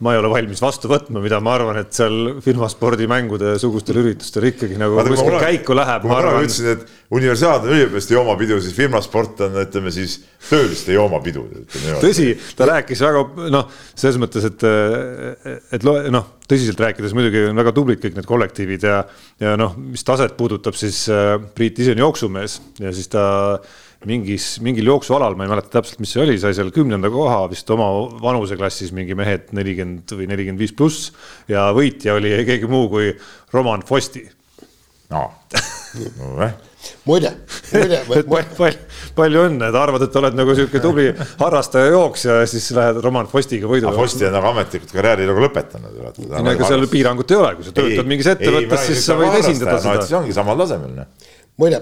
[0.03, 4.77] ma ei ole valmis vastu võtma, mida ma arvan, et seal firmaspordimängude sugustel üritustel ikkagi
[4.77, 6.03] nagu Vaata, kuskil käiku läheb.
[6.03, 10.19] kui ma arvan, ütlesin, et universaalne üliõpilaste joomapidu, siis firmasport on, ütleme siis
[10.49, 11.47] tööliste joomapidu.
[12.03, 12.29] tõsi,
[12.59, 14.67] ta rääkis väga noh, selles mõttes, et,
[15.73, 19.01] et noh, tõsiselt rääkides muidugi on väga tublid kõik need kollektiivid ja,
[19.41, 23.25] ja noh, mis taset puudutab, siis äh, Priit ise on jooksumees ja siis ta
[24.05, 27.69] mingis, mingil jooksualal, ma ei mäleta täpselt, mis see oli, sai seal kümnenda koha vist
[27.73, 27.89] oma
[28.21, 31.11] vanuseklassis mingi mehed nelikümmend või nelikümmend viis pluss
[31.49, 33.11] ja võitja oli keegi muu kui
[33.55, 34.27] Roman Fosti
[35.13, 35.29] no..
[36.19, 36.55] nojah
[37.07, 37.31] muide,
[37.73, 38.25] muide palju,
[38.57, 38.79] palju,
[39.17, 41.07] palju õnne, et arvad, et oled nagu sihuke tubli
[41.39, 43.91] harrastaja jooksja ja siis lähed Roman Fostiga võidu.
[43.95, 46.21] Fosti on nagu ametlikult karjääri nagu lõpetanud.
[46.35, 49.79] no ega seal piirangut ei ole, kui sa töötad mingis ettevõttes, siis sa võid esindada
[49.83, 50.05] seda.
[50.05, 50.93] siis ongi samal tasemel.
[51.01, 51.33] Noh.
[51.57, 51.81] muide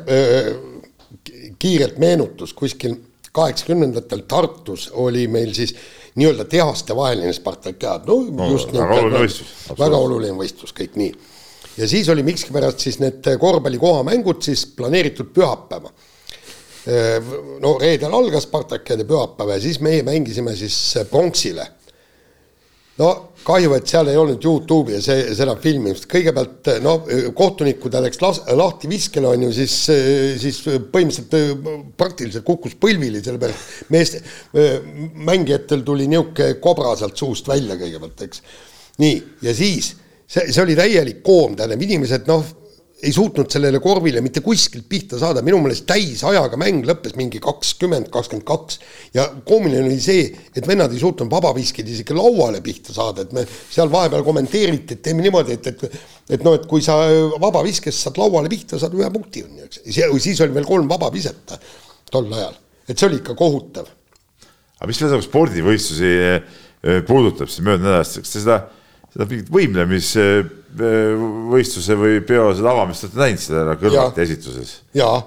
[1.60, 2.96] kiirelt meenutus, kuskil
[3.36, 5.76] kaheksakümnendatel Tartus oli meil siis
[6.16, 9.54] nii-öelda tehastevaheline Spartakiaad, no, no just väga oluline võistlus.
[9.80, 11.14] väga oluline võistlus, kõik nii.
[11.78, 15.92] ja siis oli miskipärast siis need korvpallikohamängud siis planeeritud pühapäeva.
[17.60, 20.78] no reedel algas Spartakiaad ja pühapäeva ja siis meie mängisime siis
[21.12, 21.68] pronksile
[23.00, 23.10] no
[23.46, 26.96] kahju, et seal ei olnud Youtube'i ja see, seda filmimist, kõigepealt no
[27.38, 29.76] kohtunikud läks las-, lahti viskele on ju, siis,
[30.42, 34.24] siis põhimõtteliselt praktiliselt kukkus põlvili, sellepärast meeste,
[35.28, 38.44] mängijatel tuli niisugune kobra sealt suust välja kõigepealt, eks.
[39.04, 39.94] nii, ja siis
[40.26, 42.46] see, see oli täielik koom, tähendab, inimesed noh
[43.04, 48.08] ei suutnud sellele korvile mitte kuskilt pihta saada, minu meelest täisajaga mäng lõppes mingi kakskümmend,
[48.14, 48.80] kakskümmend kaks.
[49.14, 53.44] ja koomiline oli see, et vennad ei suutnud vabaviskid isegi lauale pihta saada, et me
[53.46, 56.96] seal vahepeal kommenteeriti, et teeme niimoodi, et, et et noh, et kui sa
[57.42, 59.84] vabaviskest saad lauale pihta, saad ühe punkti, on ju, eks.
[60.24, 61.54] siis oli veel kolm vabaviset
[62.12, 62.56] tol ajal,
[62.88, 63.92] et see oli ikka kohutav.
[64.80, 68.62] aga mis veel spordivõistlusi eh, puudutab, siis möödunud nädalast, kas te seda,
[69.14, 70.16] seda mingit võimlemis
[71.52, 74.80] võistluse või peo seda avamist olete näinud seda kõrvalt esituses?
[74.98, 75.20] jaa.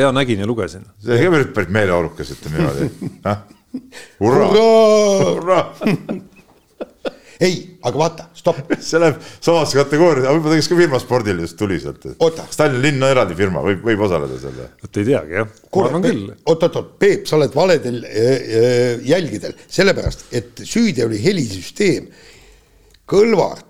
[0.00, 0.84] ja nägin ja lugesin.
[1.04, 2.90] see on ka päris meeleolukas, ütleme niimoodi.
[4.22, 4.50] hurraa,
[5.30, 5.64] hurraa
[7.40, 8.72] ei, aga vaata, stopp.
[8.88, 12.04] see läheb samasse kategooriasse, aga võib-olla ta kes ka firmaspordil just tuli sealt.
[12.20, 14.58] kas Tallinna linn on eraldi firma, võib, võib osaleda seal?
[14.82, 15.54] vot ei teagi jah.
[15.72, 16.02] kuule,
[16.44, 22.10] oot-oot-oot, Peep, sa oled valedel äh, jälgidel, sellepärast et süüdi oli helisüsteem.
[23.10, 23.69] Kõlvart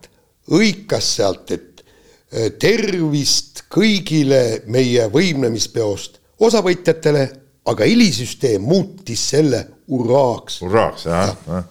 [0.51, 7.25] hõikas sealt, et äh, tervist kõigile meie võimlemispeost osavõtjatele,
[7.71, 10.61] aga helisüsteem muutis selle hurraaks.
[10.65, 11.65] hurraaks, jah ja.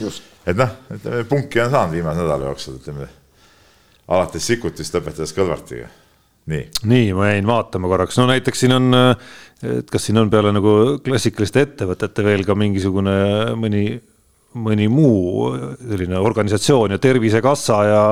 [0.00, 0.10] ja..
[0.46, 3.06] et noh, ütleme punki on saanud viimase nädala jooksul, ütleme
[4.08, 5.88] alates Sikkutist lõpetades Kõlvartiga,
[6.50, 6.66] nii.
[6.90, 8.90] nii, ma jäin vaatama korraks, no näiteks siin on,
[9.62, 13.16] et kas siin on peale nagu klassikaliste ettevõtete veel ka mingisugune
[13.58, 13.86] mõni
[14.56, 18.02] mõni muu selline organisatsioon ja Tervisekassa ja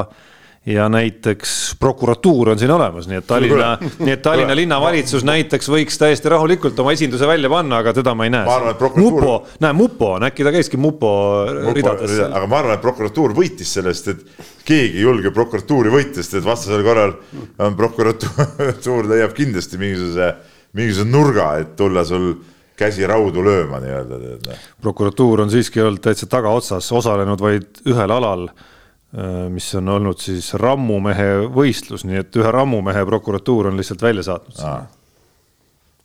[0.66, 5.99] ja näiteks prokuratuur on siin olemas, nii et Tallinna, nii et Tallinna linnavalitsus näiteks võiks
[6.01, 8.57] täiesti rahulikult oma esinduse välja panna, aga teda ma ei näe.
[8.79, 9.19] Prokuratuur...
[9.21, 11.11] Mupo, näe Mupo on, äkki ta käiski Mupo,
[11.51, 12.16] Mupo ridades.
[12.31, 14.25] aga ma arvan, et prokuratuur võitis sellest, et
[14.65, 17.12] keegi ei julge prokuratuuri võita, sest et vastasel korral
[17.61, 20.33] on prokuratuur leiab kindlasti mingisuguse,
[20.73, 22.33] mingisuguse nurga, et tulla sul
[22.79, 24.21] käsi raudu lööma nii-öelda.
[24.49, 24.69] Noh.
[24.83, 30.53] prokuratuur on siiski olnud täitsa tagaotsas, osalenud vaid ühel alal, äh, mis on olnud siis
[30.61, 34.63] rammumehe võistlus, nii et ühe rammumehe prokuratuur on lihtsalt välja saatnud.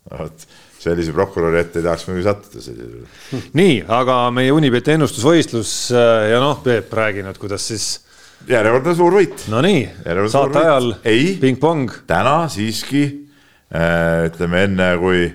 [0.10, 3.42] vot sellise prokuröri ette ei tahaks muidugi sattuda sellisel juhul.
[3.60, 7.90] nii, aga meie Unibeti ennustusvõistlus äh, ja noh, Peep, räägi nüüd, kuidas siis
[8.48, 9.44] järjekordne suur võit.
[9.52, 9.84] Nonii,
[10.32, 10.94] saate ajal
[11.42, 11.92] pingpong.
[12.08, 15.28] täna siiski äh, ütleme enne, kui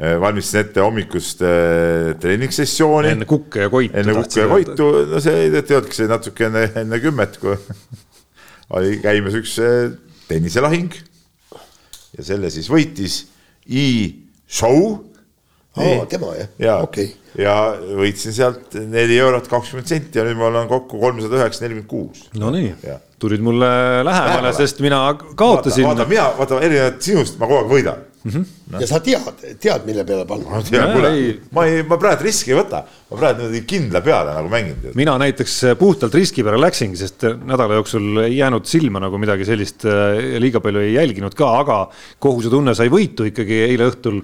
[0.00, 3.12] valmistasin ette hommikust äh, treeningssessiooni.
[3.14, 3.96] enne kukke ja koitu.
[4.00, 7.56] enne kukke ja koitu, no see teadki see natuke enne, enne kümmet, kui
[8.78, 9.92] oli käimas üks äh,
[10.30, 10.96] tenniselahing.
[12.16, 13.22] ja selle siis võitis
[13.68, 14.80] E-Show.
[15.76, 17.54] aa, tema jah ja okei okay., ja
[18.00, 22.24] võitsin sealt neli eurot kakskümmend senti ja nüüd ma olen kokku kolmsada üheksa, nelikümmend kuus.
[22.40, 22.72] Nonii
[23.20, 23.68] tulid mulle
[24.00, 24.52] lähemale, Lähemale.
[24.56, 25.02] sest mina
[25.36, 25.84] kaotasin.
[25.84, 28.06] vaata, mina, vaata erinevalt sinust ma kogu aeg võidan
[28.80, 30.50] ja sa tead, tead, mille peale panna.
[30.52, 34.02] ma tean, kuule ei., ma ei, ma praegu riski ei võta, ma praegu niimoodi kindla
[34.04, 39.00] peale nagu mängin mina näiteks puhtalt riski peale läksingi, sest nädala jooksul ei jäänud silma
[39.06, 41.80] nagu midagi sellist äh, liiga palju ei jälginud ka, aga
[42.20, 44.22] kohusetunne sai võitu ikkagi eile õhtul.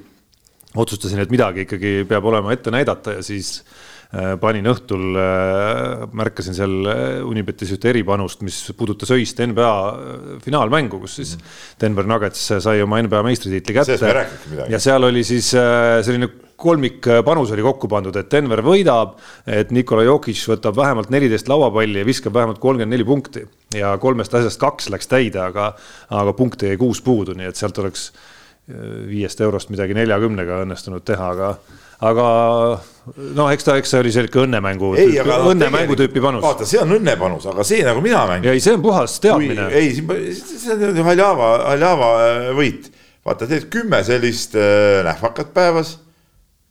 [0.76, 3.95] otsustasin, et midagi ikkagi peab olema ette näidata ja siis äh,
[4.40, 5.18] panin õhtul,
[6.16, 11.36] märkasin seal äh, Unibetis ühte eripanust, mis puudutas öist NBA äh, finaalmängu, kus siis
[11.80, 14.26] Denver Nuggets sai oma NBA meistritiitli kätte.
[14.70, 20.06] Ja seal oli siis äh, selline kolmikpanus oli kokku pandud, et Denver võidab, et Nikola
[20.06, 23.44] Jokic võtab vähemalt neliteist lauapalli ja viskab vähemalt kolmkümmend neli punkti.
[23.76, 25.72] Ja kolmest asjast kaks läks täide, aga,
[26.14, 28.78] aga punkte jäi kuus puudu, nii et sealt oleks äh,
[29.10, 31.52] viiest eurost midagi neljakümnega õnnestunud teha, aga,
[32.04, 32.26] aga
[33.36, 36.44] noh, eks ta, eks see oli sihuke õnnemängu, õnnemängu tüüpi panus.
[36.44, 38.50] vaata, see on õnnepanus, aga see nagu mina mängin.
[38.50, 39.68] ja ei, see on puhas teadmine.
[39.72, 39.94] ei,
[40.40, 42.90] see on ju haljava, haljava äh, võit.
[43.26, 45.94] vaata, teed kümme sellist äh, nähvakat päevas,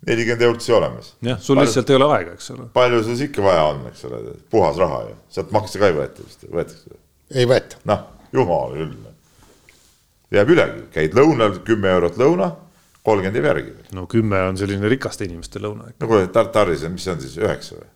[0.06, 1.16] nelikümmend eurot siia olemas.
[1.26, 2.68] jah, sul lihtsalt ei ole aega, eks ole.
[2.76, 4.22] palju sul siis ikka vaja on, eks ole,
[4.54, 7.00] puhas raha ju, sealt makse ka ei võeta vist, võetakse.
[7.34, 7.82] ei võeta.
[7.90, 8.94] noh, jumal küll.
[10.36, 12.52] jääb ülegi, käid lõunal kümme eurot lõuna,
[13.06, 13.76] kolmkümmend jääb järgi.
[13.96, 17.38] no kümme on selline rikaste inimeste lõuna no kuule, Tartaris on, mis see on siis,
[17.42, 17.88] üheksa või?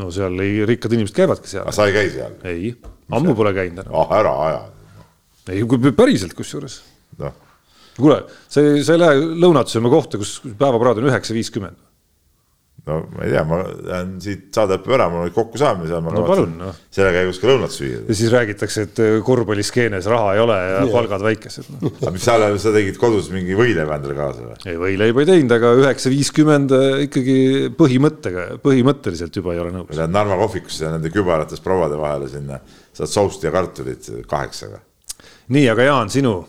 [0.00, 1.76] no seal ei, rikkad inimesed käivadki seal aga.
[1.76, 2.38] sa ei käi seal?
[2.48, 2.72] ei,
[3.16, 3.98] ammu pole käinud enam.
[4.00, 4.64] ah ära aja,
[5.52, 6.80] ei, kui päriselt kusjuures.
[7.20, 7.36] noh.
[7.98, 11.78] kuule, sa ei, sa ei lähe lõunat sööma kohta, kus päevapraad on üheksa viiskümmend.
[12.90, 16.14] No ma ei tea, ma lähen siit saade lõpeb ära, mul oli kokkusaamine seal, ma
[16.14, 16.80] No palun, noh.
[16.92, 18.02] selle käigus ka lõunat süüa.
[18.08, 21.92] ja siis räägitakse, et korvpalliskeenes raha ei ole ja palgad väikesed no.
[22.02, 22.36] aga mis sa,
[22.66, 24.58] sa tegid kodus mingi võileiva endale kaasa või?
[24.66, 26.76] ei, võileiba ei teinud, aga üheksa viiskümmend
[27.06, 27.40] ikkagi
[27.78, 29.90] põhimõttega, põhimõtteliselt juba ei ole nõus.
[29.96, 32.60] Lähed Narva kohvikusse ja nende kübarates prouade vahele sinna,
[32.96, 34.82] saad sousti ja kartulit kaheksaga.
[35.54, 36.40] nii, aga Jaan, sinu,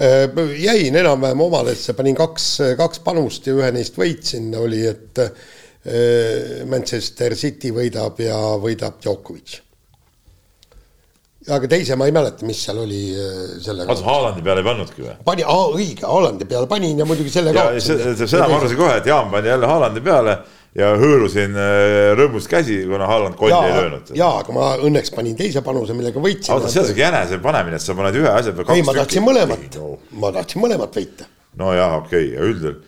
[0.00, 2.46] Äh, jäin enam-vähem omadesse, panin kaks,
[2.76, 5.28] kaks panust ja ühe neist võitsin, oli, et äh,
[6.70, 9.58] Manchester City võidab ja võidab Djokovic.
[11.54, 15.02] aga teise ma ei mäleta, mis seal oli äh, sellega vaata, Haalandi peale ei pannudki
[15.04, 15.14] või?
[15.26, 18.94] pani, õige, Hollandi peale panin ja muidugi selle ja se- se- seda ma arvasin kohe,
[19.02, 20.38] et Jaan pani jälle Haalandi peale
[20.74, 24.14] ja hõõrusin äh, rõõmust käsi, kuna Haaland kolli ei löönud.
[24.16, 26.56] jaa, aga ma õnneks panin teise panuse, millega võitsin.
[26.56, 28.96] oota, see on siuke jänese panemine, et sa paned ühe asja peale ei, kaks ma
[29.02, 29.92] tahtsin mõlemat no.,
[30.24, 31.28] ma tahtsin mõlemat võita.
[31.60, 32.80] nojah, okei okay., ja üldjuhul,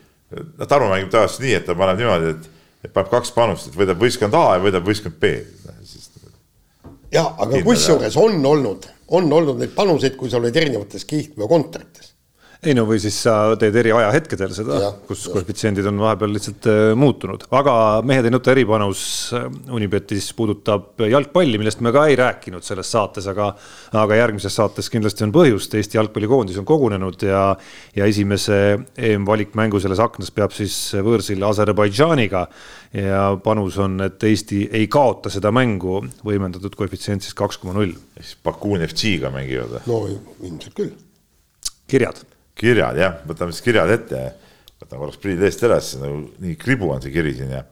[0.56, 2.52] noh, Tarmo mängib tavaliselt nii, et ta paneb niimoodi, et,
[2.86, 5.32] et paneb kaks panust, et võidab võistkond A ja võidab võistkond B.
[7.12, 8.86] jaa, aga kusjuures on olnud,
[9.18, 12.15] on olnud neid panuseid, kui sa oled erinevates kihlveokontorites.
[12.66, 16.80] Ei no või siis sa teed eri ajahetkedel seda kus koefitsiendid on vahepeal lihtsalt äh,
[16.98, 17.74] muutunud, aga
[18.06, 19.02] mehed ei nuta eripanus
[19.36, 23.52] äh, Unibetis puudutab jalgpalli, millest me ka ei rääkinud selles saates, aga
[23.96, 27.44] aga järgmises saates kindlasti on põhjust, Eesti jalgpallikoondis on kogunenud ja
[27.96, 28.58] ja esimese
[28.96, 30.76] EM-valikmängu selles aknas peab siis
[31.06, 32.46] võõrsil Aserbaidžaaniga
[32.96, 37.96] ja panus on, et Eesti ei kaota seda mängu, võimendatud koefitsient siis kaks koma null.
[38.20, 39.84] siis Bakuun FC-ga mängivad või?
[39.92, 40.00] no
[40.46, 40.96] ilmselt küll.
[41.86, 42.24] kirjad
[42.56, 44.22] kirjad jah, võtame siis kirjad ette.
[44.76, 47.62] võtan korraks prillid eest üles, nagu nii kribu on see kiri siin ja,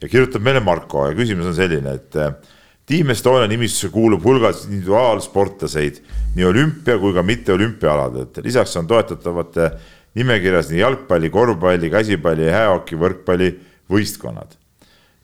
[0.00, 2.30] ja kirjutab meile Marko ja küsimus on selline, et eh,
[2.88, 6.00] Team Estonia nimistusse kuulub hulgas individuaalsportlaseid
[6.36, 9.70] nii olümpia kui ka mitte olümpiaaladelt, lisaks on toetatavate
[10.16, 13.50] nimekirjas nii jalgpalli, korvpalli, käsipalli, häähoki, võrkpalli
[13.90, 14.56] võistkonnad.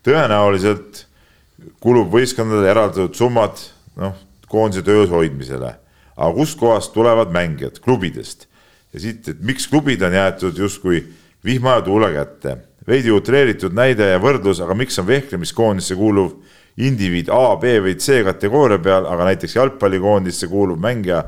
[0.05, 1.05] tõenäoliselt
[1.81, 3.61] kulub võistkondadele eraldatud summad
[4.01, 4.17] noh,
[4.49, 5.75] koondise töös hoidmisele,
[6.17, 8.50] aga kustkohast tulevad mängijad, klubidest
[8.93, 11.03] ja siit, et miks klubid on jäetud justkui
[11.45, 12.57] vihma ja tuule kätte.
[12.87, 16.33] veidi utreeritud näide ja võrdlus, aga miks on vehklemiskoondisse kuuluv
[16.81, 21.25] indiviid A, B või C kategooria peal, aga näiteks jalgpallikoondisse kuuluv mängija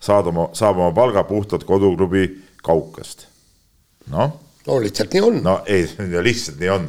[0.00, 2.26] saad oma, saab oma palga puhtalt koduklubi
[2.64, 3.26] kaukast.
[4.10, 5.60] noh, no lihtsalt nii on no..
[5.66, 5.86] ei,
[6.22, 6.88] lihtsalt nii on,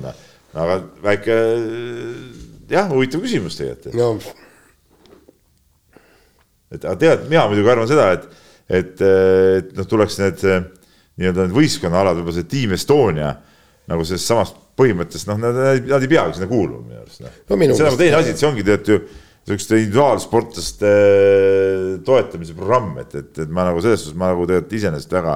[0.55, 1.37] aga väike
[2.71, 4.43] jah, huvitav küsimus tegelikult no
[6.73, 8.25] et aga tead, mina muidugi arvan seda, et,
[8.69, 10.63] et, et noh, tuleks need eh,
[11.21, 13.35] nii-öelda need võistkonnaalad, võib-olla see Team Estonia
[13.89, 17.37] nagu sellest samast põhimõttest, noh, nad, nad ei peagi sinna kuuluma minu arust noh.
[17.51, 21.91] No minu see on nagu teine asi, et see ongi tegelikult ju niisuguste individuaalsportlaste eh,
[22.05, 25.35] toetamise programm, et, et, et ma nagu selles suhtes ma nagu tegelikult iseenesest väga,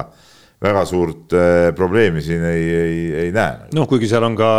[0.60, 3.70] väga suurt äh, probleemi siin ei, ei, ei näe.
[3.78, 4.50] noh, kuigi seal on ka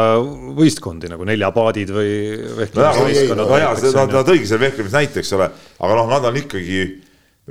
[0.57, 2.13] võistkondi nagu neljapaadid või
[2.61, 3.43] vehklemisvõistkonnad.
[3.51, 5.51] no jaa, ta tõigi selle vehklemise näite, eks ole,
[5.83, 6.81] aga noh, nad on ikkagi,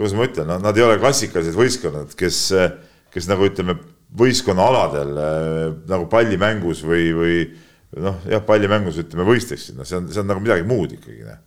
[0.01, 2.43] kuidas ma ütlen, nad ei ole klassikalised võistkonnad, kes,
[3.15, 3.77] kes nagu ütleme,
[4.21, 7.39] võistkonnaaladel äh, nagu pallimängus või, või
[8.03, 11.41] noh, jah, pallimängus ütleme võistleksid, noh, see on, see on nagu midagi muud ikkagi, noh.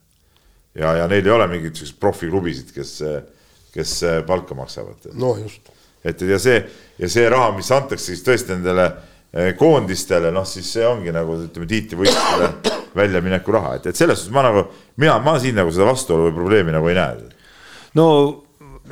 [0.79, 2.97] ja, ja neil ei ole mingeid siukseid profiklubisid, kes,
[3.75, 3.97] kes
[4.29, 5.11] palka maksavad.
[5.17, 5.73] no just
[6.03, 6.59] et ja see
[6.99, 8.85] ja see raha, mis antakse siis tõesti nendele
[9.31, 12.49] eh, koondistele, noh, siis see ongi nagu ütleme tiitlivõistlustele
[12.99, 14.67] väljamineku raha, et, et selles suhtes ma nagu,
[15.01, 17.29] mina, ma siin nagu seda vastuolu või probleemi nagu ei näe.
[17.97, 18.07] no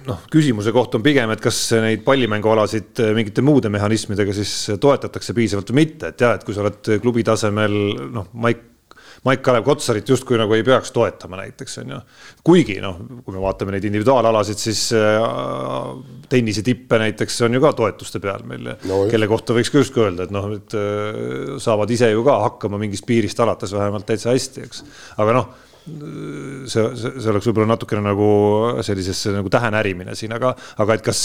[0.07, 5.36] noh, küsimuse koht on pigem, et kas neid pallimängualasid eh, mingite muude mehhanismidega siis toetatakse
[5.38, 7.80] piisavalt või mitte, et jah, et kui sa oled klubi tasemel
[8.11, 8.68] noh, Maik
[9.22, 11.98] Maik-Kalev Kotsarit justkui nagu ei peaks toetama näiteks on ju.
[12.48, 15.22] kuigi noh, kui me vaatame neid individuaalalasid, siis äh,
[16.30, 20.07] tennise tippe näiteks on ju ka toetuste peal meil no,, kelle kohta võiks ka justkui
[20.07, 24.34] öelda, et noh, et äh, saavad ise ju ka hakkama mingist piirist alates vähemalt täitsa
[24.34, 24.84] hästi, eks.
[25.22, 25.52] aga noh
[25.82, 28.28] see, see, see oleks võib-olla natukene nagu
[28.86, 30.53] sellisesse nagu tähenärimine siin, aga,
[30.84, 31.22] aga et kas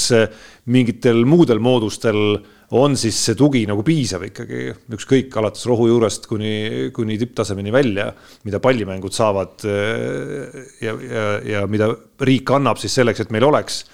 [0.72, 2.38] mingitel muudel moodustel
[2.76, 4.62] on siis see tugi nagu piisav ikkagi,
[4.96, 6.54] ükskõik alates rohujuurest kuni,
[6.96, 8.08] kuni tipptasemeni välja,
[8.48, 11.92] mida pallimängud saavad ja, ja, ja mida
[12.26, 13.84] riik annab siis selleks, et meil oleks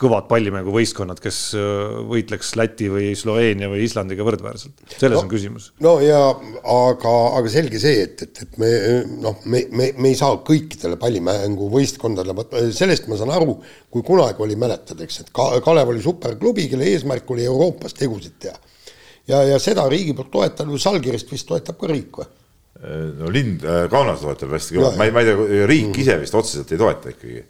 [0.00, 5.68] kõvad pallimänguvõistkonnad, kes äh, võitleks Läti või Sloveenia või Islandiga võrdväärselt, selles no, on küsimus.
[5.84, 8.70] no ja aga, aga selge see, et, et, et me
[9.26, 12.46] noh, me, me, me ei saa kõikidele pallimänguvõistkondadele,
[12.76, 13.58] sellest ma saan aru,
[13.92, 18.38] kui kunagi oli, mäletad, eks, et ka, Kalev oli superklubi, kelle eesmärk oli Euroopas tegusid
[18.40, 18.56] teha.
[19.28, 22.30] ja, ja seda riigi poolt toetab, Žalgirist vist toetab ka riik või?
[22.80, 26.36] No lind, äh, Kaunas toetab hästi kõvasti, ma ei, ma ei tea, riik ise vist
[26.38, 27.42] otseselt ei toeta ikkagi.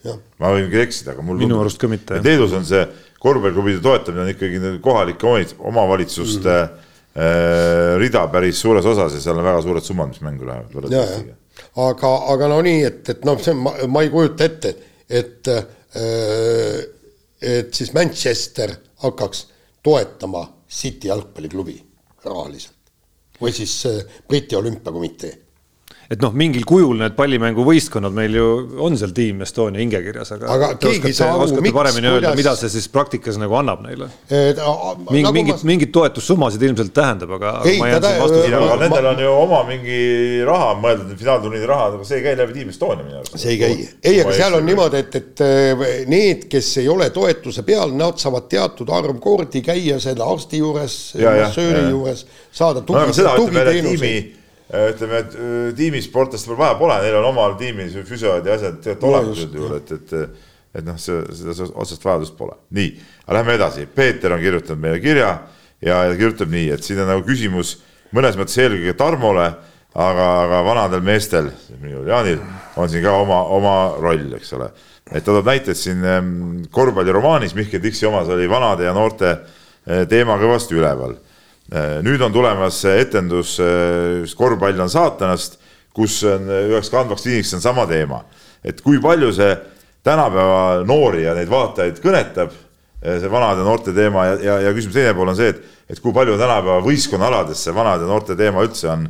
[0.42, 2.18] ma võin küll eksida, aga mul minu arust ka mitte.
[2.24, 2.82] Leedus on see
[3.22, 5.28] korvpalliklubide toetamine on ikkagi kohalike
[5.70, 6.88] omavalitsuste mm.
[7.14, 10.72] äh, rida päris suures osas ja seal on väga suured summad, mis mängu lähevad.
[11.86, 14.74] aga, aga no nii, et, et noh, see ma, ma ei kujuta ette,
[15.06, 16.80] et äh,,
[17.40, 18.74] et siis Manchester
[19.05, 19.47] hakkaks
[19.84, 21.78] toetama City jalgpalliklubi
[22.24, 22.80] rahaliselt
[23.41, 25.49] või siis äh, Briti Olümpiakomitee
[26.11, 28.47] et noh, mingil kujul need pallimänguvõistkonnad meil ju
[28.82, 32.16] on seal Team Estonia hingekirjas, aga, aga keegi ei saa aru, miks, paremini kuidas...
[32.16, 34.59] öelda, mida see siis praktikas nagu annab neile et,?
[34.59, 38.78] mingi nagu, mingid ma..., mingid toetussummasid ilmselt tähendab, aga ei, ma jään siin vastuse juurde.
[38.82, 40.01] Nendel on ju oma mingi
[40.49, 43.39] raha mõeldud, finaalturniiri raha, aga see ei käi läbi Team Estonia minu arust.
[43.39, 45.45] see ei käi, ei, aga seal on niimoodi, et, et
[46.11, 50.99] need, kes ei ole toetuse peal, nad saavad teatud arv kordi käia selle arsti juures,
[51.23, 54.40] massööri juures, saada tugi, tugiteenuseid Äh,
[54.70, 59.10] ütleme, et äh, tiimisportlaste peal vaja pole, neil on omal tiimis füsiood ja asjad tegelikult
[59.10, 62.55] olemas üldjuhul, et, et et noh, see, seda otsest vajadust pole.
[62.76, 62.92] nii,
[63.24, 65.30] aga lähme edasi, Peeter on kirjutanud meile kirja
[65.82, 67.80] ja, ja kirjutab nii, et siin on nagu küsimus
[68.14, 69.48] mõnes mõttes eelkõige Tarmole,
[69.94, 72.38] aga, aga vanadel meestel, minul Jaanil,
[72.78, 74.70] on siin ka oma, oma roll, eks ole.
[75.10, 76.36] et ta toob näiteid siin ähm,
[76.70, 81.30] korvpalliromaanis, Mihkel Tiksi omas oli vanade ja noorte äh, teema kõvasti üleval Äh,
[81.70, 85.59] nüüd on tulemas etendus äh, Korvpall on saatanast,
[85.94, 88.24] kus on üheks kandvaks liiniks on sama teema.
[88.64, 89.55] et kui palju see
[90.05, 92.52] tänapäeva noori ja neid vaatajaid kõnetab,
[93.05, 95.60] äh, see vanade noorte teema ja, ja, ja küsimuse teine pool on see, et,
[95.94, 99.06] et kui palju tänapäeva võistkonnaalades see vanade noorte teema üldse on,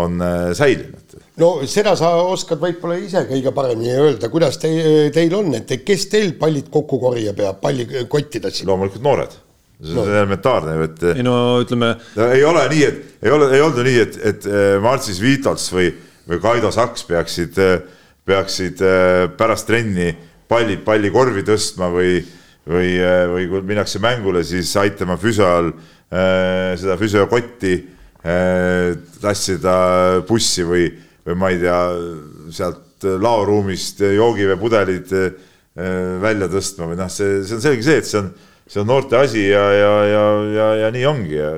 [0.00, 0.24] on
[0.56, 1.18] säilinud?
[1.36, 4.72] no seda sa oskad võib-olla ise kõige paremini öelda, kuidas te,
[5.12, 8.64] teil on, et kes teil pallid kokku korjab ja pallikottidesse?
[8.64, 9.36] loomulikult noored
[9.82, 10.14] see on no.
[10.14, 11.02] elementaarne ju, et.
[11.14, 11.92] ei no ütleme.
[12.34, 15.68] ei ole nii, et ei ole, ei olnud ju nii, et, et äh, Marcis Vitols
[15.74, 15.92] või,
[16.28, 17.76] või Kaido Saks peaksid, äh,
[18.26, 20.10] peaksid äh, pärast trenni
[20.50, 22.18] palli, palli korvi tõstma või,
[22.66, 22.96] või,
[23.34, 25.70] või kui minnakse mängule, siis aitama füsio all
[26.08, 27.74] seda füsiokotti
[29.20, 29.74] tassida
[30.24, 30.86] bussi või,
[31.26, 31.80] või ma ei tea,
[32.56, 35.12] sealt laoruumist joogiveepudelid
[36.24, 38.30] välja tõstma või noh, see, see on selge see, et see on
[38.68, 40.24] see on noorte asi ja, ja, ja,
[40.54, 41.50] ja, ja nii ongi ja,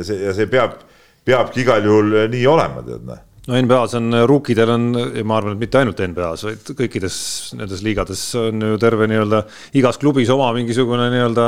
[0.00, 0.78] ja see, ja see peab,
[1.26, 3.22] peabki igal juhul nii olema, tead noh.
[3.46, 4.86] No NBA-s on, ruukidel on,
[5.22, 7.18] ma arvan, et mitte ainult NBA-s, vaid kõikides
[7.54, 9.44] nendes liigades on ju terve nii-öelda
[9.78, 11.44] igas klubis oma mingisugune nii-öelda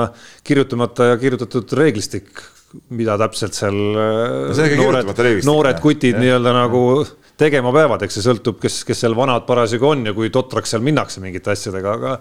[0.47, 2.45] kirjutamata ja kirjutatud reeglistik,
[2.95, 6.85] mida täpselt seal no noored, noored kutid nii-öelda nagu
[7.39, 10.85] tegema peavad, eks see sõltub, kes, kes seal vanad parasjagu on ja kui totraks seal
[10.85, 12.15] minnakse mingite asjadega, aga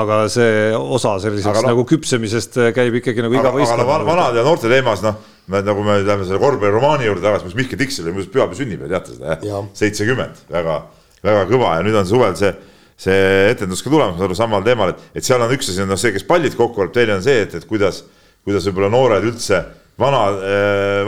[0.00, 3.84] aga see osa selliseks no, nagu küpsemisest käib ikkagi nagu iga võistkond.
[3.84, 5.20] aga vanade ja noorte teemas, noh,
[5.56, 9.14] nagu me läheme selle korvpalliromaani juurde tagasi, mis Mihkel Tiksil oli muuseas pühapäeva sünnipäev, teate
[9.14, 9.70] seda jah?
[9.78, 10.80] seitsekümmend, väga,
[11.26, 12.54] väga kõva ja nüüd on suvel see
[12.96, 15.82] see etendus ka tulemas, ma saan aru, samal teemal, et, et seal on üks asi
[15.84, 18.06] on noh, see, kes pallid kokku korjab, teine on see, et, et kuidas
[18.46, 19.60] kuidas võib-olla noored üldse
[19.98, 20.22] vana,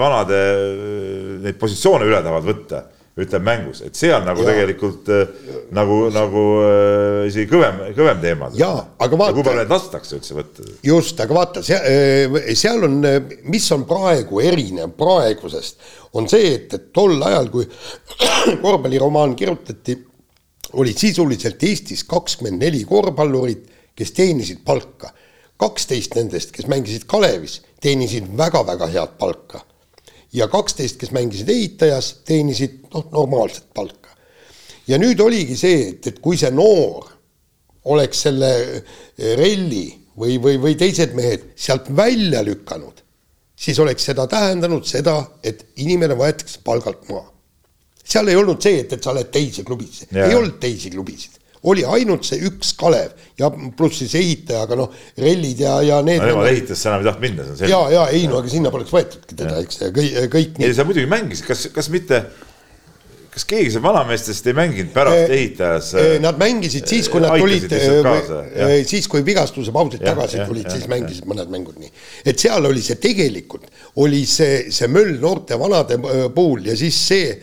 [0.01, 0.39] vanade
[1.44, 2.82] neid positsioone üle tahavad võtta
[3.18, 4.52] ütleme mängus, et see on nagu ja.
[4.52, 5.30] tegelikult äh,
[5.74, 8.50] nagu, nagu äh, isegi kõvem, kõvem teema.
[8.58, 9.34] jaa, aga vaata.
[9.36, 10.66] kui palju neid lastakse üldse võtta?
[10.86, 12.98] just, aga vaata, seal, seal on,
[13.50, 15.80] mis on praegu erinev praegusest,
[16.18, 17.66] on see, et, et tol ajal, kui
[18.64, 19.98] korvpalliromaan kirjutati,
[20.78, 23.66] olid sisuliselt Eestis kakskümmend neli korvpallurit,
[23.98, 25.10] kes teenisid palka.
[25.58, 29.64] kaksteist nendest, kes mängisid Kalevis, teenisid väga-väga head palka
[30.32, 34.14] ja kaksteist, kes mängisid ehitajas, teenisid noh, normaalset palka.
[34.88, 37.09] ja nüüd oligi see, et, et kui see noor
[37.88, 39.86] oleks selle eh, relli
[40.18, 43.02] või, või, või teised mehed sealt välja lükanud,
[43.56, 47.30] siis oleks seda tähendanud seda, et inimene võetakse palgalt maha.
[48.05, 51.85] seal ei olnud see, et, et sa oled teise klubisse, ei olnud teisi klubisid oli
[51.85, 56.22] ainult see üks Kalev ja pluss siis ehitaja, aga noh, rellid ja, ja need.
[56.22, 57.72] no nemad ehitajasse enam ei tahtnud minna, see on selge.
[57.72, 60.60] ja, ja ei no aga sinna poleks võetudki teda, eks ja kõik, kõik.
[60.62, 62.20] ei, sa muidugi mängisid, kas, kas mitte,
[63.35, 65.90] kas keegi seal vanameestest ei mänginud pärast e, ehitajas?
[66.22, 67.74] Nad mängisid siis, kui nad tulid,
[68.93, 71.32] siis kui vigastuse pausilt tagasi ja, tulid, siis mängisid ja.
[71.32, 71.90] mõned mängud nii.
[72.30, 73.66] et seal oli see tegelikult,
[74.05, 75.98] oli see, see möll noorte vanade
[76.35, 77.35] puhul ja siis see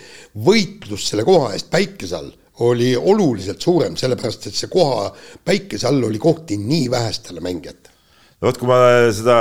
[0.47, 2.33] võitlus selle koha eest päikese all
[2.63, 5.09] oli oluliselt suurem, sellepärast et see koha
[5.43, 7.93] päikese all oli kohti nii vähestele mängijatele.
[8.39, 8.79] no vot, kui ma
[9.11, 9.39] seda,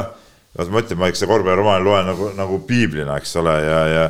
[0.58, 4.04] ma ütlen, ma eks seda korvpalliromaani loen nagu, nagu piiblina, eks ole, ja, ja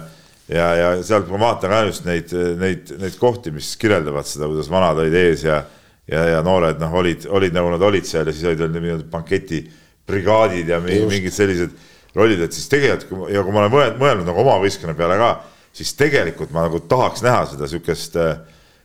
[0.48, 4.68] ja, ja sealt ma vaatan ka just neid, neid, neid kohti, mis kirjeldavad seda, kuidas
[4.72, 5.62] vanad olid ees ja
[6.10, 9.08] ja, ja noored noh, olid, olid nagu nad olid seal ja siis olid veel nii-öelda
[9.12, 11.72] banketibrigaadid ja mingid sellised
[12.14, 15.30] rollid, et siis tegelikult ja kui ma olen mõelnud, mõelnud nagu oma võistkonna peale ka,
[15.74, 18.36] siis tegelikult ma nagu tahaks näha seda sihukest äh,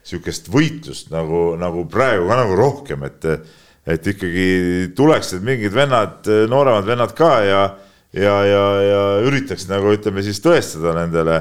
[0.10, 3.27] sihukest võitlust nagu, nagu praegu ka nagu rohkem, et,
[3.90, 4.49] et ikkagi
[4.98, 7.61] tuleksid mingid vennad, nooremad vennad ka ja,
[8.15, 11.40] ja, ja, ja üritaks nagu ütleme siis tõestada nendele,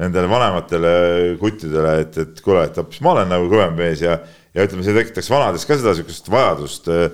[0.00, 0.92] nendele vanematele
[1.40, 4.18] kuttidele, et, et kuule, et hoopis ma olen nagu kõvem mees ja,
[4.56, 7.10] ja ütleme, see tekitaks vanades ka seda sihukest vajadust öö,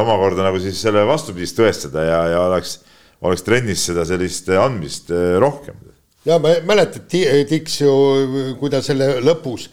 [0.00, 2.78] omakorda nagu siis selle vastupidist tõestada ja, ja oleks,
[3.24, 5.80] oleks trennis seda sellist andmist rohkem.
[6.28, 7.96] ja ma mäletan, Tiks ju,
[8.60, 9.68] kui ta selle lõpus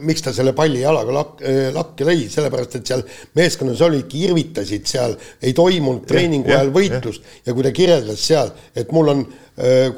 [0.00, 1.42] miks ta selle palli jalaga lak-,
[1.74, 3.02] lakke lõi, sellepärast et seal
[3.36, 7.50] meeskonnas olidki, irvitasid seal, ei toimunud treeningu ajal võitlust ja.
[7.50, 9.24] ja kui ta kirjeldas seal, et mul on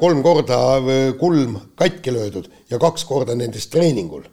[0.01, 0.59] kolm korda
[1.19, 4.25] kulm katki löödud ja kaks korda nendest treeningul,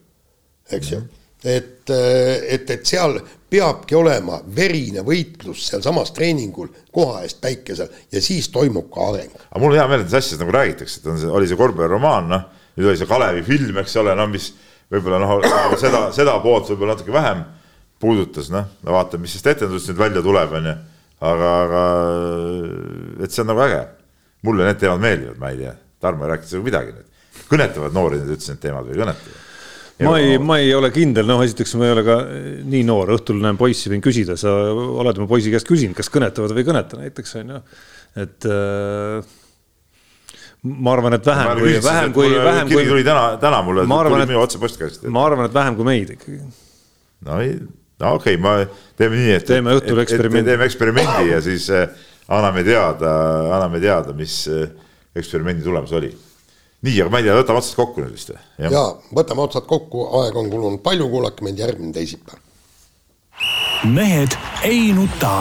[0.70, 0.98] eks ju.
[0.98, 1.54] -hmm.
[1.54, 3.20] et, et, et seal
[3.52, 9.32] peabki olema verine võitlus sealsamas treeningul koha eest päikesel ja siis toimub ka areng.
[9.50, 12.28] aga mul on hea meel, et asjades nagu räägitakse, et on see, oli see korvpalliromaan,
[12.32, 12.44] noh,
[12.76, 14.52] nüüd oli see Kalevi film, eks ole, no mis
[14.92, 15.34] võib-olla noh,
[15.80, 17.44] seda, seda poolt võib-olla natuke vähem
[18.02, 20.74] puudutas, noh, no vaatame, mis sellest etendusest nüüd välja tuleb, onju.
[21.22, 21.82] aga, aga
[23.22, 23.82] et see on nagu äge.
[24.42, 27.20] mulle need teemad meeldivad, ma ei tea, Tarmo ei rääkinud sinuga midagi nüüd.
[27.52, 29.36] kõnetavad noori nüüd üldse need teemad või ei kõneta?
[30.02, 32.16] ma ei, ma ei ole kindel, noh, esiteks ma ei ole ka
[32.74, 36.56] nii noor, õhtul näen poissi, võin küsida, sa oled oma poisi käest küsinud, kas kõnetavad
[36.56, 37.62] või ei kõneta näiteks on ju,
[38.24, 39.32] et äh,
[40.62, 42.86] ma arvan, et vähem kui, vähem kui, vähem kui.
[42.86, 45.06] tuli täna, täna mulle, tuli minu otse postkastist.
[45.10, 46.38] ma arvan, et vähem kui meid ikkagi.
[47.26, 47.56] no ei,
[48.02, 48.54] no okei okay,, ma,
[48.98, 49.46] teeme nii, et.
[49.48, 50.50] teeme õhtul eksperimendi.
[50.50, 51.88] teeme eksperimendi ja siis äh,
[52.30, 53.14] anname teada,
[53.56, 54.68] anname teada, mis äh,
[55.18, 56.12] eksperimendi tulemus oli.
[56.82, 58.46] nii, aga ma ei tea, võtame otsad kokku nüüd vist või?
[58.68, 58.86] jaa,
[59.18, 62.38] võtame otsad kokku, aega on kulunud palju, kuulake meid järgmine teisipäev.
[63.90, 65.40] mehed ei nuta